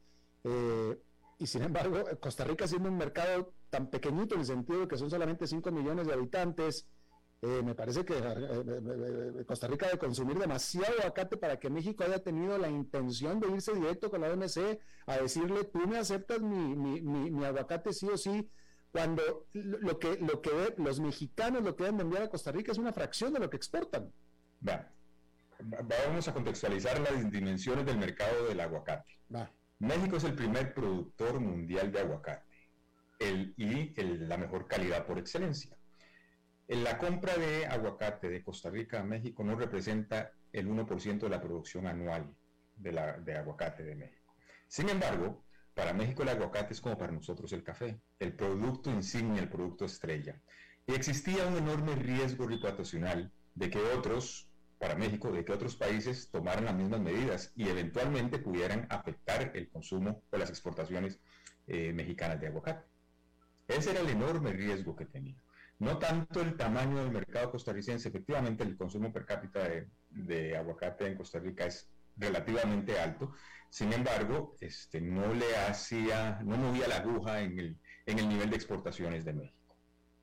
y 1.44 1.46
sin 1.46 1.62
embargo, 1.62 2.02
Costa 2.20 2.42
Rica 2.42 2.66
siendo 2.66 2.88
un 2.88 2.96
mercado 2.96 3.52
tan 3.68 3.90
pequeñito 3.90 4.34
en 4.34 4.40
el 4.40 4.46
sentido 4.46 4.80
de 4.80 4.88
que 4.88 4.96
son 4.96 5.10
solamente 5.10 5.46
5 5.46 5.70
millones 5.72 6.06
de 6.06 6.14
habitantes, 6.14 6.88
eh, 7.42 7.60
me 7.62 7.74
parece 7.74 8.02
que 8.02 8.14
eh, 8.14 8.22
eh, 9.40 9.44
Costa 9.46 9.66
Rica 9.66 9.84
debe 9.84 9.98
consumir 9.98 10.38
demasiado 10.38 10.98
aguacate 11.00 11.36
para 11.36 11.58
que 11.58 11.68
México 11.68 12.02
haya 12.02 12.18
tenido 12.22 12.56
la 12.56 12.70
intención 12.70 13.40
de 13.40 13.50
irse 13.50 13.74
directo 13.74 14.10
con 14.10 14.22
la 14.22 14.30
OMC 14.30 14.80
a 15.04 15.18
decirle, 15.18 15.64
tú 15.64 15.86
me 15.86 15.98
aceptas 15.98 16.40
mi, 16.40 17.02
mi, 17.02 17.44
aguacate 17.44 17.92
sí 17.92 18.08
o 18.08 18.16
sí, 18.16 18.50
cuando 18.90 19.46
lo 19.52 19.98
que, 19.98 20.16
lo 20.20 20.40
que 20.40 20.74
los 20.78 20.98
mexicanos 20.98 21.62
lo 21.62 21.76
que 21.76 21.84
deben 21.84 22.00
enviar 22.00 22.22
a 22.22 22.30
Costa 22.30 22.52
Rica 22.52 22.72
es 22.72 22.78
una 22.78 22.94
fracción 22.94 23.34
de 23.34 23.40
lo 23.40 23.50
que 23.50 23.58
exportan. 23.58 24.10
Vamos 25.60 26.26
a 26.26 26.32
contextualizar 26.32 26.98
las 27.00 27.30
dimensiones 27.30 27.84
del 27.84 27.98
mercado 27.98 28.46
del 28.48 28.60
aguacate. 28.60 29.18
México 29.78 30.16
es 30.16 30.24
el 30.24 30.34
primer 30.34 30.72
productor 30.72 31.40
mundial 31.40 31.92
de 31.92 32.00
aguacate 32.00 32.54
el, 33.18 33.54
y 33.56 33.94
la 34.02 34.36
mejor 34.36 34.66
calidad 34.66 35.06
por 35.06 35.18
excelencia. 35.18 35.76
La 36.68 36.96
compra 36.98 37.36
de 37.36 37.66
aguacate 37.66 38.28
de 38.28 38.42
Costa 38.42 38.70
Rica 38.70 39.00
a 39.00 39.04
México 39.04 39.44
no 39.44 39.54
representa 39.54 40.32
el 40.52 40.68
1% 40.68 41.18
de 41.18 41.28
la 41.28 41.40
producción 41.40 41.86
anual 41.86 42.34
de, 42.76 42.92
de 43.22 43.36
aguacate 43.36 43.84
de 43.84 43.94
México. 43.94 44.34
Sin 44.66 44.88
embargo, 44.88 45.44
para 45.74 45.92
México 45.92 46.22
el 46.22 46.30
aguacate 46.30 46.72
es 46.72 46.80
como 46.80 46.96
para 46.96 47.12
nosotros 47.12 47.52
el 47.52 47.62
café, 47.62 48.00
el 48.18 48.34
producto 48.34 48.90
insignia, 48.90 49.42
el 49.42 49.48
producto 49.48 49.84
estrella. 49.84 50.40
Y 50.86 50.94
existía 50.94 51.46
un 51.46 51.56
enorme 51.56 51.94
riesgo 51.96 52.46
reputacional 52.46 53.32
de 53.54 53.70
que 53.70 53.78
otros, 53.78 54.48
para 54.84 54.96
México, 54.96 55.32
de 55.32 55.46
que 55.46 55.52
otros 55.52 55.76
países 55.76 56.28
tomaran 56.30 56.66
las 56.66 56.74
mismas 56.74 57.00
medidas 57.00 57.52
y 57.56 57.70
eventualmente 57.70 58.38
pudieran 58.38 58.86
afectar 58.90 59.50
el 59.54 59.70
consumo 59.70 60.22
o 60.30 60.36
las 60.36 60.50
exportaciones 60.50 61.18
eh, 61.66 61.90
mexicanas 61.94 62.38
de 62.38 62.48
aguacate. 62.48 62.84
Ese 63.66 63.92
era 63.92 64.00
el 64.00 64.10
enorme 64.10 64.52
riesgo 64.52 64.94
que 64.94 65.06
tenía. 65.06 65.36
No 65.78 65.96
tanto 65.96 66.42
el 66.42 66.54
tamaño 66.58 66.98
del 66.98 67.12
mercado 67.12 67.50
costarricense, 67.50 68.10
efectivamente 68.10 68.62
el 68.62 68.76
consumo 68.76 69.10
per 69.10 69.24
cápita 69.24 69.66
de, 70.10 70.54
aguacate 70.54 71.06
en 71.06 71.16
Costa 71.16 71.38
Rica 71.38 71.64
es 71.64 71.88
relativamente 72.18 73.00
alto, 73.00 73.32
sin 73.70 73.90
embargo, 73.90 74.54
este, 74.60 75.00
no 75.00 75.32
le 75.32 75.56
hacía, 75.56 76.40
no 76.44 76.58
movía 76.58 76.88
la 76.88 76.96
aguja 76.98 77.40
en 77.40 77.58
el, 77.58 77.78
en 78.04 78.18
el 78.18 78.28
nivel 78.28 78.50
de 78.50 78.56
exportaciones 78.56 79.24
de 79.24 79.32
México. 79.32 79.76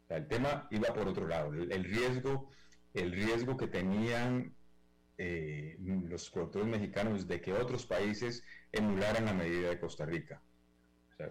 el 0.10 0.28
tema 0.28 0.68
iba 0.70 0.94
por 0.94 1.08
otro 1.08 1.28
lado, 1.28 1.52
el, 1.52 1.84
riesgo, 1.84 2.52
el 2.94 3.12
riesgo 3.12 3.58
que 3.58 3.68
tenían 3.68 4.56
eh, 5.18 5.78
los 5.80 6.30
productores 6.30 6.68
mexicanos 6.68 7.28
de 7.28 7.42
que 7.42 7.54
otros 7.54 7.86
países 7.86 8.44
emularan 8.72 9.26
la 9.26 9.34
medida 9.34 9.70
de 9.70 9.80
Costa 9.80 10.06
Rica. 10.06 10.42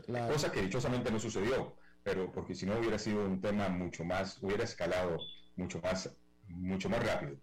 Cosa 0.06 0.52
que 0.52 0.62
dichosamente 0.62 1.10
no 1.10 1.18
sucedió 1.18 1.76
pero 2.02 2.32
porque 2.32 2.54
si 2.54 2.66
no 2.66 2.78
hubiera 2.78 2.98
sido 2.98 3.24
un 3.24 3.40
tema 3.40 3.68
mucho 3.68 4.04
más, 4.04 4.42
hubiera 4.42 4.64
escalado 4.64 5.18
mucho 5.56 5.80
más, 5.80 6.14
mucho 6.48 6.88
más 6.88 7.04
rápido. 7.04 7.36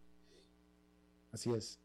Así 1.31 1.51
es. 1.53 1.79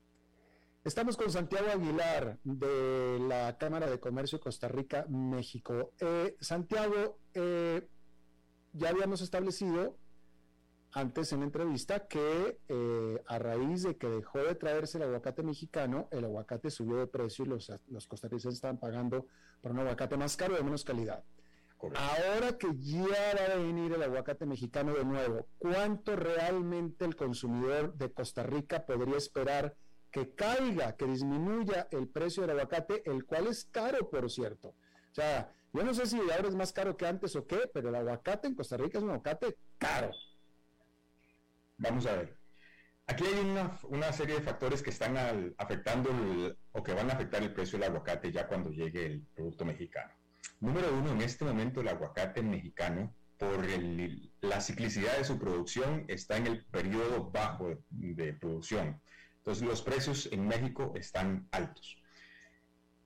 Estamos 0.84 1.16
con 1.16 1.30
Santiago 1.30 1.68
Aguilar 1.68 2.38
de 2.42 3.18
la 3.20 3.56
Cámara 3.58 3.88
de 3.88 4.00
Comercio 4.00 4.40
Costa 4.40 4.68
Rica, 4.68 5.06
México. 5.08 5.92
Eh, 6.00 6.36
Santiago, 6.40 7.18
eh, 7.34 7.86
ya 8.72 8.88
habíamos 8.88 9.20
establecido 9.20 9.96
antes 10.92 11.32
en 11.32 11.40
la 11.40 11.46
entrevista 11.46 12.06
que 12.06 12.58
eh, 12.68 13.22
a 13.26 13.38
raíz 13.38 13.82
de 13.82 13.96
que 13.96 14.08
dejó 14.08 14.38
de 14.38 14.54
traerse 14.54 14.98
el 14.98 15.04
aguacate 15.04 15.42
mexicano, 15.42 16.08
el 16.10 16.24
aguacate 16.24 16.70
subió 16.70 16.96
de 16.96 17.06
precio 17.06 17.44
y 17.44 17.48
los, 17.48 17.72
los 17.88 18.06
costarricenses 18.06 18.56
estaban 18.56 18.78
pagando 18.78 19.26
por 19.60 19.72
un 19.72 19.80
aguacate 19.80 20.16
más 20.16 20.36
caro 20.36 20.54
de 20.54 20.62
menos 20.62 20.84
calidad. 20.84 21.24
Ahora 21.94 22.56
que 22.58 22.68
ya 22.78 23.00
va 23.08 23.54
a 23.54 23.56
venir 23.56 23.92
el 23.92 24.02
aguacate 24.02 24.46
mexicano 24.46 24.94
de 24.94 25.04
nuevo, 25.04 25.46
¿cuánto 25.58 26.14
realmente 26.14 27.04
el 27.04 27.16
consumidor 27.16 27.94
de 27.94 28.12
Costa 28.12 28.44
Rica 28.44 28.86
podría 28.86 29.16
esperar 29.16 29.74
que 30.12 30.34
caiga, 30.34 30.94
que 30.94 31.06
disminuya 31.06 31.88
el 31.90 32.06
precio 32.06 32.42
del 32.42 32.50
aguacate, 32.50 33.02
el 33.10 33.24
cual 33.24 33.48
es 33.48 33.64
caro, 33.64 34.08
por 34.10 34.30
cierto? 34.30 34.68
O 34.68 35.14
sea, 35.14 35.52
yo 35.72 35.82
no 35.82 35.92
sé 35.92 36.06
si 36.06 36.20
ahora 36.20 36.48
es 36.48 36.54
más 36.54 36.72
caro 36.72 36.96
que 36.96 37.06
antes 37.06 37.34
o 37.34 37.46
qué, 37.46 37.68
pero 37.72 37.88
el 37.88 37.96
aguacate 37.96 38.46
en 38.46 38.54
Costa 38.54 38.76
Rica 38.76 38.98
es 38.98 39.04
un 39.04 39.10
aguacate 39.10 39.56
caro. 39.78 40.12
Vamos 41.82 42.06
a 42.06 42.14
ver. 42.14 42.38
Aquí 43.08 43.24
hay 43.24 43.40
una, 43.88 44.12
serie 44.12 44.36
de 44.36 44.40
factores 44.40 44.82
que 44.82 44.90
están 44.90 45.16
afectando 45.58 46.10
o 46.70 46.82
que 46.82 46.94
van 46.94 47.10
a 47.10 47.14
afectar 47.14 47.42
el 47.42 47.52
precio 47.52 47.76
del 47.76 47.88
aguacate 47.88 48.30
ya 48.30 48.46
cuando 48.46 48.70
llegue 48.70 49.04
el 49.04 49.22
producto 49.34 49.64
mexicano. 49.64 50.14
Número 50.60 50.96
uno, 50.96 51.10
en 51.10 51.22
este 51.22 51.44
momento 51.44 51.80
el 51.80 51.88
aguacate 51.88 52.40
mexicano, 52.40 53.12
por 53.36 53.66
la 54.42 54.60
ciclicidad 54.60 55.18
de 55.18 55.24
su 55.24 55.40
producción, 55.40 56.04
está 56.06 56.36
en 56.36 56.46
el 56.46 56.64
periodo 56.66 57.28
bajo 57.32 57.76
de, 57.90 58.32
producción. 58.34 59.02
Entonces 59.38 59.66
los 59.66 59.82
precios 59.82 60.28
en 60.30 60.46
México 60.46 60.92
están 60.94 61.48
altos. 61.50 62.00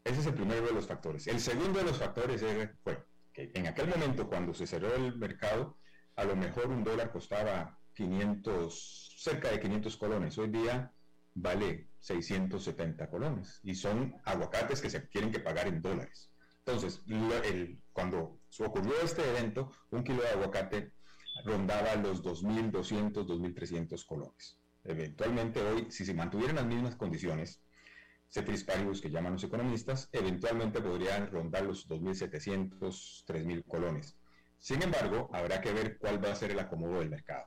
Ese 0.04 0.20
es 0.20 0.26
el 0.26 0.34
primero 0.34 0.66
de 0.66 0.74
los 0.74 0.86
factores. 0.86 1.26
El 1.26 1.40
segundo 1.40 1.78
de 1.78 1.86
los 1.86 1.96
factores 1.96 2.44
fue 2.84 3.02
que 3.32 3.50
en 3.54 3.66
aquel 3.66 3.88
momento, 3.88 4.28
cuando 4.28 4.52
se 4.52 4.66
cerró 4.66 4.94
el 4.94 5.16
mercado, 5.16 5.78
a 6.14 6.24
lo 6.24 6.36
mejor 6.36 6.66
un 6.66 6.84
dólar 6.84 7.10
costaba 7.10 7.78
500, 7.96 9.14
cerca 9.18 9.50
de 9.50 9.58
500 9.58 9.96
colones. 9.96 10.38
Hoy 10.38 10.50
día 10.50 10.92
vale 11.34 11.88
670 11.98 13.10
colones. 13.10 13.58
Y 13.64 13.74
son 13.74 14.14
aguacates 14.24 14.80
que 14.80 14.90
se 14.90 15.00
tienen 15.00 15.32
que 15.32 15.40
pagar 15.40 15.66
en 15.66 15.82
dólares. 15.82 16.30
Entonces, 16.64 17.02
cuando 17.92 18.38
ocurrió 18.60 18.92
este 19.02 19.28
evento, 19.28 19.72
un 19.90 20.04
kilo 20.04 20.22
de 20.22 20.28
aguacate 20.28 20.92
rondaba 21.44 21.94
los 21.96 22.22
2.200, 22.22 23.12
2.300 23.12 24.06
colones. 24.06 24.58
Eventualmente 24.84 25.60
hoy, 25.62 25.90
si 25.90 26.04
se 26.04 26.14
mantuvieran 26.14 26.56
las 26.56 26.66
mismas 26.66 26.96
condiciones, 26.96 27.60
ceteris 28.28 28.64
paribus 28.64 29.00
que 29.00 29.10
llaman 29.10 29.34
los 29.34 29.44
economistas, 29.44 30.08
eventualmente 30.12 30.80
podrían 30.80 31.30
rondar 31.30 31.64
los 31.64 31.88
2.700, 31.88 33.24
3.000 33.26 33.64
colones. 33.66 34.16
Sin 34.58 34.82
embargo, 34.82 35.30
habrá 35.32 35.60
que 35.60 35.72
ver 35.72 35.98
cuál 35.98 36.24
va 36.24 36.32
a 36.32 36.34
ser 36.34 36.50
el 36.50 36.58
acomodo 36.58 36.98
del 36.98 37.10
mercado. 37.10 37.46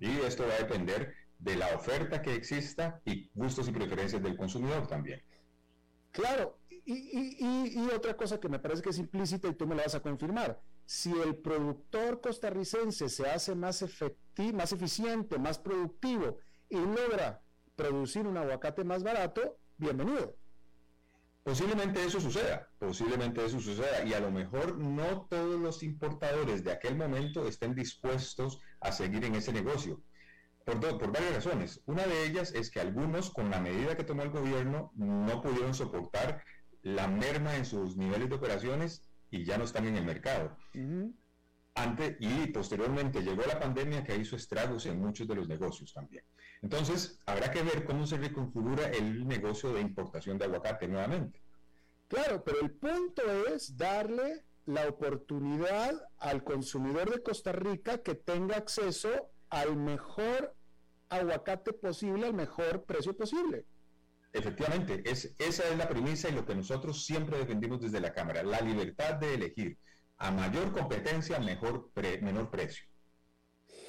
Y 0.00 0.10
esto 0.20 0.46
va 0.46 0.54
a 0.54 0.58
depender 0.58 1.14
de 1.38 1.56
la 1.56 1.74
oferta 1.74 2.22
que 2.22 2.34
exista 2.34 3.00
y 3.04 3.30
gustos 3.34 3.68
y 3.68 3.72
preferencias 3.72 4.22
del 4.22 4.36
consumidor 4.36 4.86
también. 4.86 5.22
Claro, 6.12 6.58
y, 6.70 7.78
otra 7.94 8.16
cosa 8.16 8.40
que 8.40 8.48
me 8.48 8.58
parece 8.58 8.82
que 8.82 8.90
es 8.90 8.98
implícita 8.98 9.48
y 9.48 9.54
tú 9.54 9.66
me 9.66 9.74
la 9.74 9.82
vas 9.82 9.94
a 9.94 10.00
confirmar, 10.00 10.60
si 10.86 11.12
el 11.12 11.36
productor 11.36 12.20
costarricense 12.20 13.08
se 13.08 13.28
hace 13.28 13.54
más 13.54 13.82
efectivo, 13.82 14.56
más 14.56 14.72
eficiente, 14.72 15.38
más 15.38 15.58
productivo 15.58 16.38
y 16.68 16.76
logra 16.76 17.42
producir 17.76 18.26
un 18.26 18.36
aguacate 18.36 18.84
más 18.84 19.02
barato, 19.02 19.58
bienvenido. 19.76 20.34
Posiblemente 21.48 22.04
eso 22.04 22.20
suceda, 22.20 22.68
posiblemente 22.78 23.42
eso 23.42 23.58
suceda, 23.58 24.04
y 24.04 24.12
a 24.12 24.20
lo 24.20 24.30
mejor 24.30 24.76
no 24.76 25.26
todos 25.30 25.58
los 25.58 25.82
importadores 25.82 26.62
de 26.62 26.72
aquel 26.72 26.94
momento 26.94 27.48
estén 27.48 27.74
dispuestos 27.74 28.60
a 28.82 28.92
seguir 28.92 29.24
en 29.24 29.34
ese 29.34 29.50
negocio, 29.50 30.02
por, 30.66 30.78
por 30.78 31.10
varias 31.10 31.36
razones. 31.36 31.80
Una 31.86 32.06
de 32.06 32.26
ellas 32.26 32.52
es 32.52 32.70
que 32.70 32.80
algunos, 32.80 33.30
con 33.30 33.48
la 33.48 33.60
medida 33.60 33.96
que 33.96 34.04
tomó 34.04 34.24
el 34.24 34.30
gobierno, 34.30 34.92
no 34.94 35.40
pudieron 35.40 35.72
soportar 35.72 36.44
la 36.82 37.08
merma 37.08 37.56
en 37.56 37.64
sus 37.64 37.96
niveles 37.96 38.28
de 38.28 38.34
operaciones 38.34 39.08
y 39.30 39.46
ya 39.46 39.56
no 39.56 39.64
están 39.64 39.86
en 39.86 39.96
el 39.96 40.04
mercado. 40.04 40.54
Antes, 41.74 42.18
y 42.20 42.48
posteriormente 42.48 43.22
llegó 43.22 43.44
la 43.46 43.58
pandemia 43.58 44.04
que 44.04 44.16
hizo 44.16 44.36
estragos 44.36 44.84
en 44.84 45.00
muchos 45.00 45.26
de 45.26 45.34
los 45.34 45.48
negocios 45.48 45.94
también. 45.94 46.24
Entonces, 46.62 47.18
habrá 47.26 47.50
que 47.50 47.62
ver 47.62 47.84
cómo 47.84 48.06
se 48.06 48.16
reconfigura 48.16 48.88
el 48.88 49.26
negocio 49.26 49.72
de 49.72 49.80
importación 49.80 50.38
de 50.38 50.46
aguacate 50.46 50.88
nuevamente. 50.88 51.40
Claro, 52.08 52.42
pero 52.42 52.60
el 52.60 52.72
punto 52.72 53.22
es 53.46 53.76
darle 53.76 54.44
la 54.66 54.88
oportunidad 54.88 55.94
al 56.18 56.42
consumidor 56.42 57.10
de 57.10 57.22
Costa 57.22 57.52
Rica 57.52 57.98
que 57.98 58.14
tenga 58.14 58.56
acceso 58.56 59.30
al 59.50 59.76
mejor 59.76 60.54
aguacate 61.08 61.72
posible, 61.72 62.26
al 62.26 62.34
mejor 62.34 62.84
precio 62.84 63.16
posible. 63.16 63.64
Efectivamente, 64.32 65.02
es, 65.06 65.34
esa 65.38 65.68
es 65.68 65.78
la 65.78 65.88
premisa 65.88 66.28
y 66.28 66.32
lo 66.32 66.44
que 66.44 66.54
nosotros 66.54 67.04
siempre 67.04 67.38
defendimos 67.38 67.80
desde 67.80 68.00
la 68.00 68.12
Cámara, 68.12 68.42
la 68.42 68.60
libertad 68.60 69.14
de 69.14 69.34
elegir 69.34 69.78
a 70.18 70.30
mayor 70.30 70.72
competencia, 70.72 71.38
mejor 71.38 71.90
menor 72.20 72.50
precio. 72.50 72.84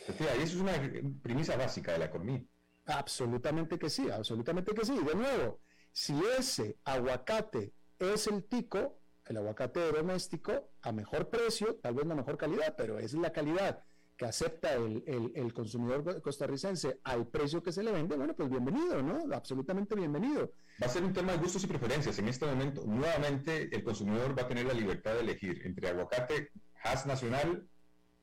Y 0.07 0.23
eso 0.23 0.41
es 0.41 0.55
una 0.55 0.73
premisa 1.21 1.55
básica 1.55 1.91
de 1.91 1.99
la 1.99 2.05
economía. 2.05 2.41
Absolutamente 2.89 3.77
que 3.77 3.89
sí, 3.89 4.09
absolutamente 4.09 4.73
que 4.73 4.85
sí. 4.85 4.97
De 4.97 5.15
nuevo, 5.15 5.59
si 5.91 6.19
ese 6.37 6.77
aguacate 6.83 7.73
es 7.99 8.27
el 8.27 8.43
tico, 8.45 8.99
el 9.25 9.37
aguacate 9.37 9.91
doméstico, 9.91 10.71
a 10.81 10.91
mejor 10.91 11.29
precio, 11.29 11.75
tal 11.75 11.93
vez 11.93 12.05
no 12.05 12.15
mejor 12.15 12.37
calidad, 12.37 12.75
pero 12.75 12.97
es 12.97 13.13
la 13.13 13.31
calidad 13.31 13.83
que 14.17 14.25
acepta 14.25 14.73
el, 14.73 15.53
consumidor 15.53 16.21
costarricense 16.21 16.99
al 17.05 17.27
precio 17.27 17.63
que 17.63 17.71
se 17.71 17.83
le 17.83 17.91
vende, 17.91 18.17
bueno, 18.17 18.35
pues 18.35 18.49
bienvenido, 18.49 19.01
¿no? 19.01 19.33
Absolutamente 19.33 19.95
bienvenido. 19.95 20.51
Va 20.81 20.87
a 20.87 20.89
ser 20.89 21.03
un 21.05 21.13
tema 21.13 21.31
de 21.31 21.37
gustos 21.37 21.63
y 21.63 21.67
preferencias. 21.67 22.19
En 22.19 22.27
este 22.27 22.45
momento, 22.45 22.83
nuevamente, 22.85 23.73
el 23.73 23.83
consumidor 23.83 24.37
va 24.37 24.43
a 24.43 24.47
tener 24.47 24.65
la 24.65 24.73
libertad 24.73 25.13
de 25.13 25.21
elegir 25.21 25.61
entre 25.65 25.89
aguacate 25.89 26.51
Hass 26.83 27.05
nacional, 27.05 27.65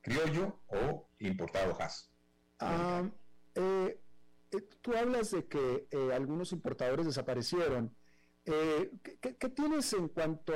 criollo 0.01 0.61
o 0.67 1.09
importado 1.19 1.75
Hass. 1.81 2.11
Ah, 2.59 3.03
eh, 3.55 3.99
tú 4.81 4.95
hablas 4.95 5.31
de 5.31 5.45
que 5.45 5.87
eh, 5.91 6.13
algunos 6.13 6.51
importadores 6.51 7.05
desaparecieron. 7.05 7.95
¿qué, 8.43 9.49
tienes 9.49 9.91
en 9.91 10.07
cuanto 10.07 10.53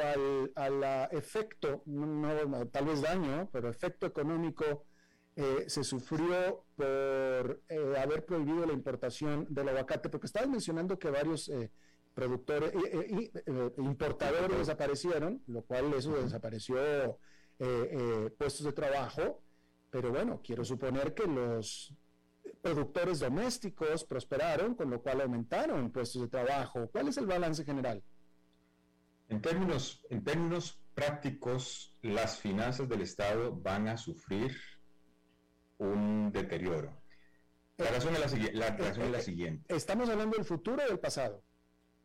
al, 0.56 1.10
efecto, 1.12 1.84
no, 1.86 2.68
tal 2.68 2.86
vez 2.86 3.02
daño, 3.02 3.50
pero 3.52 3.70
efecto 3.70 4.06
económico 4.06 4.86
eh, 5.36 5.66
se 5.70 5.84
sufrió 5.86 6.66
por 6.76 7.62
eh, 7.70 7.96
haber 7.98 8.26
prohibido 8.26 8.66
la 8.66 8.74
importación 8.74 9.48
del 9.50 9.70
aguacate, 9.70 10.10
porque 10.10 10.28
estabas 10.28 10.50
mencionando 10.50 11.00
que 11.00 11.10
varios 11.10 11.48
eh, 11.48 11.72
productores, 12.14 12.74
importadores 13.78 14.58
desaparecieron, 14.58 15.42
lo 15.48 15.62
cual 15.62 15.94
eso 15.94 16.12
desapareció 16.22 17.18
puestos 18.38 18.66
de 18.66 18.74
trabajo, 18.74 19.42
pero 19.90 20.10
bueno, 20.12 20.42
quiero 20.44 20.66
suponer 20.66 21.14
que 21.14 21.28
los 21.28 21.94
productores 22.62 23.20
domésticos 23.20 24.04
prosperaron, 24.04 24.76
con 24.76 24.90
lo 24.90 25.02
cual 25.02 25.22
aumentaron 25.22 25.92
puestos 25.92 26.22
de 26.22 26.28
trabajo. 26.28 26.90
¿Cuál 26.92 27.08
es 27.08 27.18
el 27.18 27.26
balance 27.26 27.64
general? 27.66 28.04
En 29.30 29.42
términos, 29.42 30.06
en 30.10 30.24
términos 30.24 30.80
prácticos, 30.94 31.98
las 32.02 32.40
finanzas 32.40 32.88
del 32.88 33.02
Estado 33.02 33.56
van 33.56 33.88
a 33.88 33.98
sufrir 33.98 34.56
un 35.78 36.32
deterioro. 36.32 37.02
La 37.78 37.88
eh, 37.88 37.92
razón, 37.92 38.14
es 38.14 38.20
la, 38.54 38.70
razón 38.78 39.04
es 39.04 39.12
la, 39.12 39.18
eh, 39.18 39.22
siguiente. 39.22 39.76
¿Estamos 39.76 40.10
hablando 40.10 40.38
del 40.38 40.46
futuro 40.46 40.84
o 40.84 40.88
del 40.88 41.00
pasado? 41.00 41.44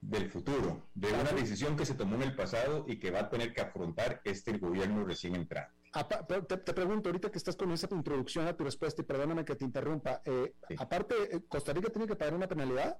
Del 0.01 0.31
futuro, 0.31 0.89
de 0.95 1.13
una 1.13 1.33
decisión 1.33 1.77
que 1.77 1.85
se 1.85 1.95
tomó 1.95 2.15
en 2.15 2.23
el 2.23 2.37
pasado 2.37 2.85
y 2.89 2.99
que 2.99 3.11
va 3.11 3.21
a 3.21 3.29
tener 3.29 3.53
que 3.53 3.61
afrontar 3.61 4.21
este 4.25 4.57
gobierno 4.59 5.05
recién 5.05 5.35
entrante. 5.35 5.86
Te, 6.05 6.75
pregunto, 6.75 7.09
ahorita 7.09 7.31
que 7.31 7.39
estás 7.39 7.57
con 7.57 7.71
esa 7.73 7.89
introducción 7.91 8.47
a 8.47 8.57
tu 8.57 8.65
respuesta, 8.65 9.03
y 9.03 9.05
perdóname 9.05 9.45
que 9.45 9.57
te 9.57 9.65
interrumpa, 9.65 10.21
eh, 10.25 10.55
aparte, 10.79 11.15
¿Costa 11.49 11.73
Rica 11.73 11.91
tiene 11.91 12.07
que 12.07 12.17
pagar 12.17 12.35
una 12.35 12.49
penalidad? 12.49 12.99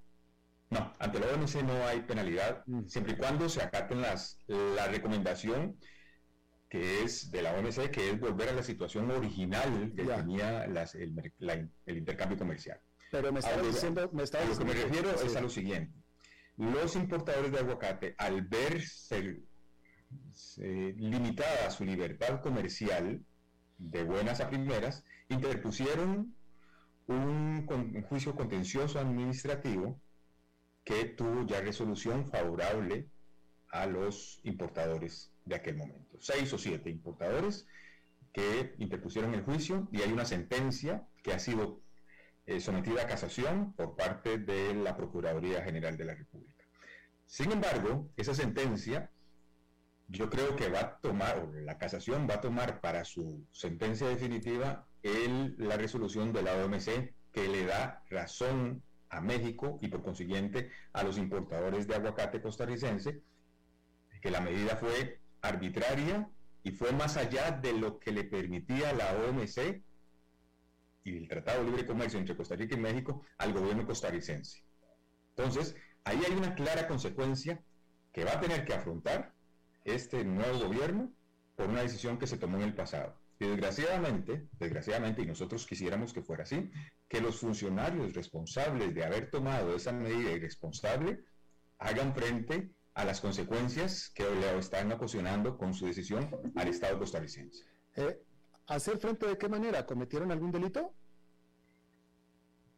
No, 0.71 0.93
ante 0.99 1.21
la 1.21 1.27
OMC 1.27 1.63
no 1.63 1.87
hay 1.87 2.01
penalidad, 2.01 2.65
mm. 2.67 2.87
siempre 2.87 3.13
y 3.13 3.17
cuando 3.17 3.49
se 3.49 3.63
acaten 3.63 4.01
las, 4.03 4.39
la 4.47 4.87
recomendación 4.89 5.77
que 6.69 7.05
es 7.05 7.31
de 7.31 7.43
la 7.43 7.53
OMC, 7.55 7.91
que 7.91 8.11
es 8.11 8.21
volver 8.21 8.49
a 8.49 8.53
la 8.53 8.63
situación 8.63 9.11
original 9.11 9.93
que 9.95 10.05
tenía 10.05 10.65
el, 10.65 11.71
intercambio 11.87 12.37
comercial. 12.37 12.81
Pero 13.13 13.33
me 13.33 13.39
estaba 13.39 13.63
diciendo, 13.63 14.11
me 14.13 14.23
a 14.23 14.45
lo 14.45 14.59
que 14.59 14.65
me 14.65 14.75
refiero 14.75 15.11
es 15.11 15.37
a 15.37 15.41
lo 15.41 15.49
siguiente. 15.49 15.93
Los 16.57 16.97
importadores 16.97 17.53
de 17.53 17.59
aguacate, 17.59 18.15
al 18.19 18.49
ver 20.57 20.95
limitada 20.97 21.71
su 21.71 21.85
libertad 21.85 22.41
comercial 22.41 23.25
de 23.79 24.03
buenas 24.05 24.41
a 24.41 24.49
primeras, 24.49 25.05
interpusieron 25.29 26.35
un, 27.07 27.67
un 27.69 28.03
juicio 28.03 28.35
contencioso 28.35 28.99
administrativo 28.99 30.01
que 30.85 31.05
tuvo 31.05 31.47
ya 31.47 31.61
resolución 31.61 32.27
favorable 32.27 33.09
a 33.71 33.87
los 33.87 34.41
importadores 34.45 35.33
de 35.45 35.57
aquel 35.57 35.77
momento. 35.77 36.17
Seis 36.21 36.53
o 36.53 36.59
siete 36.59 36.91
importadores 36.91 37.67
que 38.33 38.75
interpusieron 38.79 39.35
el 39.35 39.43
juicio 39.43 39.89
y 39.91 40.03
hay 40.03 40.13
una 40.13 40.25
sentencia 40.25 41.07
que 41.23 41.33
ha 41.33 41.39
sido 41.39 41.81
eh, 42.47 42.61
sometida 42.61 43.03
a 43.03 43.07
casación 43.07 43.73
por 43.73 43.97
parte 43.97 44.39
de 44.39 44.75
la 44.75 44.97
Procuraduría 44.97 45.65
General 45.65 45.97
de 45.97 46.05
la 46.05 46.15
República. 46.15 46.65
Sin 47.27 47.51
embargo, 47.51 48.09
esa 48.17 48.35
sentencia 48.35 49.11
yo 50.09 50.31
creo 50.31 50.55
que 50.57 50.69
va 50.69 50.81
a 50.81 50.97
tomar, 50.99 51.39
o 51.39 51.53
la 51.53 51.79
casación 51.79 52.29
va 52.29 52.35
a 52.35 52.41
tomar 52.41 52.81
para 52.81 53.05
su 53.05 53.45
sentencia 53.51 54.09
definitiva 54.09 54.87
el, 55.03 55.57
la 55.59 55.77
resolución 55.77 56.33
de 56.33 56.43
la 56.43 56.55
OMC 56.55 57.15
que 57.33 57.49
le 57.49 57.67
da 57.67 58.03
razón 58.09 58.83
a 59.09 59.21
México 59.21 59.79
y 59.83 59.89
por 59.89 60.03
consiguiente 60.03 60.71
a 60.93 61.03
los 61.03 61.19
importadores 61.19 61.87
de 61.87 61.95
aguacate 61.95 62.41
costarricense, 62.41 63.23
que 64.21 64.31
la 64.31 64.41
medida 64.41 64.77
fue 64.77 65.21
arbitraria 65.43 66.29
y 66.63 66.73
fue 66.73 66.93
más 66.93 67.17
allá 67.17 67.51
de 67.53 67.73
lo 67.73 67.99
que 67.99 68.11
le 68.11 68.25
permitía 68.25 68.93
la 68.93 69.13
OMC 69.13 69.83
y 71.05 71.17
el 71.17 71.29
Tratado 71.29 71.61
de 71.61 71.71
Libre 71.71 71.87
Comercio 71.87 72.19
entre 72.19 72.37
Costa 72.37 72.57
Rica 72.57 72.75
y 72.75 72.81
México 72.81 73.23
al 73.39 73.53
gobierno 73.53 73.87
costarricense. 73.87 74.65
Entonces, 75.37 75.77
ahí 76.03 76.21
hay 76.27 76.33
una 76.33 76.55
clara 76.55 76.89
consecuencia 76.89 77.63
que 78.13 78.25
va 78.25 78.33
a 78.33 78.41
tener 78.41 78.65
que 78.65 78.75
afrontar 78.75 79.36
este 79.87 80.25
nuevo 80.25 80.59
gobierno 80.59 81.13
por 81.55 81.69
una 81.69 81.83
decisión 81.83 82.19
que 82.19 82.27
se 82.27 82.37
tomó 82.37 82.57
en 82.59 82.65
el 82.65 82.75
pasado. 82.75 83.17
Y 83.39 83.47
desgraciadamente, 83.47 84.49
desgraciadamente, 84.59 85.23
y 85.23 85.27
nosotros 85.27 85.67
quisiéramos 85.67 86.13
que 86.13 86.23
fuera 86.23 86.45
así, 86.45 86.71
que 87.09 87.21
los 87.21 87.39
funcionarios 87.39 88.15
responsables 88.15 88.95
de 88.95 89.05
haber 89.05 89.31
tomado 89.31 89.75
esa 89.75 89.93
medida 89.93 90.33
irresponsable 90.33 91.25
hagan 91.79 92.15
frente 92.15 92.71
a 92.95 93.05
las 93.05 93.21
consecuencias 93.21 94.11
que 94.15 94.25
le 94.25 94.59
están 94.59 94.91
ocasionando 94.91 95.59
con 95.59 95.75
su 95.75 95.87
decisión 95.87 96.31
al 96.55 96.69
Estado 96.69 96.99
costarricense. 96.99 97.65
Eh, 97.95 98.19
¿Hacer 98.69 98.99
frente 98.99 99.27
de 99.27 99.37
qué 99.37 99.49
manera? 99.49 99.85
¿Cometieron 99.85 100.33
algún 100.33 100.51
delito? 100.51 100.95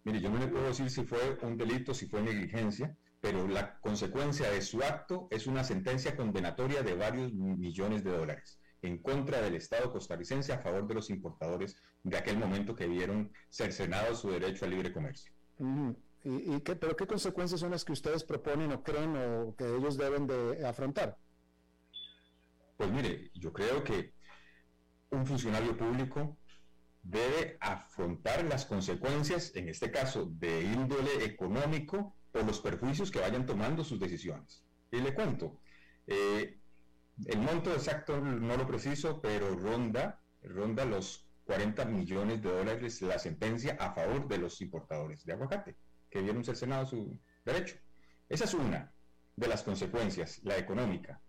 Mire, 0.05 0.21
yo 0.21 0.31
no 0.31 0.39
le 0.39 0.49
puedo 0.49 0.67
decir 0.67 0.91
si 0.91 1.05
fue 1.05 1.39
un 1.43 1.57
delito, 1.57 1.95
si 1.95 2.07
fue 2.07 2.21
negligencia, 2.21 2.97
pero 3.21 3.49
la 3.49 3.79
consecuencia 3.81 4.51
de 4.51 4.63
su 4.63 4.83
acto 4.83 5.29
es 5.31 5.47
una 5.47 5.65
sentencia 5.65 6.17
condenatoria 6.17 6.83
de 6.83 6.95
varios 6.95 7.33
millones 7.33 8.05
de 8.05 8.13
dólares 8.13 8.61
en 8.83 8.99
contra 8.99 9.41
del 9.41 9.57
Estado 9.57 9.93
costarricense 9.93 10.53
a 10.53 10.61
favor 10.61 10.87
de 10.87 10.95
los 10.95 11.11
importadores 11.11 11.77
de 12.03 12.17
aquel 12.17 12.39
momento 12.39 12.75
que 12.75 12.87
vieron 12.87 13.33
cercenado 13.51 14.15
su 14.15 14.31
derecho 14.31 14.65
al 14.65 14.71
libre 14.71 14.93
comercio. 14.93 15.33
¿Y, 16.25 16.61
qué, 16.61 16.77
pero 16.77 16.97
qué 16.97 17.07
consecuencias 17.07 17.61
son 17.61 17.71
las 17.71 17.85
que 17.85 17.93
ustedes 17.93 18.25
proponen 18.25 18.73
o 18.73 18.83
creen 18.83 19.17
o 19.17 19.55
que 19.57 19.65
ellos 19.65 19.97
deben 19.97 20.27
de 20.27 20.67
afrontar? 20.67 21.17
Pues 22.77 22.91
mire, 22.91 23.31
yo 23.35 23.53
creo 23.53 23.83
que 23.83 24.15
un 25.11 25.27
funcionario 25.27 25.77
público 25.77 26.37
debe 27.03 27.57
afrontar 27.61 28.45
las 28.45 28.67
consecuencias, 28.67 29.53
en 29.57 29.69
este 29.69 29.91
caso 29.91 30.27
de 30.27 30.63
índole 30.63 31.25
económico, 31.25 32.18
por 32.33 32.45
los 32.45 32.61
perjuicios 32.61 33.11
que 33.11 33.21
vayan 33.21 33.47
tomando 33.47 33.85
sus 33.85 33.99
decisiones. 33.99 34.65
Y 34.91 35.01
le 35.01 35.15
cuento, 35.15 35.61
eh, 36.07 36.59
el 37.27 37.39
monto 37.39 37.73
exacto 37.73 38.21
no 38.21 38.57
lo 38.57 38.67
preciso, 38.67 39.21
pero 39.21 39.55
ronda, 39.57 40.21
ronda 40.43 40.85
los 40.85 41.29
40 41.45 41.85
millones 41.87 42.43
de 42.43 42.51
dólares 42.51 43.01
la 43.03 43.19
sentencia 43.19 43.77
a 43.81 43.93
favor 43.93 44.29
de 44.29 44.39
los 44.39 44.61
importadores 44.61 45.25
de 45.25 45.33
aguacate 45.33 45.77
que 46.11 46.21
vieron 46.21 46.45
cercenado 46.45 46.87
su 46.87 47.19
derecho. 47.45 47.77
Esa 48.29 48.45
es 48.45 48.55
una. 48.55 48.93
de 49.37 49.47
las 49.47 49.63
consecuencias, 49.63 50.41
la 50.43 50.59
económica. 50.59 51.21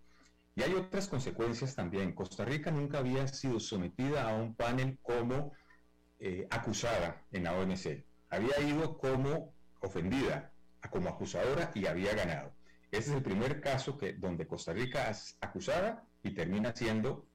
Y 0.56 0.64
hay 0.64 0.74
otras 0.74 1.08
consecuencias 1.08 1.76
también. 1.76 2.14
Costa 2.14 2.44
Rica 2.44 2.72
nunca 2.72 2.98
había 2.98 3.28
sido 3.28 3.60
sometida 3.60 4.28
a 4.28 4.36
un 4.36 4.56
panel 4.56 4.98
como 5.04 5.54
eh, 6.20 6.48
acusada 6.50 7.24
en 7.32 7.44
la 7.44 7.54
OMC. 7.54 8.04
Había 8.30 8.60
ido 8.62 8.98
como 8.98 9.54
ofendida, 9.80 10.52
como 10.90 11.10
acusadora 11.10 11.72
y 11.74 11.86
había 11.86 12.14
ganado. 12.14 12.54
Ese 12.92 13.12
es 13.12 13.18
el 13.18 13.24
primer 13.24 13.62
caso 13.62 13.98
que, 13.98 14.14
donde 14.14 14.48
Costa 14.48 14.74
Rica 14.74 15.10
es 15.10 15.38
acusada 15.42 16.08
y 16.24 16.32
termina 16.34 16.76
siendo, 16.76 17.28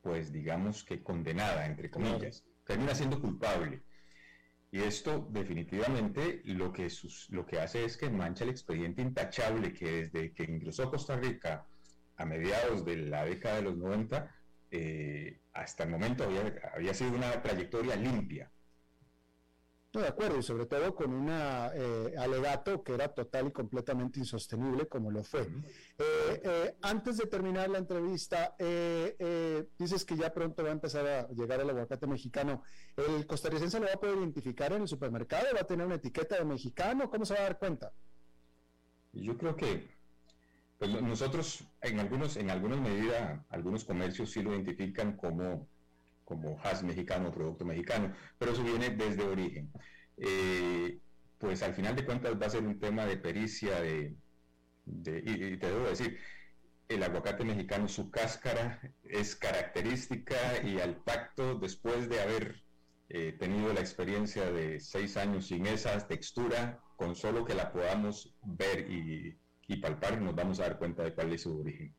pues 0.00 0.32
digamos 0.32 0.84
que 0.84 1.02
condenada, 1.02 1.66
entre 1.66 1.90
comillas, 1.90 2.44
termina 2.64 2.94
siendo 2.94 3.20
culpable. 3.20 3.82
Y 4.70 4.80
esto 4.80 5.28
definitivamente 5.30 6.42
lo 6.46 6.72
que, 6.72 6.90
lo 7.28 7.46
que 7.46 7.60
hace 7.60 7.84
es 7.84 7.96
que 7.96 8.10
mancha 8.10 8.44
el 8.44 8.50
expediente 8.50 9.02
intachable 9.02 9.72
que 9.72 10.08
desde 10.08 10.32
que 10.32 10.44
ingresó 10.44 10.90
Costa 10.90 11.16
Rica 11.16 11.66
a 12.16 12.24
mediados 12.24 12.84
de 12.84 12.96
la 12.96 13.24
década 13.24 13.56
de 13.56 13.62
los 13.62 13.76
90, 13.76 14.34
eh, 14.70 15.40
hasta 15.52 15.84
el 15.84 15.90
momento 15.90 16.24
había, 16.24 16.52
había 16.74 16.94
sido 16.94 17.12
una 17.12 17.40
trayectoria 17.40 17.94
limpia. 17.96 18.50
No, 19.94 20.00
de 20.00 20.08
acuerdo, 20.08 20.38
y 20.40 20.42
sobre 20.42 20.66
todo 20.66 20.92
con 20.92 21.14
un 21.14 21.28
eh, 21.30 22.14
alegato 22.18 22.82
que 22.82 22.94
era 22.94 23.14
total 23.14 23.46
y 23.46 23.52
completamente 23.52 24.18
insostenible, 24.18 24.88
como 24.88 25.08
lo 25.12 25.22
fue. 25.22 25.42
Eh, 25.42 26.42
eh, 26.42 26.76
antes 26.82 27.16
de 27.16 27.26
terminar 27.26 27.70
la 27.70 27.78
entrevista, 27.78 28.56
dices 29.78 30.04
que 30.04 30.16
ya 30.16 30.34
pronto 30.34 30.64
va 30.64 30.70
a 30.70 30.72
empezar 30.72 31.06
a 31.06 31.28
llegar 31.28 31.60
el 31.60 31.70
aguacate 31.70 32.08
mexicano. 32.08 32.64
¿El 32.96 33.24
costarricense 33.24 33.78
lo 33.78 33.86
va 33.86 33.92
a 33.92 34.00
poder 34.00 34.18
identificar 34.18 34.72
en 34.72 34.82
el 34.82 34.88
supermercado? 34.88 35.46
¿Va 35.54 35.60
a 35.60 35.66
tener 35.66 35.86
una 35.86 35.94
etiqueta 35.94 36.38
de 36.38 36.44
mexicano? 36.44 37.08
¿Cómo 37.08 37.24
se 37.24 37.34
va 37.34 37.40
a 37.40 37.44
dar 37.44 37.58
cuenta? 37.60 37.92
Yo 39.12 39.38
creo 39.38 39.54
que 39.54 39.88
pues, 40.78 40.90
nosotros, 41.02 41.68
en 41.82 42.00
algunos, 42.00 42.36
en 42.36 42.50
algunas 42.50 42.80
medidas, 42.80 43.40
algunos 43.48 43.84
comercios 43.84 44.32
sí 44.32 44.42
lo 44.42 44.54
identifican 44.54 45.16
como 45.16 45.68
como 46.24 46.58
has 46.62 46.82
mexicano, 46.82 47.30
producto 47.32 47.64
mexicano, 47.64 48.14
pero 48.38 48.52
eso 48.52 48.62
viene 48.64 48.90
desde 48.90 49.24
origen. 49.24 49.70
Eh, 50.16 50.98
pues 51.38 51.62
al 51.62 51.74
final 51.74 51.94
de 51.96 52.04
cuentas 52.04 52.40
va 52.40 52.46
a 52.46 52.50
ser 52.50 52.62
un 52.62 52.78
tema 52.78 53.04
de 53.06 53.16
pericia, 53.16 53.80
de, 53.80 54.16
y, 54.86 55.56
te 55.56 55.66
debo 55.66 55.86
decir, 55.86 56.18
el 56.88 57.02
aguacate 57.02 57.44
mexicano, 57.44 57.88
su 57.88 58.10
cáscara 58.10 58.80
es 59.02 59.36
característica 59.36 60.36
y 60.62 60.80
al 60.80 60.96
pacto, 60.96 61.56
después 61.56 62.08
de 62.08 62.20
haber 62.20 62.62
eh, 63.08 63.32
tenido 63.38 63.72
la 63.72 63.80
experiencia 63.80 64.50
de 64.50 64.80
seis 64.80 65.16
años 65.16 65.48
sin 65.48 65.66
esa 65.66 65.98
textura, 66.06 66.80
con 66.96 67.14
solo 67.14 67.44
que 67.44 67.54
la 67.54 67.72
podamos 67.72 68.34
ver 68.42 68.90
y, 68.90 69.38
y 69.66 69.76
palpar, 69.76 70.20
nos 70.20 70.34
vamos 70.34 70.60
a 70.60 70.64
dar 70.64 70.78
cuenta 70.78 71.02
de 71.02 71.14
cuál 71.14 71.32
es 71.32 71.42
su 71.42 71.60
origen. 71.60 71.94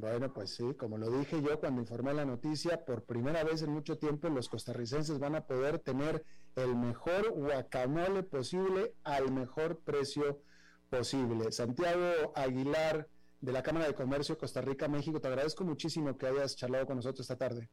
Bueno, 0.00 0.32
pues 0.32 0.54
sí, 0.54 0.72
como 0.78 0.96
lo 0.96 1.10
dije 1.10 1.42
yo 1.42 1.60
cuando 1.60 1.82
informé 1.82 2.14
la 2.14 2.24
noticia, 2.24 2.86
por 2.86 3.04
primera 3.04 3.44
vez 3.44 3.60
en 3.60 3.70
mucho 3.70 3.98
tiempo 3.98 4.30
los 4.30 4.48
costarricenses 4.48 5.18
van 5.18 5.34
a 5.34 5.46
poder 5.46 5.78
tener 5.78 6.24
el 6.56 6.74
mejor 6.74 7.30
guacamole 7.32 8.22
posible 8.22 8.94
al 9.04 9.30
mejor 9.30 9.78
precio 9.80 10.40
posible. 10.88 11.52
Santiago 11.52 12.32
Aguilar 12.34 13.08
de 13.42 13.52
la 13.52 13.62
Cámara 13.62 13.88
de 13.88 13.94
Comercio 13.94 14.38
Costa 14.38 14.62
Rica, 14.62 14.88
México, 14.88 15.20
te 15.20 15.28
agradezco 15.28 15.64
muchísimo 15.64 16.16
que 16.16 16.28
hayas 16.28 16.56
charlado 16.56 16.86
con 16.86 16.96
nosotros 16.96 17.20
esta 17.20 17.36
tarde. 17.36 17.68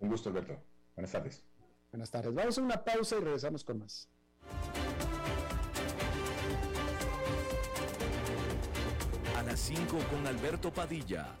Un 0.00 0.08
gusto, 0.08 0.28
Alberto. 0.30 0.58
Buenas 0.96 1.12
tardes. 1.12 1.44
Buenas 1.92 2.10
tardes. 2.10 2.34
Vamos 2.34 2.58
a 2.58 2.62
una 2.62 2.82
pausa 2.82 3.16
y 3.16 3.20
regresamos 3.20 3.62
con 3.62 3.78
más. 3.78 4.08
A 9.36 9.42
las 9.44 9.60
5 9.60 9.98
con 10.10 10.26
Alberto 10.26 10.72
Padilla 10.72 11.40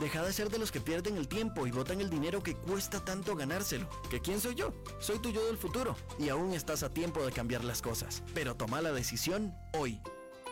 Deja 0.00 0.22
de 0.22 0.32
ser 0.32 0.50
de 0.50 0.58
los 0.58 0.70
que 0.70 0.80
pierden 0.80 1.16
el 1.16 1.26
tiempo 1.26 1.66
y 1.66 1.70
botan 1.70 2.00
el 2.00 2.10
dinero 2.10 2.42
que 2.42 2.54
cuesta 2.54 3.02
tanto 3.02 3.34
ganárselo. 3.34 3.88
¿Que 4.10 4.20
quién 4.20 4.40
soy 4.40 4.54
yo? 4.54 4.74
Soy 5.00 5.18
tu 5.18 5.30
yo 5.30 5.46
del 5.46 5.56
futuro. 5.56 5.96
Y 6.18 6.28
aún 6.28 6.52
estás 6.52 6.82
a 6.82 6.92
tiempo 6.92 7.24
de 7.24 7.32
cambiar 7.32 7.64
las 7.64 7.80
cosas. 7.80 8.22
Pero 8.34 8.54
toma 8.54 8.82
la 8.82 8.92
decisión 8.92 9.54
hoy. 9.72 10.00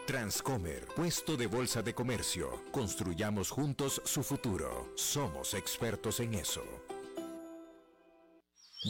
Transcomer, 0.07 0.86
puesto 0.97 1.36
de 1.36 1.47
bolsa 1.47 1.82
de 1.82 1.95
comercio. 1.95 2.62
Construyamos 2.72 3.51
juntos 3.51 4.01
su 4.05 4.22
futuro. 4.22 4.92
Somos 4.97 5.55
expertos 5.55 6.20
en 6.20 6.34
eso. 6.34 6.62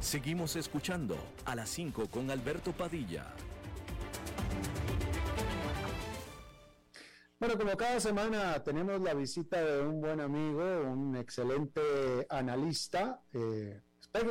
Seguimos 0.00 0.54
escuchando 0.54 1.16
a 1.44 1.56
las 1.56 1.68
5 1.70 2.08
con 2.08 2.30
Alberto 2.30 2.70
Padilla. 2.72 3.34
Bueno, 7.40 7.58
como 7.58 7.76
cada 7.76 7.98
semana 7.98 8.62
tenemos 8.62 9.00
la 9.00 9.12
visita 9.12 9.60
de 9.60 9.82
un 9.82 10.00
buen 10.00 10.20
amigo, 10.20 10.62
un 10.88 11.16
excelente 11.16 11.80
analista, 12.30 13.20
eh, 13.32 13.82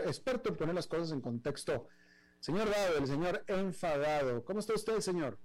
experto 0.05 0.49
en 0.49 0.55
poner 0.55 0.73
las 0.73 0.87
cosas 0.87 1.11
en 1.11 1.19
contexto. 1.19 1.89
Señor 2.39 2.69
Dado, 2.69 2.97
el 2.99 3.07
señor 3.07 3.43
enfadado. 3.47 4.43
¿Cómo 4.45 4.61
está 4.61 4.73
usted, 4.73 4.99
señor? 5.01 5.37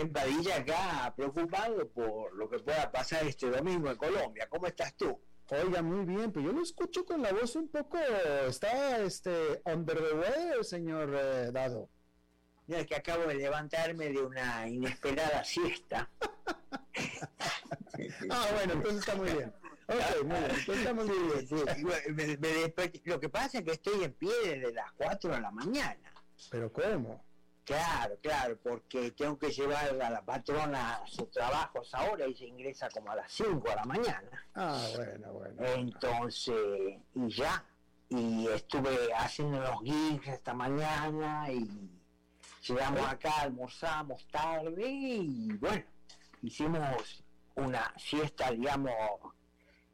Enfadilla 0.00 0.56
acá, 0.56 1.14
preocupado 1.16 1.88
por 1.88 2.34
lo 2.34 2.48
que 2.48 2.58
pueda 2.58 2.90
pasar 2.92 3.26
este 3.26 3.48
domingo 3.50 3.90
en 3.90 3.96
Colombia. 3.96 4.46
¿Cómo 4.48 4.66
estás 4.66 4.94
tú? 4.94 5.18
Oiga, 5.48 5.80
muy 5.80 6.04
bien, 6.04 6.32
pero 6.32 6.46
yo 6.46 6.52
lo 6.52 6.62
escucho 6.62 7.04
con 7.04 7.22
la 7.22 7.32
voz 7.32 7.56
un 7.56 7.68
poco, 7.68 7.98
está 8.46 8.98
este 8.98 9.62
under 9.64 9.96
the 9.96 10.14
weather, 10.14 10.64
señor 10.64 11.14
eh, 11.14 11.50
Dado. 11.52 11.88
Mira, 12.66 12.80
es 12.80 12.86
que 12.86 12.96
acabo 12.96 13.24
de 13.26 13.36
levantarme 13.36 14.10
de 14.10 14.20
una 14.20 14.68
inesperada 14.68 15.44
siesta. 15.44 16.10
ah, 18.30 18.46
bueno, 18.54 18.72
entonces 18.72 19.00
está 19.00 19.14
muy 19.14 19.30
bien. 19.30 19.52
Ok, 19.88 20.24
muy 20.24 20.36
bien, 20.36 20.78
estamos 20.78 21.06
Lo 23.04 23.20
que 23.20 23.28
pasa 23.28 23.58
es 23.58 23.64
que 23.64 23.70
estoy 23.70 24.02
en 24.02 24.12
pie 24.14 24.32
desde 24.44 24.72
las 24.72 24.92
4 24.92 25.32
de 25.32 25.40
la 25.40 25.52
mañana. 25.52 26.12
¿Pero 26.50 26.72
cómo? 26.72 27.24
Claro, 27.66 28.16
claro, 28.22 28.56
porque 28.62 29.10
tengo 29.10 29.36
que 29.36 29.50
llevar 29.50 30.00
a 30.00 30.08
la 30.08 30.24
patrona 30.24 30.94
a 30.94 31.06
sus 31.08 31.28
trabajos 31.32 31.92
ahora 31.94 32.24
y 32.28 32.36
se 32.36 32.46
ingresa 32.46 32.88
como 32.90 33.10
a 33.10 33.16
las 33.16 33.32
5 33.32 33.68
de 33.68 33.74
la 33.74 33.84
mañana. 33.84 34.46
Ah, 34.54 34.86
bueno, 34.94 35.32
bueno. 35.32 35.66
Entonces, 35.74 36.54
y 37.12 37.28
ya, 37.28 37.64
y 38.08 38.46
estuve 38.46 39.12
haciendo 39.12 39.60
los 39.60 39.82
gigs 39.82 40.28
esta 40.28 40.54
mañana 40.54 41.50
y 41.50 41.90
llegamos 42.68 43.04
acá, 43.04 43.40
almorzamos 43.40 44.24
tarde 44.28 44.88
y 44.88 45.52
bueno, 45.54 45.84
hicimos 46.42 47.24
una 47.56 47.92
siesta, 47.96 48.52
digamos, 48.52 48.94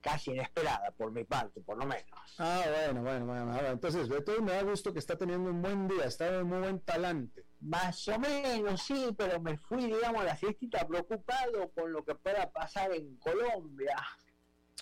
casi 0.03 0.33
inesperada 0.33 0.91
por 0.91 1.13
mi 1.13 1.25
parte, 1.25 1.61
por 1.63 1.79
lo 1.79 1.87
menos. 1.87 2.05
Ah, 2.39 2.63
bueno, 2.67 3.03
bueno, 3.03 3.25
bueno. 3.25 3.67
Entonces, 3.69 4.09
de 4.09 4.21
todo 4.21 4.43
me 4.43 4.53
da 4.53 4.63
gusto 4.63 4.93
que 4.93 4.99
está 4.99 5.17
teniendo 5.17 5.49
un 5.49 5.63
buen 5.63 5.89
día, 5.89 6.05
está 6.05 6.31
de 6.31 6.45
muy 6.45 6.59
buen 6.59 6.81
talante. 6.81 7.47
Más 7.61 8.07
o 8.09 8.19
menos, 8.19 8.83
sí, 8.83 9.15
pero 9.17 9.41
me 9.41 9.57
fui, 9.57 9.87
digamos, 9.87 10.21
a 10.21 10.25
la 10.25 10.37
fiestita 10.37 10.87
preocupado 10.87 11.71
con 11.71 11.93
lo 11.93 12.05
que 12.05 12.17
pueda 12.17 12.51
pasar 12.51 12.93
en 12.93 13.17
Colombia, 13.17 13.97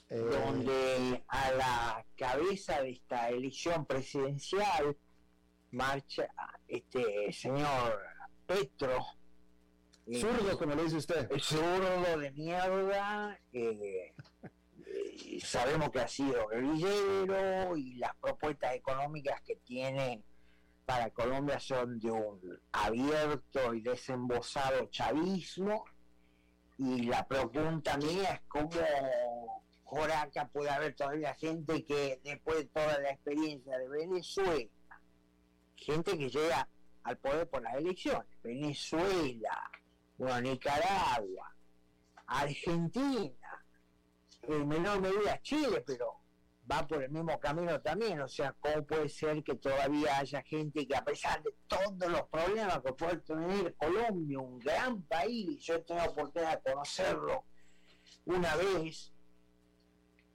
eh. 0.08 0.16
donde 0.16 1.22
a 1.28 1.52
la 1.52 2.06
cabeza 2.16 2.80
de 2.80 2.92
esta 2.92 3.28
elección 3.28 3.84
presidencial 3.84 4.96
marcha 5.70 6.28
este 6.66 7.32
señor 7.32 8.00
Petro. 8.46 9.04
Zurdo, 10.18 10.58
como 10.58 10.74
le 10.74 10.84
dice 10.84 10.96
usted. 10.96 11.28
Zurdo 11.38 12.18
de 12.18 12.30
mierda. 12.32 13.38
Eh, 13.52 14.12
sabemos 15.42 15.90
que 15.90 16.00
ha 16.00 16.08
sido 16.08 16.48
guerrillero 16.48 17.76
y 17.76 17.94
las 17.94 18.14
propuestas 18.16 18.74
económicas 18.74 19.40
que 19.42 19.56
tiene 19.56 20.22
para 20.84 21.10
Colombia 21.10 21.60
son 21.60 21.98
de 21.98 22.10
un 22.10 22.60
abierto 22.72 23.74
y 23.74 23.80
desembosado 23.80 24.86
chavismo. 24.86 25.84
Y 26.78 27.02
la 27.02 27.26
pregunta 27.26 27.96
mía 27.96 28.32
es 28.32 28.40
cómo 28.48 28.70
Joraca 29.84 30.48
puede 30.48 30.70
haber 30.70 30.94
todavía 30.94 31.34
gente 31.34 31.84
que 31.84 32.20
después 32.24 32.58
de 32.58 32.64
toda 32.66 32.98
la 33.00 33.10
experiencia 33.10 33.76
de 33.78 33.88
Venezuela, 33.88 34.70
gente 35.76 36.16
que 36.16 36.30
llega 36.30 36.68
al 37.02 37.18
poder 37.18 37.48
por 37.48 37.62
las 37.62 37.74
elecciones, 37.74 38.26
Venezuela, 38.42 39.70
Nicaragua, 40.42 41.54
Argentina, 42.26 43.39
en 44.42 44.68
menor 44.68 45.00
medida 45.00 45.40
Chile, 45.42 45.82
pero 45.86 46.20
va 46.70 46.86
por 46.86 47.02
el 47.02 47.10
mismo 47.10 47.38
camino 47.38 47.80
también. 47.80 48.20
O 48.20 48.28
sea, 48.28 48.54
¿cómo 48.60 48.84
puede 48.84 49.08
ser 49.08 49.42
que 49.42 49.56
todavía 49.56 50.18
haya 50.18 50.42
gente 50.42 50.86
que 50.86 50.96
a 50.96 51.04
pesar 51.04 51.42
de 51.42 51.54
todos 51.66 52.10
los 52.10 52.22
problemas 52.28 52.80
que 52.80 52.92
puede 52.92 53.16
tener 53.18 53.74
Colombia, 53.76 54.38
un 54.38 54.58
gran 54.58 55.02
país, 55.02 55.62
yo 55.62 55.74
he 55.74 55.80
tenido 55.80 56.10
oportunidad 56.10 56.62
de 56.62 56.72
conocerlo 56.72 57.44
una 58.24 58.54
vez, 58.56 59.12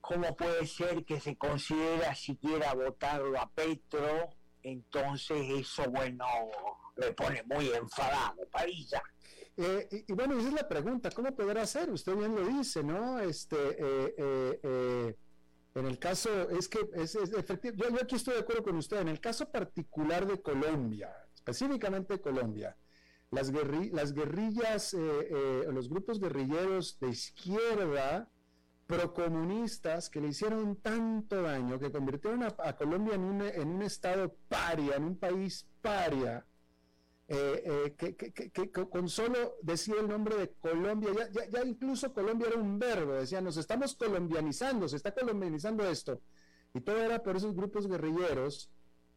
¿cómo 0.02 0.36
puede 0.36 0.66
ser 0.66 1.06
que 1.06 1.20
se 1.20 1.38
considera 1.38 2.14
siquiera 2.16 2.74
votarlo 2.74 3.40
a 3.40 3.50
Petro? 3.50 4.30
Entonces 4.64 5.48
eso, 5.50 5.90
bueno, 5.90 6.26
me 6.96 7.12
pone 7.14 7.44
muy 7.44 7.70
enfadado, 7.70 8.48
Parilla. 8.50 9.02
Eh, 9.58 10.06
y, 10.08 10.14
bueno, 10.14 10.38
esa 10.38 10.50
es 10.50 10.54
la 10.54 10.68
pregunta, 10.68 11.10
¿cómo 11.12 11.34
podrá 11.34 11.62
hacer? 11.62 11.90
Usted 11.90 12.16
bien 12.16 12.36
lo 12.36 12.46
dice, 12.46 12.84
¿no? 12.84 13.20
Este, 13.20 13.56
eh, 13.56 14.16
eh, 14.18 15.16
en 15.76 15.86
el 15.86 15.98
caso, 15.98 16.50
es 16.50 16.68
que 16.68 16.80
es, 16.96 17.16
efectivo, 17.16 17.76
yo, 17.78 17.96
aquí 18.02 18.16
estoy 18.16 18.34
de 18.34 18.42
acuerdo 18.42 18.64
con 18.64 18.76
usted, 18.76 19.00
en 19.00 19.08
el 19.08 19.22
caso 19.22 19.50
particular 19.50 20.26
de 20.26 20.42
Colombia, 20.42 21.10
específicamente 21.34 22.20
Colombia, 22.20 22.76
las, 23.32 23.52
las 23.92 24.14
guerrillas, 24.14 24.94
los 24.94 25.90
grupos 25.90 26.20
guerrilleros 26.20 27.00
de 27.00 27.10
izquierda, 27.10 28.30
procomunistas, 28.88 30.10
que 30.10 30.22
le 30.22 30.30
hicieron 30.30 30.76
tanto 30.78 31.42
daño, 31.42 31.80
que 31.80 31.92
convirtieron 31.92 32.44
a, 32.44 32.76
Colombia 32.76 33.16
en 33.16 33.22
un, 33.22 33.42
en 33.42 33.68
un 33.68 33.82
estado 33.82 34.36
paria, 34.48 34.96
en 34.96 35.04
un 35.06 35.18
país 35.18 35.68
paria, 35.82 36.46
eh, 37.28 37.96
eh, 37.98 38.16
que, 38.54 38.72
con 38.72 39.10
solo 39.10 39.56
decir 39.64 39.96
el 40.00 40.08
nombre 40.08 40.38
de 40.38 40.52
Colombia, 40.62 41.10
ya, 41.52 41.64
incluso 41.64 42.14
Colombia 42.14 42.50
era 42.50 42.60
un 42.62 42.78
verbo, 42.78 43.14
decía, 43.14 43.42
nos 43.42 43.58
estamos 43.58 43.96
colombianizando, 43.96 44.88
se 44.88 44.98
está 44.98 45.12
colombianizando 45.12 45.88
esto, 45.90 46.22
y 46.74 46.82
todo 46.82 46.98
era 46.98 47.24
por 47.24 47.36
esos 47.36 47.56
grupos 47.56 47.88
guerrilleros. 47.88 48.70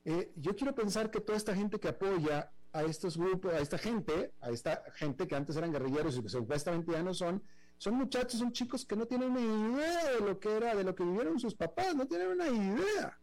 Eh, 0.05 0.33
yo 0.37 0.57
quiero 0.57 0.75
pensar 0.75 1.11
que 1.11 1.21
toda 1.21 1.37
esta 1.37 1.55
gente 1.55 1.79
que 1.79 1.89
apoya 1.89 2.51
a 2.73 2.83
estos 2.85 3.19
grupos, 3.19 3.53
a 3.53 3.59
esta 3.59 3.77
gente, 3.77 4.33
a 4.41 4.51
esta 4.51 4.85
gente 4.95 5.27
que 5.29 5.35
antes 5.35 5.57
eran 5.57 5.73
guerrilleros 5.73 6.17
y 6.17 6.23
que 6.23 6.29
supuestamente 6.31 6.93
ya 6.93 7.03
no 7.03 7.13
son, 7.13 7.43
son 7.77 7.95
muchachos, 7.95 8.41
son 8.41 8.53
chicos 8.53 8.87
que 8.87 8.97
no 8.97 9.07
tienen 9.07 9.35
ni 9.35 9.75
idea 9.75 10.15
de 10.15 10.21
lo 10.21 10.39
que 10.41 10.57
era, 10.57 10.75
de 10.75 10.85
lo 10.85 10.95
que 10.95 11.05
vivieron 11.05 11.39
sus 11.39 11.55
papás, 11.55 11.95
no 11.95 12.07
tienen 12.07 12.29
una 12.29 12.49
idea 12.49 13.19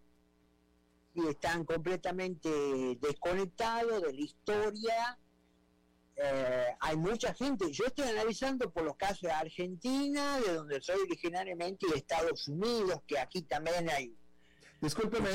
y 1.16 1.28
están 1.28 1.63
completamente 1.63 2.49
desconectados 2.99 4.01
de 4.01 4.13
la 4.13 4.22
historia. 4.22 5.20
Eh, 6.18 6.68
hay 6.80 6.97
mucha 6.97 7.34
gente, 7.34 7.72
yo 7.72 7.86
estoy 7.86 8.07
analizando 8.09 8.70
por 8.72 8.84
los 8.84 8.95
casos 8.95 9.22
de 9.22 9.32
Argentina, 9.32 10.39
de 10.39 10.53
donde 10.53 10.82
soy 10.82 11.01
originariamente, 11.01 11.88
y 11.88 11.91
de 11.91 11.97
Estados 11.97 12.47
Unidos, 12.47 13.01
que 13.07 13.18
aquí 13.20 13.41
también 13.41 13.89
hay. 13.89 14.16
Discúlpeme, 14.82 15.30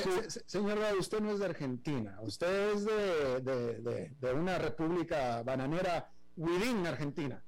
señor 0.47 0.79
usted 0.99 1.21
no 1.21 1.33
es 1.33 1.39
de 1.41 1.47
Argentina, 1.47 2.19
usted 2.21 2.75
es 2.75 2.85
de, 2.85 4.11
de, 4.21 4.33
una 4.33 4.59
república 4.59 5.43
bananera 5.43 6.13
within 6.37 6.87
Argentina. 6.87 7.43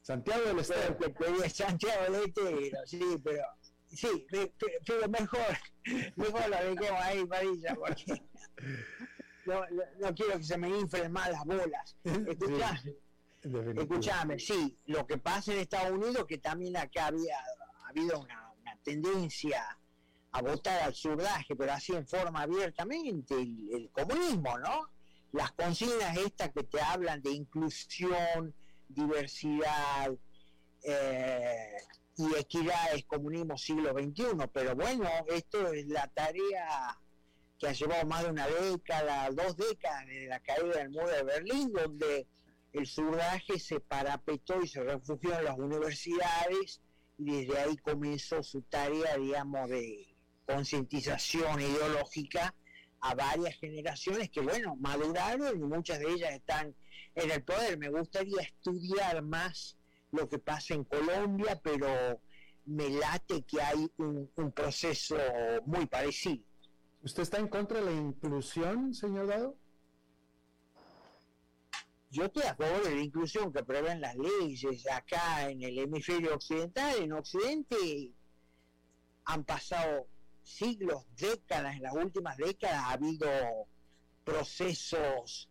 Santiago 0.00 0.44
del 0.46 0.60
Estero. 0.60 0.96
Santiago 1.50 2.12
del 2.12 2.24
Estero, 2.24 2.86
sí, 2.86 3.00
pero 3.22 3.44
sí, 3.88 4.26
pero 4.30 5.08
mejor, 5.08 5.58
mejor 6.16 6.48
la 6.48 6.62
dejemos 6.62 7.00
ahí, 7.02 7.24
Parilla, 7.26 7.74
porque 7.74 8.22
no, 9.46 9.62
no, 10.00 10.14
quiero 10.14 10.38
que 10.38 10.44
se 10.44 10.58
me 10.58 10.68
inflen 10.68 11.12
más 11.12 11.30
las 11.30 11.44
bolas. 11.44 11.96
Escuchame, 12.04 12.96
escuchame, 13.76 14.38
sí, 14.38 14.76
lo 14.86 15.06
que 15.06 15.18
pasa 15.18 15.52
en 15.52 15.60
Estados 15.60 15.92
Unidos, 15.92 16.26
que 16.26 16.38
también 16.38 16.76
acá 16.76 17.06
había 17.06 17.36
ha 17.88 17.90
habido 17.90 18.20
una, 18.20 18.44
tendencia 18.84 19.78
a 20.32 20.42
votar 20.42 20.82
al 20.82 20.94
surdaje, 20.94 21.56
pero 21.56 21.72
así 21.72 21.94
en 21.94 22.06
forma 22.06 22.42
abiertamente, 22.42 23.34
el, 23.34 23.90
comunismo, 23.92 24.58
¿no? 24.58 24.90
Las 25.32 25.52
consignas 25.52 26.16
estas 26.16 26.52
que 26.52 26.64
te 26.64 26.80
hablan 26.80 27.20
de 27.22 27.32
inclusión, 27.32 28.54
diversidad, 28.88 30.12
eh, 30.82 31.76
y 32.18 32.34
equidad 32.36 32.94
es 32.94 33.04
comunismo 33.04 33.56
siglo 33.56 33.92
XXI, 33.92 34.48
pero 34.52 34.74
bueno, 34.74 35.08
esto 35.28 35.72
es 35.72 35.86
la 35.86 36.08
tarea 36.08 36.98
que 37.58 37.68
ha 37.68 37.72
llevado 37.72 38.06
más 38.06 38.24
de 38.24 38.30
una 38.30 38.46
década, 38.48 39.30
dos 39.30 39.56
décadas 39.56 40.06
desde 40.06 40.26
la 40.26 40.40
caída 40.40 40.78
del 40.78 40.90
muro 40.90 41.08
de 41.08 41.22
Berlín, 41.22 41.72
donde 41.72 42.26
el 42.72 42.86
surdaje 42.86 43.58
se 43.60 43.78
parapetó 43.80 44.60
y 44.60 44.66
se 44.68 44.82
refugió 44.82 45.38
en 45.38 45.44
las 45.44 45.58
universidades 45.58 46.80
y 47.18 47.46
desde 47.46 47.60
ahí 47.60 47.76
comenzó 47.78 48.42
su 48.42 48.62
tarea, 48.62 49.16
digamos, 49.16 49.70
de 49.70 50.14
concientización 50.44 51.60
ideológica 51.60 52.54
a 53.00 53.14
varias 53.14 53.56
generaciones 53.56 54.28
que, 54.30 54.40
bueno, 54.40 54.74
maduraron 54.76 55.56
y 55.56 55.64
muchas 55.64 56.00
de 56.00 56.12
ellas 56.12 56.32
están 56.32 56.74
en 57.14 57.30
el 57.30 57.42
poder. 57.44 57.78
Me 57.78 57.90
gustaría 57.90 58.42
estudiar 58.42 59.22
más 59.22 59.77
lo 60.12 60.28
que 60.28 60.38
pasa 60.38 60.74
en 60.74 60.84
Colombia, 60.84 61.60
pero 61.62 62.20
me 62.66 62.90
late 62.90 63.42
que 63.42 63.60
hay 63.60 63.90
un, 63.96 64.30
proceso 64.54 65.16
muy 65.66 65.86
parecido. 65.86 66.44
¿Usted 67.02 67.22
está 67.22 67.38
en 67.38 67.48
contra 67.48 67.80
de 67.80 67.86
la 67.86 67.92
inclusión, 67.92 68.94
señor 68.94 69.26
Dado? 69.26 69.56
Yo 72.10 72.24
estoy 72.24 72.44
a 72.44 72.54
favor 72.54 72.84
de 72.84 72.94
la 72.94 73.02
inclusión 73.02 73.52
que 73.52 73.62
prevén 73.62 74.00
las 74.00 74.16
leyes 74.16 74.86
acá 74.90 75.50
en 75.50 75.62
el 75.62 75.78
hemisferio 75.78 76.34
occidental. 76.34 76.96
En 77.02 77.12
Occidente 77.12 78.12
han 79.24 79.44
pasado 79.44 80.06
siglos, 80.42 81.04
décadas, 81.16 81.76
en 81.76 81.82
las 81.82 81.94
últimas 81.94 82.36
décadas 82.38 82.82
ha 82.82 82.92
habido 82.92 83.28
procesos 84.24 85.50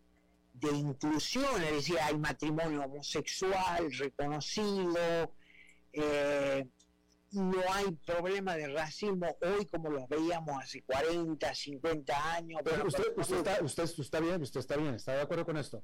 de 0.59 0.75
inclusión, 0.75 1.61
es 1.63 1.71
decir, 1.71 1.99
hay 1.99 2.17
matrimonio 2.17 2.83
homosexual 2.83 3.91
reconocido, 3.91 5.33
eh, 5.93 6.67
no 7.31 7.61
hay 7.71 7.91
problema 8.05 8.55
de 8.55 8.67
racismo 8.69 9.37
hoy 9.41 9.65
como 9.67 9.89
los 9.89 10.07
veíamos 10.07 10.63
hace 10.63 10.81
40, 10.83 11.53
50 11.53 12.33
años. 12.33 12.61
Pero 12.63 12.87
usted, 12.87 13.03
está, 13.17 13.63
usted, 13.63 13.83
está 13.83 14.19
bien, 14.19 14.41
usted 14.41 14.59
está 14.59 14.77
bien, 14.77 14.95
está 14.95 15.13
de 15.13 15.21
acuerdo 15.21 15.45
con 15.45 15.57
esto. 15.57 15.83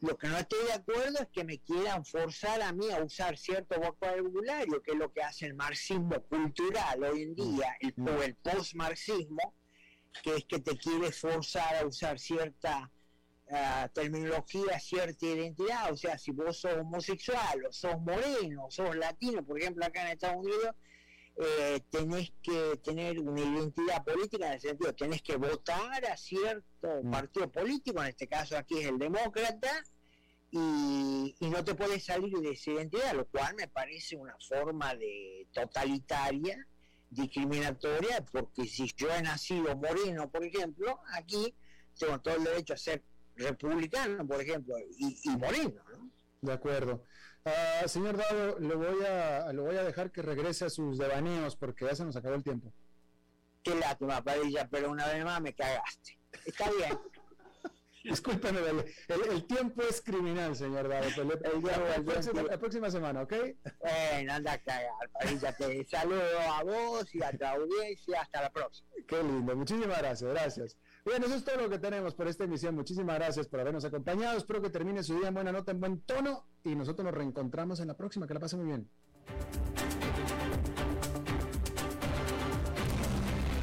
Lo 0.00 0.18
que 0.18 0.26
no 0.26 0.38
estoy 0.38 0.64
de 0.66 0.72
acuerdo 0.72 1.18
es 1.20 1.28
que 1.28 1.44
me 1.44 1.60
quieran 1.60 2.04
forzar 2.04 2.60
a 2.62 2.72
mí 2.72 2.90
a 2.90 3.04
usar 3.04 3.38
cierto 3.38 3.78
vocabulario, 3.78 4.82
que 4.82 4.92
es 4.92 4.96
lo 4.96 5.12
que 5.12 5.22
hace 5.22 5.46
el 5.46 5.54
marxismo 5.54 6.20
cultural 6.22 7.04
hoy 7.04 7.22
en 7.22 7.34
día, 7.36 7.76
el, 7.78 7.94
mm. 7.94 8.08
o 8.08 8.22
el 8.22 8.34
post-marxismo, 8.34 9.54
que 10.24 10.36
es 10.36 10.44
que 10.46 10.58
te 10.58 10.76
quiere 10.76 11.12
forzar 11.12 11.76
a 11.76 11.86
usar 11.86 12.18
cierta 12.18 12.90
terminología, 13.92 14.78
cierta 14.80 15.26
identidad, 15.26 15.92
o 15.92 15.96
sea, 15.96 16.16
si 16.16 16.30
vos 16.32 16.58
sos 16.58 16.74
homosexual 16.74 17.66
o 17.68 17.72
sos 17.72 18.00
moreno, 18.00 18.68
sos 18.70 18.96
latino, 18.96 19.44
por 19.44 19.60
ejemplo, 19.60 19.84
acá 19.84 20.02
en 20.02 20.12
Estados 20.12 20.44
Unidos, 20.44 20.74
eh, 21.36 21.80
tenés 21.90 22.32
que 22.42 22.78
tener 22.84 23.18
una 23.18 23.40
identidad 23.40 24.04
política 24.04 24.46
en 24.46 24.52
el 24.54 24.60
sentido, 24.60 24.94
tenés 24.94 25.22
que 25.22 25.36
votar 25.36 26.04
a 26.04 26.16
cierto 26.16 27.02
mm. 27.02 27.10
partido 27.10 27.50
político, 27.50 28.02
en 28.02 28.08
este 28.08 28.26
caso 28.26 28.56
aquí 28.56 28.78
es 28.78 28.86
el 28.86 28.98
demócrata, 28.98 29.82
y, 30.50 31.34
y, 31.40 31.48
no 31.48 31.64
te 31.64 31.74
puedes 31.74 32.04
salir 32.04 32.36
de 32.38 32.50
esa 32.50 32.72
identidad, 32.72 33.14
lo 33.14 33.26
cual 33.26 33.54
me 33.54 33.68
parece 33.68 34.16
una 34.16 34.36
forma 34.46 34.94
de 34.94 35.46
totalitaria, 35.50 36.66
discriminatoria, 37.08 38.22
porque 38.30 38.66
si 38.66 38.90
yo 38.94 39.10
he 39.10 39.22
nacido 39.22 39.74
moreno, 39.76 40.30
por 40.30 40.44
ejemplo, 40.44 41.00
aquí 41.14 41.54
tengo 41.98 42.20
todo 42.20 42.36
el 42.36 42.44
derecho 42.44 42.74
a 42.74 42.76
ser 42.76 43.02
republicano, 43.36 44.26
por 44.26 44.40
ejemplo, 44.40 44.74
y, 44.98 45.18
y 45.24 45.36
Moreno. 45.36 45.82
¿no? 45.92 46.10
De 46.40 46.52
acuerdo. 46.52 47.04
Uh, 47.44 47.88
señor 47.88 48.16
Dado, 48.16 48.58
lo 48.60 48.78
voy, 48.78 49.04
a, 49.04 49.52
lo 49.52 49.64
voy 49.64 49.76
a 49.76 49.82
dejar 49.82 50.12
que 50.12 50.22
regrese 50.22 50.64
a 50.64 50.70
sus 50.70 50.96
devaneos 50.98 51.56
porque 51.56 51.84
ya 51.84 51.94
se 51.94 52.04
nos 52.04 52.14
acabó 52.14 52.36
el 52.36 52.44
tiempo. 52.44 52.72
Qué 53.64 53.74
lástima, 53.74 54.22
Padilla, 54.22 54.68
pero 54.70 54.90
una 54.90 55.06
vez 55.06 55.24
más 55.24 55.40
me 55.40 55.52
cagaste. 55.52 56.18
Está 56.44 56.70
bien. 56.70 56.98
Discúlpeme, 58.04 58.58
el, 59.08 59.46
tiempo 59.46 59.82
es 59.82 60.00
criminal, 60.02 60.56
señor 60.56 60.88
Dado. 60.88 61.08
La, 61.24 62.58
próxima, 62.58 62.90
semana, 62.90 63.22
¿ok? 63.22 63.32
Bueno, 63.80 64.32
anda 64.32 64.52
a 64.52 64.58
cagar, 64.58 65.10
Padilla. 65.12 65.56
Te 65.56 65.84
saludo 65.84 66.40
a 66.50 66.62
vos 66.64 67.14
y 67.14 67.22
a 67.22 67.30
tu 67.30 67.44
audiencia. 67.44 68.22
Hasta 68.22 68.42
la 68.42 68.50
próxima. 68.50 68.88
Qué 69.06 69.22
lindo. 69.22 69.54
Muchísimas 69.56 69.98
gracias. 69.98 70.30
Gracias. 70.30 70.76
Bien, 71.04 71.22
eso 71.24 71.34
es 71.34 71.44
todo 71.44 71.56
lo 71.56 71.68
que 71.68 71.78
tenemos 71.78 72.14
por 72.14 72.28
esta 72.28 72.44
emisión. 72.44 72.74
Muchísimas 72.74 73.16
gracias 73.16 73.48
por 73.48 73.60
habernos 73.60 73.84
acompañado. 73.84 74.38
Espero 74.38 74.62
que 74.62 74.70
termine 74.70 75.02
su 75.02 75.18
día 75.18 75.28
en 75.28 75.34
buena 75.34 75.50
nota, 75.50 75.72
en 75.72 75.80
buen 75.80 76.00
tono. 76.02 76.46
Y 76.64 76.74
nosotros 76.74 77.04
nos 77.04 77.14
reencontramos 77.14 77.80
en 77.80 77.88
la 77.88 77.96
próxima. 77.96 78.26
Que 78.26 78.34
la 78.34 78.40
pasen 78.40 78.60
muy 78.60 78.68
bien. 78.68 78.88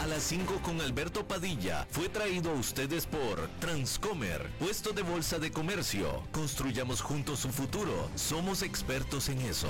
las 0.10 0.24
5 0.24 0.62
con 0.64 0.82
Alberto 0.82 1.28
Padilla 1.28 1.86
fue 1.92 2.10
traído 2.10 2.52
a 2.52 2.56
ustedes 2.56 3.06
por 3.06 3.48
Transcomer, 3.60 4.50
puesto 4.58 4.92
de 4.92 5.04
bolsa 5.04 5.38
de 5.38 5.52
comercio. 5.52 6.24
Construyamos 6.32 7.02
juntos 7.02 7.40
su 7.40 7.50
futuro. 7.50 8.10
Somos 8.16 8.64
expertos 8.64 9.30
en 9.30 9.40
eso. 9.42 9.70